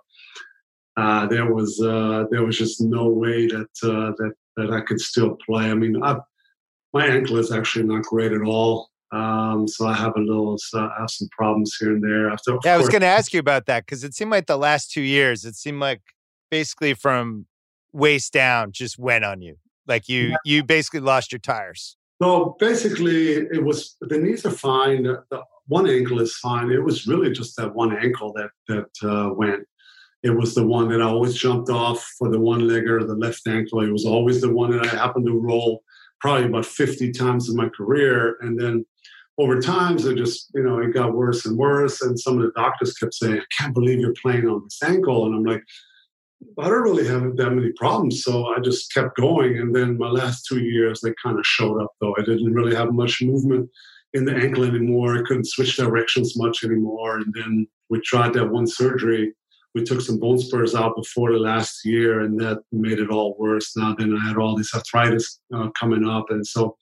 uh, 0.97 1.27
there 1.27 1.53
was 1.53 1.81
uh, 1.81 2.25
there 2.31 2.45
was 2.45 2.57
just 2.57 2.81
no 2.81 3.09
way 3.09 3.47
that 3.49 3.69
uh, 3.83 4.13
that 4.17 4.33
that 4.57 4.71
I 4.73 4.81
could 4.81 5.01
still 5.01 5.37
play. 5.45 5.71
I 5.71 5.75
mean, 5.75 6.03
I, 6.03 6.19
my 6.95 7.07
ankle 7.07 7.37
is 7.37 7.53
actually 7.53 7.85
not 7.85 8.05
great 8.05 8.33
at 8.33 8.43
all, 8.43 8.89
um, 9.17 9.67
so 9.67 9.87
I 9.87 9.95
have 9.95 10.15
a 10.17 10.21
little 10.21 10.59
I 10.75 10.91
have 11.01 11.11
some 11.11 11.29
problems 11.33 11.77
here 11.81 11.93
and 11.93 12.03
there. 12.03 12.31
After, 12.31 12.59
yeah, 12.65 12.75
I 12.75 12.77
was 12.77 12.89
going 12.89 13.01
to 13.01 13.07
ask 13.07 13.33
you 13.33 13.41
about 13.41 13.67
that 13.67 13.87
because 13.87 14.05
it 14.05 14.15
seemed 14.15 14.31
like 14.31 14.47
the 14.47 14.59
last 14.59 14.91
two 14.91 15.01
years, 15.01 15.45
it 15.45 15.55
seemed 15.55 15.81
like 15.81 16.03
basically 16.51 16.95
from 16.95 17.47
waist 17.93 18.33
down 18.33 18.73
just 18.73 18.99
went 18.99 19.25
on 19.25 19.41
you. 19.41 19.57
Like 19.87 20.09
you 20.09 20.29
yeah. 20.29 20.37
you 20.45 20.65
basically 20.65 21.01
lost 21.01 21.33
your 21.33 21.39
tires. 21.39 21.97
So 22.23 22.57
basically, 22.59 23.35
it 23.35 23.65
was 23.65 23.97
the 24.01 24.19
knees 24.19 24.45
are 24.45 24.51
fine. 24.51 25.05
The 25.05 25.43
one 25.67 25.89
ankle 25.89 26.21
is 26.21 26.37
fine. 26.37 26.71
It 26.71 26.85
was 26.85 27.07
really 27.07 27.33
just 27.33 27.57
that 27.57 27.75
one 27.75 27.97
ankle 27.97 28.33
that 28.35 28.51
that 28.69 29.09
uh, 29.09 29.33
went. 29.33 29.65
It 30.23 30.31
was 30.31 30.55
the 30.55 30.67
one 30.67 30.89
that 30.89 31.01
I 31.01 31.05
always 31.05 31.35
jumped 31.35 31.71
off 31.71 32.03
for 32.19 32.29
the 32.29 32.41
one 32.41 32.63
legger, 32.63 33.07
the 33.07 33.15
left 33.15 33.47
ankle. 33.47 33.83
It 33.83 33.93
was 33.93 34.05
always 34.05 34.41
the 34.41 34.53
one 34.53 34.73
that 34.73 34.85
I 34.85 34.89
happened 34.89 35.27
to 35.27 35.39
roll 35.39 35.83
probably 36.21 36.47
about 36.47 36.67
50 36.67 37.13
times 37.13 37.49
in 37.49 37.57
my 37.57 37.69
career. 37.69 38.37
And 38.41 38.59
then 38.59 38.85
over 39.39 39.61
time, 39.61 39.97
it 39.99 40.17
just, 40.17 40.51
you 40.55 40.63
know, 40.63 40.79
it 40.79 40.95
got 40.95 41.15
worse 41.15 41.45
and 41.45 41.59
worse. 41.59 42.01
And 42.01 42.19
some 42.19 42.39
of 42.39 42.43
the 42.43 42.53
doctors 42.61 42.95
kept 42.95 43.15
saying, 43.15 43.39
I 43.39 43.63
can't 43.63 43.75
believe 43.75 44.01
you're 44.01 44.15
playing 44.21 44.49
on 44.49 44.63
this 44.65 44.83
ankle. 44.83 45.27
And 45.27 45.35
I'm 45.35 45.45
like, 45.45 45.63
I 46.59 46.69
don't 46.69 46.83
really 46.83 47.07
have 47.07 47.37
that 47.37 47.51
many 47.51 47.73
problems. 47.73 48.23
So 48.23 48.47
I 48.47 48.61
just 48.61 48.93
kept 48.95 49.17
going. 49.17 49.59
And 49.59 49.75
then 49.75 49.99
my 49.99 50.09
last 50.09 50.47
two 50.47 50.61
years, 50.61 51.01
they 51.01 51.13
kind 51.23 51.39
of 51.39 51.47
showed 51.47 51.83
up, 51.83 51.93
though. 52.01 52.15
I 52.19 52.23
didn't 52.23 52.55
really 52.55 52.75
have 52.75 52.93
much 52.93 53.21
movement 53.23 53.69
in 54.15 54.25
the 54.25 54.35
ankle 54.35 54.65
anymore. 54.65 55.17
I 55.17 55.23
couldn't 55.27 55.49
switch 55.49 55.77
directions 55.77 56.37
much 56.37 56.65
anymore. 56.65 57.19
And 57.19 57.33
then 57.35 57.67
we 57.91 58.01
tried 58.01 58.33
that 58.35 58.51
one 58.51 58.67
surgery. 58.67 59.35
We 59.75 59.85
took 59.85 60.01
some 60.01 60.19
bone 60.19 60.39
spurs 60.39 60.75
out 60.75 60.97
before 60.97 61.33
the 61.33 61.39
last 61.39 61.85
year, 61.85 62.21
and 62.21 62.41
that 62.41 62.61
made 62.73 62.99
it 62.99 63.11
all 63.11 63.37
worse. 63.39 63.77
Now, 63.77 63.95
then 63.95 64.17
I 64.17 64.27
had 64.27 64.39
all 64.39 64.57
this 64.57 64.75
arthritis 64.75 65.41
uh, 65.55 65.69
coming 65.79 66.09
up. 66.09 66.27
And 66.31 66.47
so 66.47 66.77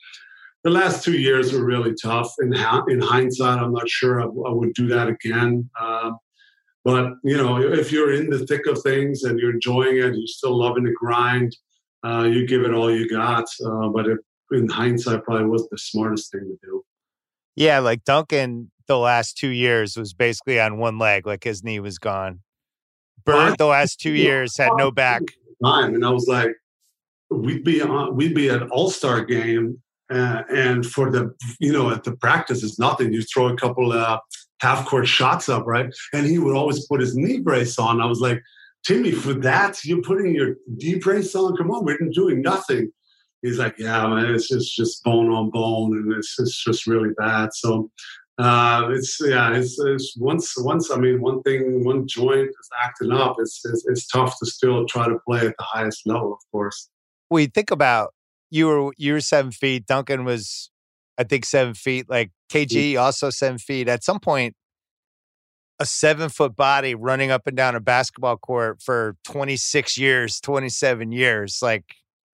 the 0.65 0.71
last 0.71 1.05
two 1.05 1.17
years 1.17 1.53
were 1.53 1.65
really 1.65 1.95
tough. 2.03 2.35
In, 2.41 2.53
in 2.55 3.01
hindsight, 3.01 3.61
I'm 3.61 3.73
not 3.73 3.89
sure 3.89 4.21
I, 4.21 4.25
I 4.25 4.53
would 4.53 4.73
do 4.75 4.89
that 4.89 5.09
again. 5.09 5.71
Uh, 5.79 6.13
but 6.85 7.13
you 7.23 7.37
know, 7.37 7.63
if 7.63 7.93
you're 7.93 8.15
in 8.15 8.31
the 8.31 8.47
thick 8.47 8.67
of 8.67 8.83
things 8.83 9.23
and 9.23 9.39
you're 9.39 9.53
enjoying 9.53 9.97
it, 9.97 10.15
you're 10.15 10.27
still 10.27 10.59
loving 10.59 10.85
the 10.85 10.93
grind. 10.93 11.57
Uh, 12.05 12.25
you 12.25 12.47
give 12.47 12.63
it 12.63 12.75
all 12.75 12.91
you 12.91 13.09
got. 13.09 13.45
Uh, 13.65 13.89
but 13.89 14.07
it, 14.07 14.19
in 14.53 14.69
hindsight, 14.69 15.25
probably 15.25 15.47
was 15.47 15.69
the 15.71 15.79
smartest 15.79 16.33
thing 16.33 16.43
to 16.43 16.59
do. 16.63 16.85
Yeah, 17.57 17.79
like 17.79 18.05
Duncan, 18.05 18.71
the 18.87 18.99
last 18.99 19.39
two 19.39 19.49
years 19.49 19.97
was 19.97 20.13
basically 20.13 20.61
on 20.61 20.79
one 20.79 20.99
leg, 20.99 21.27
like 21.27 21.45
his 21.45 21.63
knee 21.63 21.81
was 21.81 21.99
gone. 21.99 22.41
Bird, 23.25 23.57
the 23.59 23.67
last 23.67 24.01
two 24.01 24.13
years, 24.13 24.57
had 24.57 24.73
no 24.77 24.91
back. 24.91 25.23
Time, 25.65 25.95
and 25.95 26.05
I 26.05 26.11
was 26.11 26.27
like, 26.27 26.51
we'd 27.31 27.65
be 27.65 27.81
on, 27.81 28.15
we'd 28.17 28.35
be 28.35 28.51
at 28.51 28.69
All 28.69 28.91
Star 28.91 29.25
game, 29.25 29.83
uh, 30.11 30.43
and 30.51 30.85
for 30.87 31.11
the 31.11 31.35
you 31.61 31.73
know 31.73 31.91
at 31.91 32.05
the 32.05 32.17
practice 32.17 32.63
is 32.63 32.79
nothing. 32.79 33.13
You 33.13 33.23
throw 33.23 33.49
a 33.49 33.57
couple 33.57 33.93
uh, 33.93 34.19
half 34.61 34.87
court 34.87 35.07
shots 35.07 35.49
up, 35.49 35.67
right? 35.67 35.87
And 36.13 36.27
he 36.27 36.39
would 36.39 36.57
always 36.57 36.87
put 36.87 37.01
his 37.01 37.17
knee 37.17 37.41
brace 37.41 37.79
on. 37.79 38.01
I 38.01 38.07
was 38.07 38.21
like, 38.21 38.43
Timmy, 38.85 39.13
for 39.13 39.35
that 39.35 39.85
you're 39.85 40.03
putting 40.03 40.35
your 40.35 40.57
knee 40.67 40.97
brace 40.97 41.35
on? 41.35 41.57
Come 41.57 41.71
on, 41.71 41.85
we're 41.85 41.99
doing 42.13 42.43
nothing. 42.43 42.91
He's 43.43 43.59
like, 43.59 43.75
yeah, 43.79 44.07
man, 44.07 44.35
it's 44.35 44.49
just 44.49 44.75
just 44.75 45.05
bone 45.05 45.31
on 45.31 45.51
bone, 45.51 45.97
and 45.97 46.13
it's 46.13 46.35
it's 46.39 46.63
just 46.65 46.87
really 46.87 47.11
bad. 47.19 47.51
So 47.53 47.91
uh, 48.39 48.89
it's 48.91 49.19
yeah, 49.21 49.55
it's, 49.55 49.79
it's 49.79 50.17
once 50.19 50.55
once 50.59 50.91
I 50.91 50.97
mean 50.97 51.21
one 51.21 51.43
thing 51.43 51.85
one 51.85 52.07
joint 52.07 52.49
is 52.49 52.69
acting 52.83 53.13
up. 53.13 53.37
It's, 53.39 53.61
it's 53.65 53.87
it's 53.87 54.07
tough 54.07 54.39
to 54.39 54.47
still 54.47 54.87
try 54.87 55.09
to 55.09 55.19
play 55.27 55.47
at 55.47 55.55
the 55.59 55.65
highest 55.65 56.07
level, 56.07 56.33
of 56.33 56.41
course. 56.51 56.89
We 57.31 57.47
think 57.47 57.71
about 57.71 58.15
you 58.51 58.67
were 58.67 58.93
you 58.97 59.15
were 59.15 59.21
seven 59.21 59.51
feet. 59.51 59.87
Duncan 59.87 60.25
was, 60.25 60.71
I 61.19 61.25
think, 61.25 61.45
seven 61.45 61.75
feet. 61.75 62.09
Like 62.09 62.31
KG 62.51 62.99
also 62.99 63.31
seven 63.31 63.59
feet. 63.59 63.89
At 63.89 64.05
some 64.05 64.21
point, 64.21 64.55
a 65.81 65.87
seven 65.87 66.29
foot 66.29 66.55
body 66.55 66.95
running 66.95 67.31
up 67.31 67.47
and 67.47 67.57
down 67.57 67.75
a 67.75 67.81
basketball 67.81 68.37
court 68.37 68.81
for 68.83 69.17
26 69.25 69.99
years, 69.99 70.41
27 70.41 71.13
years. 71.13 71.59
Like, 71.63 71.85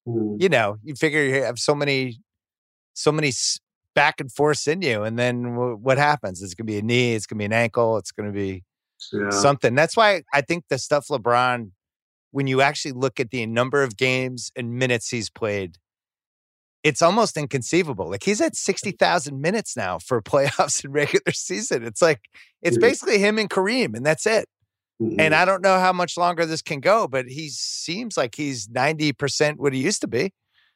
mm. 0.06 0.40
you 0.40 0.48
know, 0.48 0.76
you 0.82 0.94
figure 0.94 1.22
you 1.22 1.42
have 1.42 1.58
so 1.58 1.74
many, 1.74 2.20
so 2.94 3.10
many 3.10 3.32
back 3.94 4.20
and 4.20 4.30
forth 4.30 4.68
in 4.68 4.82
you. 4.82 5.02
And 5.02 5.18
then 5.18 5.42
w- 5.42 5.76
what 5.76 5.98
happens? 5.98 6.42
It's 6.42 6.54
going 6.54 6.66
to 6.66 6.72
be 6.72 6.78
a 6.78 6.82
knee, 6.82 7.14
it's 7.14 7.26
going 7.26 7.38
to 7.38 7.40
be 7.40 7.46
an 7.46 7.52
ankle, 7.52 7.96
it's 7.96 8.12
going 8.12 8.30
to 8.30 8.32
be 8.32 8.62
yeah. 9.12 9.30
something. 9.30 9.74
That's 9.74 9.96
why 9.96 10.22
I 10.34 10.42
think 10.42 10.64
the 10.68 10.78
stuff 10.78 11.08
LeBron, 11.08 11.70
when 12.32 12.46
you 12.46 12.60
actually 12.60 12.92
look 12.92 13.18
at 13.18 13.30
the 13.30 13.46
number 13.46 13.82
of 13.82 13.96
games 13.96 14.52
and 14.54 14.74
minutes 14.74 15.08
he's 15.08 15.30
played, 15.30 15.76
it's 16.82 17.02
almost 17.02 17.36
inconceivable. 17.36 18.08
Like 18.08 18.22
he's 18.22 18.40
at 18.40 18.56
60,000 18.56 19.40
minutes 19.40 19.76
now 19.76 19.98
for 19.98 20.22
playoffs 20.22 20.84
and 20.84 20.94
regular 20.94 21.32
season. 21.32 21.84
It's 21.84 22.02
like, 22.02 22.20
it's 22.62 22.78
basically 22.78 23.18
him 23.18 23.38
and 23.38 23.48
Kareem, 23.48 23.94
and 23.94 24.04
that's 24.04 24.26
it. 24.26 24.48
Mm-hmm. 25.00 25.18
And 25.18 25.34
I 25.34 25.44
don't 25.44 25.62
know 25.62 25.78
how 25.78 25.92
much 25.92 26.18
longer 26.18 26.44
this 26.44 26.60
can 26.60 26.80
go, 26.80 27.08
but 27.08 27.26
he 27.26 27.48
seems 27.48 28.16
like 28.16 28.34
he's 28.34 28.68
90% 28.68 29.56
what 29.56 29.72
he 29.72 29.80
used 29.80 30.02
to 30.02 30.08
be. 30.08 30.32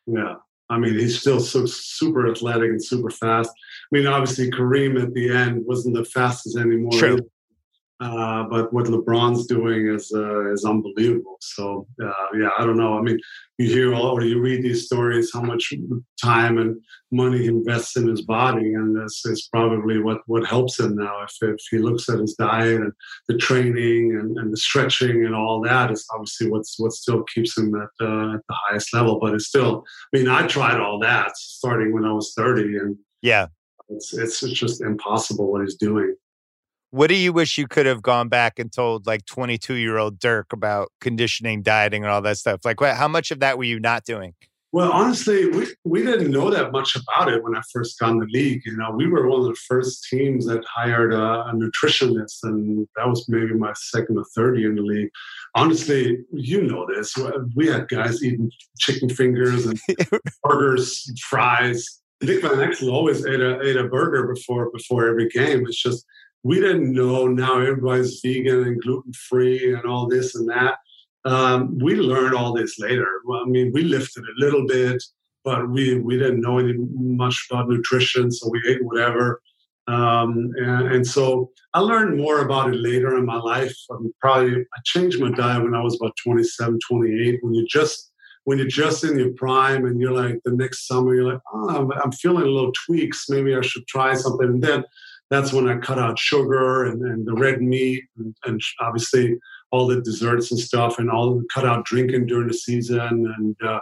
Yeah. 0.06 0.36
I 0.70 0.78
mean, 0.78 0.94
he's 0.94 1.20
still 1.20 1.40
so 1.40 1.66
super 1.66 2.30
athletic 2.30 2.70
and 2.70 2.82
super 2.82 3.10
fast. 3.10 3.50
I 3.50 3.96
mean, 3.96 4.06
obviously, 4.06 4.50
Kareem 4.50 5.02
at 5.02 5.12
the 5.12 5.30
end 5.30 5.62
wasn't 5.66 5.94
the 5.94 6.06
fastest 6.06 6.56
anymore. 6.56 6.92
True. 6.92 7.18
Uh, 8.04 8.44
but 8.50 8.70
what 8.70 8.84
LeBron's 8.84 9.46
doing 9.46 9.88
is 9.88 10.12
uh, 10.14 10.52
is 10.52 10.66
unbelievable. 10.66 11.38
So 11.40 11.86
uh, 12.04 12.26
yeah, 12.38 12.50
I 12.58 12.66
don't 12.66 12.76
know. 12.76 12.98
I 12.98 13.00
mean, 13.00 13.18
you 13.56 13.66
hear 13.66 13.94
all, 13.94 14.18
or 14.18 14.22
you 14.22 14.42
read 14.42 14.62
these 14.62 14.84
stories, 14.84 15.30
how 15.32 15.40
much 15.40 15.72
time 16.22 16.58
and 16.58 16.76
money 17.10 17.38
he 17.38 17.46
invests 17.46 17.96
in 17.96 18.06
his 18.06 18.20
body, 18.20 18.74
and 18.74 18.94
this 18.94 19.24
is 19.24 19.48
probably 19.50 20.00
what 20.00 20.18
what 20.26 20.44
helps 20.44 20.78
him 20.80 20.96
now. 20.96 21.22
If 21.22 21.34
if 21.40 21.60
he 21.70 21.78
looks 21.78 22.10
at 22.10 22.18
his 22.18 22.34
diet 22.34 22.82
and 22.82 22.92
the 23.28 23.38
training 23.38 24.18
and, 24.18 24.36
and 24.36 24.52
the 24.52 24.58
stretching 24.58 25.24
and 25.24 25.34
all 25.34 25.62
that, 25.62 25.90
is 25.90 26.06
obviously 26.12 26.50
what's 26.50 26.78
what 26.78 26.92
still 26.92 27.22
keeps 27.34 27.56
him 27.56 27.74
at 27.74 28.06
uh, 28.06 28.34
at 28.34 28.40
the 28.48 28.56
highest 28.66 28.92
level. 28.92 29.18
But 29.18 29.32
it's 29.32 29.46
still, 29.46 29.82
I 30.12 30.18
mean, 30.18 30.28
I 30.28 30.46
tried 30.46 30.78
all 30.78 30.98
that 30.98 31.34
starting 31.38 31.94
when 31.94 32.04
I 32.04 32.12
was 32.12 32.34
thirty, 32.36 32.76
and 32.76 32.98
yeah, 33.22 33.46
it's 33.88 34.12
it's, 34.12 34.42
it's 34.42 34.58
just 34.58 34.82
impossible 34.82 35.50
what 35.50 35.62
he's 35.62 35.76
doing. 35.76 36.14
What 36.94 37.08
do 37.08 37.16
you 37.16 37.32
wish 37.32 37.58
you 37.58 37.66
could 37.66 37.86
have 37.86 38.02
gone 38.02 38.28
back 38.28 38.60
and 38.60 38.70
told 38.70 39.04
like 39.04 39.26
22 39.26 39.74
year 39.74 39.98
old 39.98 40.20
Dirk 40.20 40.52
about 40.52 40.92
conditioning, 41.00 41.60
dieting, 41.60 42.04
and 42.04 42.12
all 42.12 42.22
that 42.22 42.38
stuff? 42.38 42.60
Like, 42.64 42.80
what, 42.80 42.94
how 42.94 43.08
much 43.08 43.32
of 43.32 43.40
that 43.40 43.58
were 43.58 43.64
you 43.64 43.80
not 43.80 44.04
doing? 44.04 44.32
Well, 44.70 44.92
honestly, 44.92 45.48
we, 45.48 45.66
we 45.82 46.04
didn't 46.04 46.30
know 46.30 46.50
that 46.50 46.70
much 46.70 46.94
about 46.94 47.32
it 47.32 47.42
when 47.42 47.56
I 47.56 47.62
first 47.72 47.98
got 47.98 48.12
in 48.12 48.20
the 48.20 48.26
league. 48.26 48.62
You 48.64 48.76
know, 48.76 48.92
we 48.92 49.08
were 49.08 49.26
one 49.26 49.40
of 49.40 49.46
the 49.46 49.60
first 49.66 50.06
teams 50.08 50.46
that 50.46 50.64
hired 50.72 51.12
a, 51.12 51.46
a 51.46 51.52
nutritionist, 51.52 52.44
and 52.44 52.86
that 52.94 53.08
was 53.08 53.28
maybe 53.28 53.54
my 53.54 53.72
second 53.74 54.16
or 54.16 54.24
third 54.32 54.60
year 54.60 54.70
in 54.70 54.76
the 54.76 54.82
league. 54.82 55.10
Honestly, 55.56 56.18
you 56.30 56.62
know 56.62 56.86
this. 56.94 57.12
We 57.56 57.66
had 57.66 57.88
guys 57.88 58.22
eating 58.22 58.52
chicken 58.78 59.08
fingers 59.08 59.66
and 59.66 59.80
burgers, 60.44 61.12
fries. 61.28 62.00
Nick 62.22 62.42
Van 62.42 62.52
Exel 62.52 62.92
always 62.92 63.26
ate 63.26 63.40
a 63.40 63.60
ate 63.62 63.76
a 63.76 63.88
burger 63.88 64.32
before 64.32 64.70
before 64.70 65.08
every 65.08 65.28
game. 65.28 65.66
It's 65.66 65.82
just 65.82 66.06
we 66.44 66.60
didn't 66.60 66.92
know 66.92 67.26
now 67.26 67.58
everybody's 67.58 68.20
vegan 68.22 68.62
and 68.62 68.82
gluten 68.82 69.12
free 69.14 69.74
and 69.74 69.84
all 69.86 70.06
this 70.06 70.34
and 70.34 70.48
that. 70.50 70.76
Um, 71.24 71.78
we 71.78 71.96
learned 71.96 72.34
all 72.34 72.52
this 72.52 72.78
later. 72.78 73.08
I 73.34 73.46
mean, 73.46 73.72
we 73.72 73.82
lifted 73.82 74.24
a 74.24 74.44
little 74.44 74.66
bit, 74.66 75.02
but 75.42 75.70
we 75.70 75.98
we 75.98 76.18
didn't 76.18 76.42
know 76.42 76.58
any 76.58 76.74
much 76.76 77.48
about 77.50 77.68
nutrition, 77.68 78.30
so 78.30 78.50
we 78.50 78.62
ate 78.68 78.84
whatever. 78.84 79.40
Um, 79.86 80.50
and, 80.56 80.92
and, 80.94 81.06
so 81.06 81.50
I 81.74 81.80
learned 81.80 82.16
more 82.16 82.40
about 82.40 82.72
it 82.72 82.76
later 82.76 83.18
in 83.18 83.26
my 83.26 83.36
life. 83.36 83.76
I 83.90 83.98
mean, 83.98 84.14
probably 84.18 84.62
I 84.62 84.80
changed 84.84 85.20
my 85.20 85.30
diet 85.30 85.62
when 85.62 85.74
I 85.74 85.82
was 85.82 85.96
about 85.96 86.16
27, 86.24 86.78
28. 86.88 87.38
When 87.42 87.52
you 87.52 87.66
just 87.66 88.10
when 88.44 88.58
you're 88.58 88.66
just 88.66 89.04
in 89.04 89.18
your 89.18 89.32
prime 89.32 89.84
and 89.84 90.00
you're 90.00 90.12
like 90.12 90.40
the 90.44 90.52
next 90.52 90.86
summer, 90.86 91.14
you're 91.14 91.32
like, 91.32 91.40
oh, 91.52 91.68
I'm, 91.68 91.92
I'm 92.02 92.12
feeling 92.12 92.44
a 92.44 92.50
little 92.50 92.72
tweaks. 92.86 93.26
Maybe 93.28 93.54
I 93.54 93.60
should 93.62 93.86
try 93.86 94.14
something. 94.14 94.46
And 94.46 94.62
then 94.62 94.84
that's 95.30 95.52
when 95.52 95.68
I 95.68 95.78
cut 95.78 95.98
out 95.98 96.18
sugar 96.18 96.84
and, 96.84 97.02
and 97.02 97.26
the 97.26 97.34
red 97.34 97.62
meat 97.62 98.04
and, 98.18 98.36
and, 98.44 98.60
obviously 98.80 99.36
all 99.70 99.86
the 99.86 100.00
desserts 100.02 100.52
and 100.52 100.60
stuff 100.60 100.98
and 100.98 101.10
all 101.10 101.42
cut 101.52 101.66
out 101.66 101.84
drinking 101.84 102.26
during 102.26 102.46
the 102.46 102.54
season. 102.54 103.00
And 103.00 103.56
uh, 103.66 103.80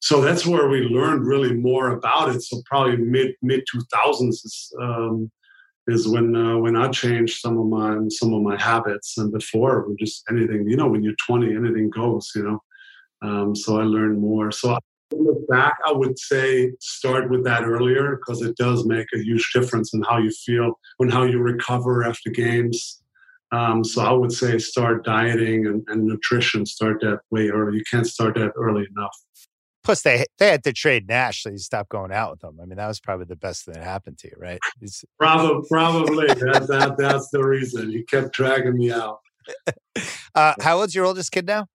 so 0.00 0.20
that's 0.20 0.44
where 0.44 0.68
we 0.68 0.80
learned 0.80 1.26
really 1.26 1.54
more 1.54 1.92
about 1.92 2.34
it. 2.34 2.42
So 2.42 2.60
probably 2.66 2.98
mid 2.98 3.34
mid 3.40 3.64
two 3.70 3.80
thousands 3.92 4.44
is 4.44 4.72
um, 4.82 5.30
is 5.86 6.06
when 6.06 6.36
uh, 6.36 6.58
when 6.58 6.76
I 6.76 6.88
changed 6.88 7.40
some 7.40 7.56
of 7.58 7.66
my 7.66 7.98
some 8.10 8.34
of 8.34 8.42
my 8.42 8.60
habits. 8.60 9.16
And 9.16 9.32
before, 9.32 9.86
just 9.98 10.24
anything 10.30 10.68
you 10.68 10.76
know, 10.76 10.88
when 10.88 11.02
you're 11.02 11.14
20, 11.26 11.54
anything 11.54 11.90
goes. 11.90 12.30
You 12.34 12.42
know. 12.42 12.62
Um, 13.22 13.56
so 13.56 13.80
I 13.80 13.84
learned 13.84 14.20
more. 14.20 14.50
So 14.50 14.78
look 15.12 15.46
back, 15.48 15.76
I 15.86 15.92
would 15.92 16.18
say 16.18 16.72
start 16.80 17.30
with 17.30 17.44
that 17.44 17.64
earlier 17.64 18.16
because 18.16 18.42
it 18.42 18.56
does 18.56 18.86
make 18.86 19.06
a 19.14 19.18
huge 19.18 19.50
difference 19.52 19.92
in 19.94 20.02
how 20.02 20.18
you 20.18 20.30
feel 20.30 20.78
and 20.98 21.12
how 21.12 21.24
you 21.24 21.38
recover 21.38 22.04
after 22.04 22.30
games. 22.30 23.02
Um, 23.52 23.82
so 23.82 24.02
I 24.02 24.12
would 24.12 24.32
say 24.32 24.58
start 24.58 25.04
dieting 25.04 25.66
and, 25.66 25.82
and, 25.88 26.04
nutrition. 26.04 26.64
Start 26.64 27.00
that 27.00 27.20
way 27.30 27.48
early. 27.48 27.78
You 27.78 27.84
can't 27.90 28.06
start 28.06 28.36
that 28.36 28.52
early 28.56 28.86
enough. 28.96 29.16
Plus, 29.82 30.02
they 30.02 30.24
they 30.38 30.50
had 30.50 30.62
to 30.64 30.72
trade 30.72 31.08
Nash, 31.08 31.42
so 31.42 31.50
you 31.50 31.58
stopped 31.58 31.88
going 31.88 32.12
out 32.12 32.30
with 32.30 32.40
them. 32.40 32.58
I 32.62 32.66
mean, 32.66 32.76
that 32.76 32.86
was 32.86 33.00
probably 33.00 33.24
the 33.24 33.34
best 33.34 33.64
thing 33.64 33.74
that 33.74 33.82
happened 33.82 34.18
to 34.18 34.28
you, 34.28 34.34
right? 34.38 34.60
It's... 34.80 35.04
Probably, 35.18 35.66
probably. 35.68 36.26
that, 36.26 36.66
that, 36.68 36.96
that's 36.96 37.30
the 37.30 37.42
reason. 37.42 37.90
He 37.90 38.04
kept 38.04 38.32
dragging 38.32 38.76
me 38.76 38.92
out. 38.92 39.18
Uh, 40.32 40.54
how 40.60 40.78
old's 40.78 40.94
your 40.94 41.04
oldest 41.04 41.32
kid 41.32 41.44
now? 41.44 41.66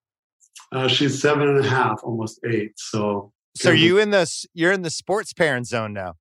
Uh, 0.71 0.87
she's 0.87 1.21
seven 1.21 1.47
and 1.47 1.63
a 1.63 1.67
half, 1.67 2.01
almost 2.03 2.39
eight. 2.45 2.73
So, 2.77 3.31
so 3.55 3.71
you 3.71 3.99
in 3.99 4.09
the 4.09 4.29
you're 4.53 4.71
in 4.71 4.81
the 4.81 4.89
sports 4.89 5.33
parent 5.33 5.67
zone 5.67 5.93
now? 5.93 6.15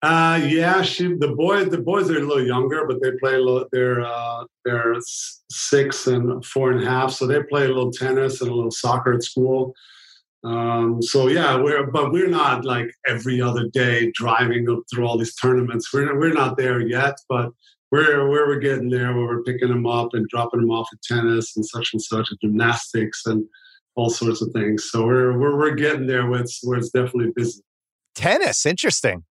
Uh, 0.00 0.40
yeah, 0.44 0.80
she 0.82 1.14
the 1.14 1.34
boy 1.36 1.64
the 1.64 1.78
boys 1.78 2.08
are 2.08 2.18
a 2.18 2.20
little 2.20 2.46
younger, 2.46 2.86
but 2.86 3.02
they 3.02 3.10
play 3.18 3.34
a 3.34 3.38
little. 3.38 3.66
They're 3.72 4.04
uh, 4.04 4.44
they're 4.64 4.94
six 5.50 6.06
and 6.06 6.44
four 6.44 6.70
and 6.70 6.84
a 6.84 6.86
half, 6.88 7.10
so 7.10 7.26
they 7.26 7.42
play 7.42 7.64
a 7.64 7.68
little 7.68 7.90
tennis 7.90 8.40
and 8.40 8.50
a 8.50 8.54
little 8.54 8.70
soccer 8.70 9.14
at 9.14 9.24
school. 9.24 9.74
Um, 10.44 11.02
so 11.02 11.26
yeah, 11.26 11.60
we're 11.60 11.84
but 11.90 12.12
we're 12.12 12.28
not 12.28 12.64
like 12.64 12.94
every 13.08 13.40
other 13.40 13.68
day 13.68 14.12
driving 14.14 14.66
through 14.92 15.04
all 15.04 15.18
these 15.18 15.34
tournaments. 15.34 15.92
We're 15.92 16.16
we're 16.16 16.32
not 16.32 16.56
there 16.56 16.80
yet, 16.80 17.16
but 17.28 17.50
we're 17.90 18.28
where 18.28 18.46
we're 18.46 18.58
getting 18.58 18.90
there 18.90 19.14
where 19.14 19.26
we're 19.26 19.42
picking 19.42 19.68
them 19.68 19.86
up 19.86 20.10
and 20.12 20.28
dropping 20.28 20.60
them 20.60 20.70
off 20.70 20.88
at 20.92 21.02
tennis 21.02 21.56
and 21.56 21.64
such 21.64 21.90
and 21.92 22.02
such 22.02 22.30
and 22.30 22.38
gymnastics 22.40 23.22
and 23.26 23.44
all 23.96 24.10
sorts 24.10 24.42
of 24.42 24.52
things. 24.52 24.90
So 24.90 25.06
we're 25.06 25.38
we're, 25.38 25.56
we're 25.56 25.74
getting 25.74 26.06
there 26.06 26.26
where 26.26 26.40
it's 26.40 26.60
where 26.62 26.78
it's 26.78 26.90
definitely 26.90 27.32
busy. 27.34 27.62
Tennis 28.14 28.66
interesting. 28.66 29.24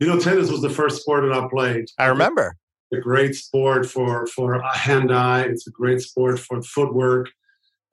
You 0.00 0.08
know 0.08 0.18
tennis 0.18 0.50
was 0.50 0.62
the 0.62 0.70
first 0.70 1.02
sport 1.02 1.22
that 1.22 1.32
i 1.32 1.48
played. 1.48 1.86
I 1.98 2.06
remember. 2.06 2.56
A 2.92 2.98
great 2.98 3.34
sport 3.34 3.88
for 3.88 4.26
for 4.26 4.60
hand 4.74 5.12
eye 5.12 5.42
it's 5.42 5.66
a 5.66 5.70
great 5.70 6.00
sport 6.00 6.38
for 6.38 6.60
footwork. 6.62 7.30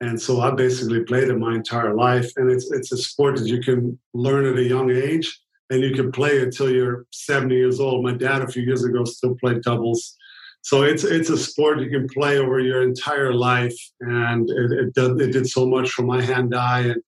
And 0.02 0.20
so 0.20 0.40
i 0.40 0.50
basically 0.50 1.04
played 1.04 1.28
it 1.28 1.38
my 1.38 1.54
entire 1.54 1.94
life. 1.94 2.30
And 2.36 2.50
it's 2.50 2.70
it's 2.72 2.92
a 2.92 2.96
sport 2.96 3.36
that 3.36 3.46
you 3.46 3.60
can 3.60 3.98
learn 4.14 4.46
at 4.46 4.58
a 4.58 4.64
young 4.64 4.90
age 4.90 5.39
and 5.70 5.82
you 5.82 5.92
can 5.94 6.10
play 6.12 6.42
until 6.42 6.70
you're 6.70 7.06
70 7.12 7.54
years 7.54 7.80
old. 7.80 8.04
My 8.04 8.12
dad, 8.12 8.42
a 8.42 8.48
few 8.48 8.62
years 8.62 8.84
ago, 8.84 9.04
still 9.04 9.36
played 9.36 9.62
doubles. 9.62 10.16
so 10.62 10.82
it's 10.82 11.04
it's 11.04 11.30
a 11.30 11.38
sport 11.38 11.80
you 11.80 11.88
can 11.88 12.06
play 12.08 12.38
over 12.38 12.58
your 12.60 12.82
entire 12.82 13.32
life, 13.32 13.78
and 14.00 14.50
it 14.50 14.72
it 14.72 14.94
did, 14.94 15.20
it 15.20 15.32
did 15.32 15.48
so 15.48 15.66
much 15.66 15.90
for 15.90 16.02
my 16.02 16.20
hand 16.20 16.54
eye 16.54 16.80
and 16.92 17.02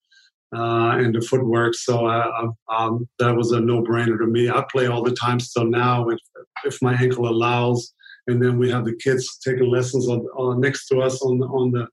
uh, 0.54 0.96
and 0.98 1.14
the 1.14 1.20
footwork. 1.20 1.74
So 1.74 2.06
uh, 2.06 2.48
um, 2.68 3.08
that 3.18 3.34
was 3.34 3.52
a 3.52 3.60
no 3.60 3.82
brainer 3.82 4.18
to 4.18 4.26
me. 4.26 4.50
I 4.50 4.64
play 4.70 4.86
all 4.86 5.02
the 5.02 5.14
time 5.14 5.40
still 5.40 5.66
now 5.66 6.08
if 6.08 6.18
if 6.64 6.80
my 6.80 6.94
ankle 6.94 7.28
allows, 7.28 7.92
and 8.26 8.42
then 8.42 8.58
we 8.58 8.70
have 8.70 8.84
the 8.84 8.96
kids 8.96 9.38
taking 9.38 9.70
lessons 9.70 10.08
on, 10.08 10.20
on 10.36 10.60
next 10.60 10.86
to 10.88 11.00
us 11.00 11.20
on 11.22 11.42
on 11.42 11.72
the 11.72 11.88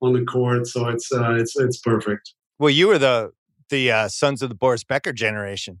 on 0.00 0.14
the 0.14 0.24
court. 0.24 0.66
So 0.66 0.88
it's 0.88 1.12
uh, 1.12 1.34
it's 1.34 1.56
it's 1.56 1.78
perfect. 1.78 2.32
Well, 2.58 2.70
you 2.70 2.88
were 2.88 2.98
the 2.98 3.32
the 3.68 3.90
uh, 3.90 4.08
sons 4.08 4.42
of 4.42 4.48
the 4.48 4.54
Boris 4.54 4.84
Becker 4.84 5.12
generation, 5.12 5.80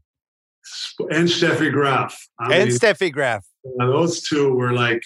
and 1.10 1.28
Steffi 1.28 1.72
Graf, 1.72 2.16
I 2.38 2.56
and 2.56 2.68
mean, 2.70 2.78
Steffi 2.78 3.12
Graf. 3.12 3.44
Uh, 3.80 3.86
those 3.86 4.22
two 4.22 4.52
were 4.54 4.72
like 4.72 5.02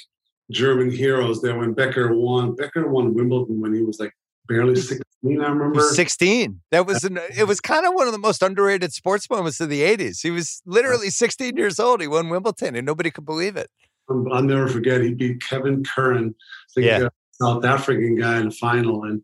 German 0.51 0.91
heroes 0.91 1.43
there 1.43 1.59
when 1.59 1.73
Becker 1.75 2.15
won. 2.15 2.55
Becker 2.55 2.89
won 2.89 3.15
Wimbledon 3.15 3.61
when 3.61 3.75
he 3.75 3.83
was 3.83 4.01
like 4.01 4.13
barely 4.49 4.77
16, 4.77 5.03
I 5.25 5.49
remember. 5.49 5.81
16. 5.81 6.61
That 6.71 6.87
was 6.87 7.05
an, 7.05 7.19
it 7.37 7.47
was 7.47 7.61
kind 7.61 7.87
of 7.87 7.95
one 7.95 8.07
of 8.07 8.13
the 8.13 8.19
most 8.19 8.43
underrated 8.43 8.93
sports 8.93 9.29
moments 9.31 9.61
of 9.61 9.69
the 9.69 9.83
80s. 9.83 10.23
He 10.23 10.31
was 10.31 10.63
literally 10.67 11.11
16 11.11 11.57
years 11.57 11.79
old. 11.79 12.01
He 12.01 12.09
won 12.09 12.29
Wimbledon 12.29 12.75
and 12.75 12.87
nobody 12.87 13.11
could 13.11 13.27
believe 13.27 13.57
it. 13.57 13.71
Um, 14.09 14.27
I'll 14.33 14.43
never 14.43 14.69
forget 14.69 15.03
he 15.03 15.13
beat 15.13 15.43
Kevin 15.43 15.85
Curren, 15.85 16.35
the 16.75 16.83
yeah. 16.83 17.09
South 17.33 17.65
African 17.65 18.17
guy 18.17 18.39
in 18.39 18.49
the 18.49 18.55
final 18.55 19.05
and 19.05 19.23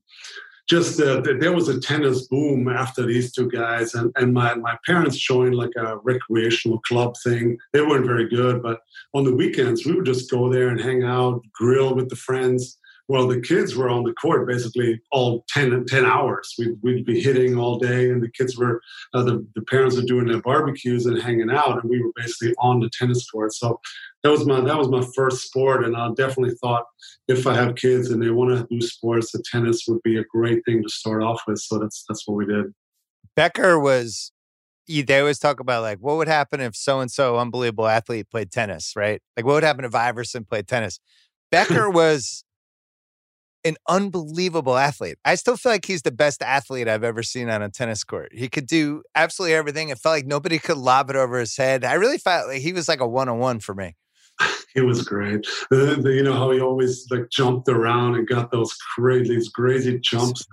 just 0.68 0.96
there 0.96 1.52
was 1.52 1.68
a 1.68 1.80
tennis 1.80 2.26
boom 2.28 2.68
after 2.68 3.04
these 3.04 3.32
two 3.32 3.50
guys 3.50 3.94
and, 3.94 4.10
and 4.16 4.32
my, 4.32 4.54
my 4.54 4.76
parents 4.86 5.16
joined 5.16 5.54
like 5.54 5.72
a 5.76 5.98
recreational 5.98 6.80
club 6.80 7.14
thing. 7.22 7.58
They 7.72 7.82
weren't 7.82 8.06
very 8.06 8.28
good 8.28 8.62
but 8.62 8.80
on 9.12 9.24
the 9.24 9.34
weekends 9.34 9.84
we 9.84 9.94
would 9.94 10.06
just 10.06 10.30
go 10.30 10.50
there 10.50 10.68
and 10.68 10.80
hang 10.80 11.02
out 11.02 11.42
grill 11.52 11.94
with 11.94 12.08
the 12.08 12.16
friends. 12.16 12.78
Well 13.08 13.28
the 13.28 13.42
kids 13.42 13.76
were 13.76 13.90
on 13.90 14.04
the 14.04 14.14
court 14.14 14.48
basically 14.48 15.02
all 15.12 15.44
10, 15.50 15.84
10 15.86 16.06
hours. 16.06 16.54
We'd, 16.58 16.78
we'd 16.82 17.04
be 17.04 17.20
hitting 17.20 17.58
all 17.58 17.78
day 17.78 18.10
and 18.10 18.22
the 18.22 18.30
kids 18.30 18.56
were 18.56 18.80
uh, 19.12 19.22
the, 19.22 19.46
the 19.54 19.62
parents 19.62 19.96
were 19.96 20.02
doing 20.02 20.26
their 20.26 20.40
barbecues 20.40 21.04
and 21.04 21.20
hanging 21.20 21.50
out 21.50 21.82
and 21.82 21.90
we 21.90 22.02
were 22.02 22.12
basically 22.16 22.54
on 22.58 22.80
the 22.80 22.90
tennis 22.98 23.28
court. 23.28 23.52
So 23.52 23.80
that 24.24 24.30
was 24.30 24.46
my 24.46 24.60
that 24.60 24.76
was 24.76 24.88
my 24.88 25.04
first 25.14 25.42
sport 25.42 25.84
and 25.84 25.96
i 25.96 26.08
definitely 26.16 26.54
thought 26.60 26.84
if 27.28 27.46
i 27.46 27.54
have 27.54 27.76
kids 27.76 28.10
and 28.10 28.20
they 28.20 28.30
want 28.30 28.50
to 28.50 28.66
do 28.74 28.84
sports 28.84 29.30
the 29.30 29.42
tennis 29.52 29.84
would 29.86 30.02
be 30.02 30.18
a 30.18 30.24
great 30.24 30.64
thing 30.64 30.82
to 30.82 30.88
start 30.88 31.22
off 31.22 31.42
with 31.46 31.58
so 31.58 31.78
that's 31.78 32.04
that's 32.08 32.26
what 32.26 32.34
we 32.34 32.46
did 32.46 32.66
becker 33.36 33.78
was 33.78 34.32
they 34.88 35.20
always 35.20 35.38
talk 35.38 35.60
about 35.60 35.82
like 35.82 35.98
what 35.98 36.16
would 36.16 36.28
happen 36.28 36.60
if 36.60 36.74
so 36.74 37.00
and 37.00 37.10
so 37.10 37.38
unbelievable 37.38 37.86
athlete 37.86 38.28
played 38.30 38.50
tennis 38.50 38.94
right 38.96 39.22
like 39.36 39.46
what 39.46 39.54
would 39.54 39.62
happen 39.62 39.84
if 39.84 39.94
iverson 39.94 40.44
played 40.44 40.66
tennis 40.66 40.98
becker 41.50 41.88
was 41.90 42.44
an 43.66 43.76
unbelievable 43.88 44.76
athlete. 44.76 45.16
I 45.24 45.36
still 45.36 45.56
feel 45.56 45.72
like 45.72 45.86
he's 45.86 46.02
the 46.02 46.12
best 46.12 46.42
athlete 46.42 46.86
I've 46.86 47.02
ever 47.02 47.22
seen 47.22 47.48
on 47.48 47.62
a 47.62 47.70
tennis 47.70 48.04
court. 48.04 48.30
He 48.34 48.46
could 48.46 48.66
do 48.66 49.02
absolutely 49.14 49.54
everything. 49.54 49.88
It 49.88 49.96
felt 49.96 50.12
like 50.12 50.26
nobody 50.26 50.58
could 50.58 50.76
lob 50.76 51.08
it 51.08 51.16
over 51.16 51.38
his 51.38 51.56
head. 51.56 51.82
I 51.82 51.94
really 51.94 52.18
felt 52.18 52.48
like 52.48 52.60
he 52.60 52.74
was 52.74 52.88
like 52.88 53.00
a 53.00 53.08
one 53.08 53.30
on 53.30 53.38
one 53.38 53.60
for 53.60 53.74
me. 53.74 53.94
He 54.74 54.80
was 54.80 55.02
great. 55.02 55.46
The, 55.70 55.98
the, 56.00 56.12
you 56.12 56.22
know 56.24 56.32
how 56.32 56.50
he 56.50 56.60
always 56.60 57.06
like 57.10 57.30
jumped 57.30 57.68
around 57.68 58.16
and 58.16 58.26
got 58.26 58.50
those 58.50 58.74
crazy, 58.94 59.34
these 59.34 59.48
crazy 59.48 60.00
jumps. 60.00 60.44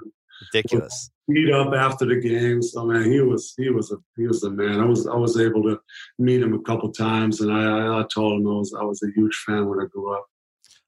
Ridiculous. 0.54 1.10
Beat 1.28 1.52
up 1.52 1.74
after 1.74 2.06
the 2.06 2.20
game. 2.20 2.62
So 2.62 2.86
man, 2.86 3.12
he 3.12 3.22
was 3.22 3.54
he 3.58 3.70
was 3.70 3.92
a 3.92 3.96
he 4.18 4.28
was 4.28 4.42
the 4.42 4.52
man. 4.52 4.80
I 4.80 4.86
was 4.86 5.08
I 5.08 5.16
was 5.16 5.40
able 5.40 5.64
to 5.64 5.80
meet 6.20 6.42
him 6.42 6.54
a 6.54 6.62
couple 6.62 6.92
times, 6.92 7.42
and 7.42 7.52
I 7.52 8.00
I, 8.00 8.06
told 8.14 8.40
him 8.40 8.48
I 8.48 8.52
was 8.52 8.76
I 8.80 8.84
was 8.84 9.02
a 9.04 9.12
huge 9.16 9.36
fan 9.46 9.68
when 9.68 9.80
I 9.80 9.86
grew 9.92 10.16
up. 10.16 10.26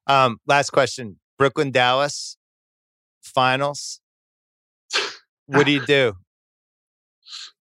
Um, 0.05 0.37
last 0.45 0.71
question 0.71 1.19
Brooklyn, 1.37 1.71
Dallas, 1.71 2.37
finals. 3.21 3.99
What 5.47 5.65
do 5.65 5.71
you 5.71 5.85
do? 5.85 6.13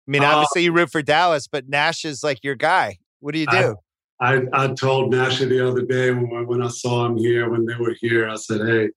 I 0.07 0.11
mean, 0.11 0.23
uh, 0.25 0.29
obviously 0.29 0.65
you 0.65 0.73
root 0.73 0.91
for 0.91 1.03
Dallas, 1.03 1.47
but 1.49 1.69
Nash 1.69 2.05
is 2.05 2.23
like 2.23 2.43
your 2.43 2.57
guy. 2.57 2.99
What 3.21 3.33
do 3.33 3.39
you 3.39 3.47
do? 3.47 3.77
I, 4.23 4.43
I, 4.53 4.69
told 4.69 5.11
Nash 5.11 5.41
the 5.41 5.69
other 5.69 5.83
day 5.83 6.13
when, 6.13 6.47
when 6.47 6.63
I 6.63 6.69
saw 6.69 7.07
him 7.07 7.17
here, 7.17 7.51
when 7.51 7.67
they 7.67 7.75
were 7.75 7.97
here, 8.01 8.29
I 8.29 8.37
said, 8.37 8.61
hey, 8.67 8.89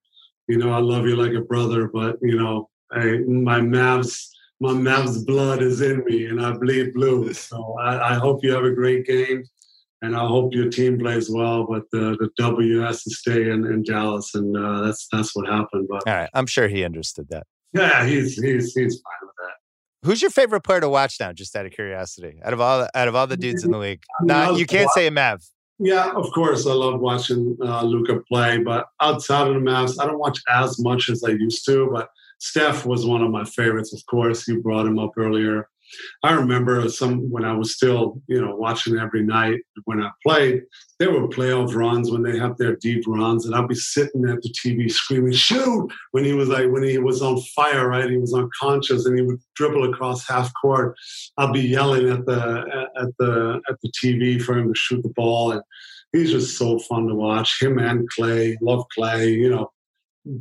you 0.48 0.58
know, 0.58 0.72
I 0.72 0.78
love 0.78 1.08
you 1.08 1.16
like 1.16 1.34
a 1.34 1.42
brother, 1.42 1.90
but, 1.92 2.18
you 2.22 2.38
know, 2.38 2.70
hey, 2.94 3.18
my 3.20 3.60
Mavs, 3.60 4.28
my 4.60 4.70
Mavs 4.70 5.26
blood 5.26 5.64
is 5.64 5.82
in 5.82 6.06
me 6.06 6.28
and 6.28 6.40
I 6.40 6.52
bleed 6.54 6.94
blue. 6.94 7.34
So 7.34 7.76
I, 7.80 8.12
I 8.12 8.14
hope 8.14 8.44
you 8.44 8.52
have 8.54 8.66
a 8.66 8.72
great 8.72 9.06
game 9.06 9.44
and 10.02 10.16
I 10.16 10.26
hope 10.26 10.54
your 10.54 10.70
team 10.70 11.00
plays 11.00 11.30
well. 11.30 11.66
But 11.66 11.84
the, 11.92 12.16
the 12.20 12.30
W 12.38 12.80
has 12.80 13.04
to 13.04 13.10
stay 13.10 13.50
in, 13.50 13.66
in 13.66 13.84
Dallas, 13.84 14.36
and 14.36 14.56
uh, 14.56 14.82
that's 14.82 15.08
that's 15.12 15.36
what 15.36 15.48
happened. 15.48 15.88
But 15.90 16.04
all 16.08 16.14
right, 16.14 16.30
I'm 16.34 16.46
sure 16.46 16.68
he 16.68 16.84
understood 16.84 17.28
that. 17.30 17.48
Yeah, 17.74 18.06
he's 18.06 18.36
he's 18.36 18.74
he's 18.74 19.02
fine 19.02 19.22
with 19.22 19.36
that. 19.40 19.56
Who's 20.06 20.22
your 20.22 20.32
favorite 20.32 20.62
player 20.62 20.82
to 20.82 20.90
watch 20.90 21.20
now? 21.20 21.34
Just 21.34 21.56
out 21.56 21.66
of 21.66 21.72
curiosity, 21.72 22.40
out 22.44 22.54
of 22.54 22.62
all 22.62 22.80
the, 22.80 22.98
out 22.98 23.08
of 23.08 23.16
all 23.16 23.26
the 23.26 23.36
dudes 23.36 23.64
in 23.64 23.72
the 23.72 23.78
league, 23.78 24.02
no, 24.22 24.56
you 24.56 24.66
can't 24.66 24.90
say 24.92 25.08
a 25.08 25.12
Mav. 25.12 25.42
Yeah, 25.80 26.12
of 26.12 26.32
course, 26.32 26.66
I 26.66 26.72
love 26.72 27.00
watching 27.00 27.58
uh, 27.62 27.84
Luka 27.84 28.22
play, 28.30 28.60
but 28.60 28.88
outside 29.02 29.48
of 29.48 29.56
the 29.56 29.60
Mavs, 29.60 30.02
I 30.02 30.06
don't 30.06 30.20
watch 30.20 30.40
as 30.50 30.80
much 30.80 31.10
as 31.10 31.24
I 31.24 31.32
used 31.32 31.66
to. 31.66 31.90
But 31.92 32.10
Steph 32.40 32.86
was 32.86 33.06
one 33.06 33.22
of 33.22 33.32
my 33.32 33.44
favorites, 33.44 33.94
of 33.94 34.06
course. 34.06 34.48
You 34.48 34.62
brought 34.62 34.86
him 34.86 35.00
up 35.00 35.12
earlier. 35.18 35.68
I 36.24 36.34
remember 36.34 36.88
some 36.90 37.30
when 37.32 37.46
I 37.46 37.54
was 37.54 37.76
still, 37.76 38.22
you 38.28 38.42
know, 38.42 38.56
watching 38.56 38.98
every 38.98 39.24
night 39.24 39.62
when 39.86 40.02
I 40.02 40.10
played. 40.26 40.64
There 41.00 41.12
were 41.12 41.28
playoff 41.28 41.76
runs 41.76 42.10
when 42.10 42.24
they 42.24 42.38
have 42.40 42.58
their 42.58 42.78
deep 42.78 43.04
runs, 43.08 43.46
and 43.46 43.54
I'd 43.54 43.68
be 43.68 43.76
sitting 43.76 44.28
at 44.30 44.42
the 44.42 44.50
TV 44.50 44.90
screaming 44.90 45.34
"shoot" 45.34 45.92
when 46.12 46.24
he 46.24 46.34
was 46.34 46.50
like 46.50 46.70
when 46.72 46.84
he 46.84 46.98
was 46.98 47.22
on 47.22 47.42
fire, 47.56 47.90
right? 47.90 48.10
He 48.10 48.18
was 48.18 48.34
unconscious, 48.34 49.06
and 49.06 49.18
he 49.18 49.26
would 49.26 49.40
dribble 49.56 49.92
across 49.92 50.28
half 50.28 50.52
court. 50.62 50.96
I'd 51.38 51.54
be 51.54 51.62
yelling 51.62 52.10
at 52.10 52.26
the 52.26 52.90
at 52.98 53.10
the 53.20 53.62
at 53.70 53.76
the 53.82 53.92
TV 53.92 54.42
for 54.42 54.58
him 54.58 54.70
to 54.70 54.80
shoot 54.80 55.04
the 55.04 55.10
ball, 55.10 55.52
and 55.52 55.62
he's 56.14 56.32
just 56.32 56.58
so 56.58 56.80
fun 56.80 57.08
to 57.08 57.16
watch. 57.16 57.62
Him 57.62 57.78
and 57.78 58.08
Clay, 58.10 58.58
love 58.62 58.86
Clay, 58.96 59.32
You 59.32 59.50
know, 59.50 59.72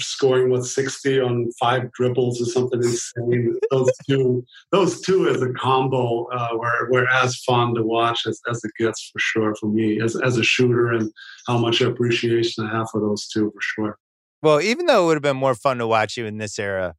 scoring 0.01 0.51
what 0.51 0.65
60 0.65 1.21
on 1.21 1.51
five 1.59 1.93
dribbles 1.93 2.41
or 2.41 2.47
something 2.47 2.83
insane. 2.83 3.59
those 3.71 3.91
two, 4.09 4.45
those 4.73 5.01
two 5.01 5.29
as 5.29 5.43
a 5.43 5.53
combo 5.53 6.27
uh, 6.33 6.49
were, 6.55 6.91
were 6.91 7.09
as 7.09 7.37
fun 7.39 7.75
to 7.75 7.83
watch 7.83 8.27
as, 8.27 8.41
as 8.51 8.63
it 8.65 8.73
gets 8.79 9.11
for 9.11 9.19
sure 9.19 9.55
for 9.57 9.67
me 9.67 10.01
as, 10.01 10.17
as 10.21 10.39
a 10.39 10.43
shooter 10.43 10.93
and 10.93 11.11
how 11.47 11.59
much 11.59 11.81
appreciation 11.81 12.67
I 12.67 12.77
have 12.77 12.89
for 12.91 13.01
those 13.01 13.29
two 13.29 13.51
for 13.51 13.61
sure. 13.61 13.99
Well, 14.43 14.61
even 14.61 14.87
though 14.87 15.05
it 15.05 15.07
would 15.07 15.17
have 15.17 15.23
been 15.23 15.37
more 15.37 15.55
fun 15.55 15.79
to 15.79 15.87
watch 15.87 16.17
you 16.17 16.27
in 16.27 16.39
this 16.39 16.59
era, 16.59 16.95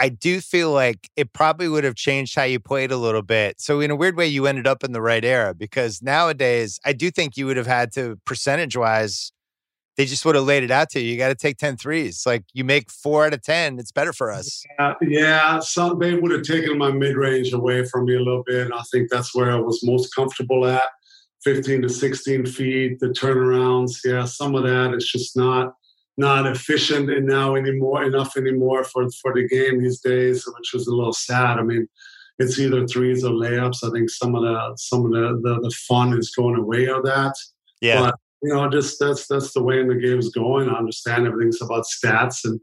I 0.00 0.08
do 0.08 0.40
feel 0.40 0.72
like 0.72 1.10
it 1.14 1.34
probably 1.34 1.68
would 1.68 1.84
have 1.84 1.94
changed 1.94 2.34
how 2.34 2.44
you 2.44 2.58
played 2.58 2.90
a 2.90 2.96
little 2.96 3.20
bit. 3.20 3.60
So 3.60 3.80
in 3.80 3.90
a 3.90 3.96
weird 3.96 4.16
way, 4.16 4.26
you 4.26 4.46
ended 4.46 4.66
up 4.66 4.82
in 4.82 4.92
the 4.92 5.02
right 5.02 5.24
era 5.24 5.54
because 5.54 6.00
nowadays 6.00 6.80
I 6.86 6.94
do 6.94 7.10
think 7.10 7.36
you 7.36 7.44
would 7.44 7.58
have 7.58 7.66
had 7.66 7.92
to 7.92 8.18
percentage 8.24 8.76
wise 8.76 9.30
they 10.00 10.06
just 10.06 10.24
would 10.24 10.34
have 10.34 10.44
laid 10.44 10.62
it 10.62 10.70
out 10.70 10.88
to 10.88 10.98
you. 10.98 11.12
You 11.12 11.18
got 11.18 11.28
to 11.28 11.34
take 11.34 11.58
10 11.58 11.76
threes. 11.76 12.22
Like 12.24 12.44
you 12.54 12.64
make 12.64 12.90
four 12.90 13.26
out 13.26 13.34
of 13.34 13.42
10, 13.42 13.78
it's 13.78 13.92
better 13.92 14.14
for 14.14 14.32
us. 14.32 14.64
Yeah, 14.78 14.94
yeah. 15.02 15.60
Some, 15.60 15.98
they 15.98 16.14
would 16.14 16.30
have 16.30 16.42
taken 16.42 16.78
my 16.78 16.90
mid 16.90 17.16
range 17.16 17.52
away 17.52 17.84
from 17.84 18.06
me 18.06 18.14
a 18.14 18.18
little 18.18 18.42
bit. 18.42 18.72
I 18.72 18.82
think 18.90 19.10
that's 19.10 19.34
where 19.34 19.52
I 19.52 19.56
was 19.56 19.84
most 19.84 20.14
comfortable 20.14 20.66
at 20.66 20.84
15 21.44 21.82
to 21.82 21.90
16 21.90 22.46
feet, 22.46 22.98
the 22.98 23.08
turnarounds. 23.08 23.98
Yeah, 24.02 24.24
some 24.24 24.54
of 24.54 24.62
that 24.62 24.94
is 24.94 25.06
just 25.06 25.36
not 25.36 25.74
not 26.16 26.46
efficient 26.46 27.10
and 27.10 27.26
now 27.26 27.54
anymore 27.54 28.02
enough 28.04 28.38
anymore 28.38 28.84
for 28.84 29.06
for 29.20 29.34
the 29.34 29.46
game 29.48 29.82
these 29.82 30.00
days, 30.00 30.46
which 30.46 30.72
was 30.72 30.86
a 30.86 30.94
little 30.94 31.12
sad. 31.12 31.58
I 31.58 31.62
mean, 31.62 31.86
it's 32.38 32.58
either 32.58 32.86
threes 32.86 33.22
or 33.22 33.32
layups. 33.32 33.84
I 33.84 33.90
think 33.90 34.08
some 34.08 34.34
of 34.34 34.44
the 34.44 34.72
some 34.78 35.04
of 35.04 35.12
the 35.12 35.40
the, 35.42 35.60
the 35.60 35.70
fun 35.88 36.18
is 36.18 36.34
going 36.34 36.56
away 36.56 36.86
of 36.86 37.02
that. 37.04 37.34
Yeah. 37.82 38.00
But 38.00 38.14
you 38.42 38.54
know, 38.54 38.68
just 38.70 38.98
that's 38.98 39.26
that's 39.26 39.52
the 39.52 39.62
way 39.62 39.86
the 39.86 39.94
game's 39.94 40.30
going. 40.30 40.68
I 40.68 40.74
understand 40.74 41.26
everything's 41.26 41.60
about 41.60 41.84
stats, 41.84 42.44
and 42.44 42.60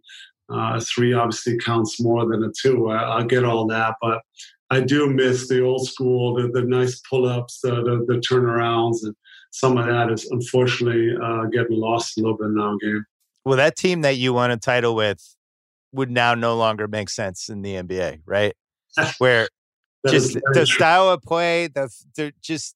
uh, 0.51 0.77
a 0.77 0.81
three 0.81 1.13
obviously 1.13 1.57
counts 1.57 2.01
more 2.01 2.25
than 2.27 2.43
a 2.43 2.51
two. 2.59 2.89
I, 2.89 3.19
I, 3.19 3.23
get 3.23 3.43
all 3.43 3.67
that, 3.67 3.95
but 4.01 4.21
I 4.69 4.81
do 4.81 5.09
miss 5.09 5.47
the 5.47 5.63
old 5.63 5.87
school, 5.87 6.35
the, 6.35 6.47
the 6.49 6.61
nice 6.61 7.01
pull-ups, 7.09 7.59
the, 7.61 7.75
the, 7.75 8.05
the 8.07 8.21
turnarounds, 8.21 9.03
and 9.03 9.15
some 9.51 9.77
of 9.77 9.85
that 9.85 10.11
is 10.11 10.25
unfortunately 10.31 11.15
uh, 11.21 11.45
getting 11.45 11.77
lost 11.77 12.17
a 12.17 12.21
little 12.21 12.37
bit 12.37 12.49
now 12.49 12.77
game. 12.81 13.05
Well, 13.45 13.57
that 13.57 13.75
team 13.75 14.01
that 14.01 14.17
you 14.17 14.33
won 14.33 14.51
a 14.51 14.57
title 14.57 14.95
with 14.95 15.35
would 15.93 16.11
now 16.11 16.35
no 16.35 16.55
longer 16.55 16.87
make 16.87 17.09
sense 17.09 17.49
in 17.49 17.61
the 17.61 17.75
NBA, 17.75 18.21
right? 18.25 18.53
Where 19.19 19.47
just 20.07 20.33
the 20.33 20.41
true. 20.53 20.65
style 20.65 21.09
of 21.09 21.21
play, 21.21 21.67
the, 21.67 21.89
the 22.15 22.33
just 22.41 22.75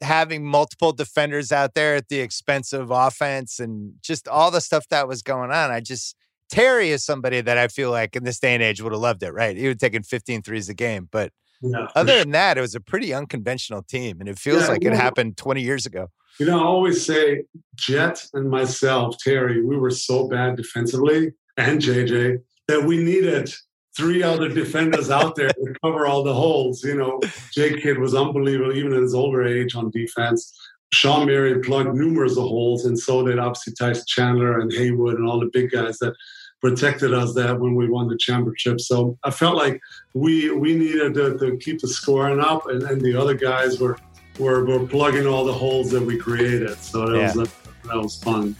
having 0.00 0.44
multiple 0.44 0.92
defenders 0.92 1.52
out 1.52 1.74
there 1.74 1.96
at 1.96 2.08
the 2.08 2.20
expense 2.20 2.72
of 2.72 2.90
offense 2.90 3.58
and 3.58 3.94
just 4.02 4.28
all 4.28 4.50
the 4.50 4.60
stuff 4.60 4.86
that 4.88 5.08
was 5.08 5.22
going 5.22 5.50
on. 5.50 5.70
I 5.70 5.80
just 5.80 6.16
Terry 6.50 6.90
is 6.90 7.04
somebody 7.04 7.40
that 7.40 7.58
I 7.58 7.68
feel 7.68 7.90
like 7.90 8.16
in 8.16 8.24
this 8.24 8.38
day 8.38 8.54
and 8.54 8.62
age 8.62 8.80
would 8.82 8.92
have 8.92 9.00
loved 9.00 9.22
it, 9.22 9.32
right? 9.32 9.56
He 9.56 9.62
would 9.62 9.70
have 9.70 9.78
taken 9.78 10.02
15 10.02 10.42
threes 10.42 10.68
a 10.68 10.74
game, 10.74 11.08
but 11.10 11.32
Yeah, 11.62 11.88
Other 11.94 12.18
than 12.18 12.32
that, 12.32 12.58
it 12.58 12.60
was 12.60 12.74
a 12.74 12.80
pretty 12.80 13.14
unconventional 13.14 13.82
team, 13.82 14.20
and 14.20 14.28
it 14.28 14.38
feels 14.38 14.62
yeah, 14.62 14.68
like 14.68 14.84
it 14.84 14.92
happened 14.92 15.36
20 15.36 15.62
years 15.62 15.86
ago. 15.86 16.08
You 16.38 16.46
know, 16.46 16.60
I 16.60 16.64
always 16.64 17.04
say 17.04 17.44
Jet 17.76 18.26
and 18.34 18.50
myself, 18.50 19.16
Terry, 19.18 19.64
we 19.64 19.76
were 19.76 19.90
so 19.90 20.28
bad 20.28 20.56
defensively, 20.56 21.32
and 21.56 21.80
JJ, 21.80 22.40
that 22.68 22.84
we 22.84 22.98
needed 22.98 23.54
three 23.96 24.22
other 24.22 24.48
defenders 24.48 25.10
out 25.10 25.36
there 25.36 25.48
to 25.48 25.74
cover 25.82 26.06
all 26.06 26.22
the 26.22 26.34
holes. 26.34 26.82
You 26.82 26.96
know, 26.96 27.20
Jake 27.52 27.82
Kidd 27.82 27.98
was 27.98 28.14
unbelievable, 28.14 28.76
even 28.76 28.92
at 28.94 29.02
his 29.02 29.14
older 29.14 29.44
age 29.44 29.74
on 29.74 29.90
defense. 29.90 30.52
Shawn 30.92 31.26
Marion 31.26 31.60
plugged 31.62 31.94
numerous 31.94 32.36
of 32.36 32.44
holes, 32.44 32.84
and 32.84 32.98
so 32.98 33.26
did 33.26 33.38
obviously 33.38 33.74
Tyson 33.74 34.04
Chandler 34.06 34.60
and 34.60 34.72
Haywood 34.72 35.18
and 35.18 35.26
all 35.26 35.40
the 35.40 35.50
big 35.52 35.70
guys 35.70 35.98
that 35.98 36.14
protected 36.60 37.12
us 37.12 37.34
that 37.34 37.58
when 37.58 37.74
we 37.74 37.88
won 37.88 38.08
the 38.08 38.16
championship. 38.16 38.80
So 38.80 39.18
I 39.24 39.30
felt 39.30 39.56
like 39.56 39.80
we 40.14 40.50
we 40.50 40.74
needed 40.76 41.14
to, 41.14 41.36
to 41.38 41.56
keep 41.58 41.80
the 41.80 41.88
scoring 41.88 42.40
up, 42.40 42.68
and, 42.68 42.82
and 42.84 43.00
the 43.00 43.14
other 43.16 43.34
guys 43.34 43.80
were, 43.80 43.98
were 44.38 44.64
were 44.64 44.86
plugging 44.86 45.26
all 45.26 45.44
the 45.44 45.52
holes 45.52 45.90
that 45.90 46.02
we 46.02 46.16
created. 46.16 46.78
So 46.78 47.08
that 47.08 47.16
yeah. 47.16 47.34
was 47.34 47.50
that 47.84 47.96
was 47.96 48.16
fun. 48.22 48.54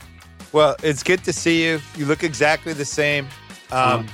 Well, 0.53 0.77
it's 0.83 1.03
good 1.03 1.25
to 1.25 1.33
see 1.33 1.65
you. 1.65 1.81
You 1.97 2.07
look 2.07 2.23
exactly 2.25 2.73
the 2.73 2.85
same. 2.85 3.27
Um, 3.75 4.09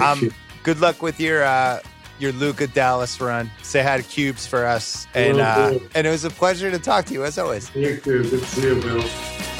um, 0.00 0.32
good 0.62 0.80
luck 0.80 1.02
with 1.02 1.20
your 1.20 1.44
uh, 1.44 1.80
your 2.18 2.32
Luka 2.32 2.66
Dallas 2.66 3.20
run. 3.20 3.50
Say 3.62 3.82
hi 3.82 3.98
to 3.98 4.02
Cubes 4.02 4.46
for 4.46 4.64
us, 4.64 5.06
and 5.14 5.38
uh, 5.38 5.78
and 5.94 6.06
it 6.06 6.10
was 6.10 6.24
a 6.24 6.30
pleasure 6.30 6.70
to 6.70 6.78
talk 6.78 7.04
to 7.06 7.12
you 7.12 7.24
as 7.24 7.38
always. 7.38 7.68
Thank 7.68 8.06
you. 8.06 8.22
Good 8.22 8.30
to 8.30 8.46
see 8.46 8.62
you, 8.62 8.80
Bill. 8.80 9.59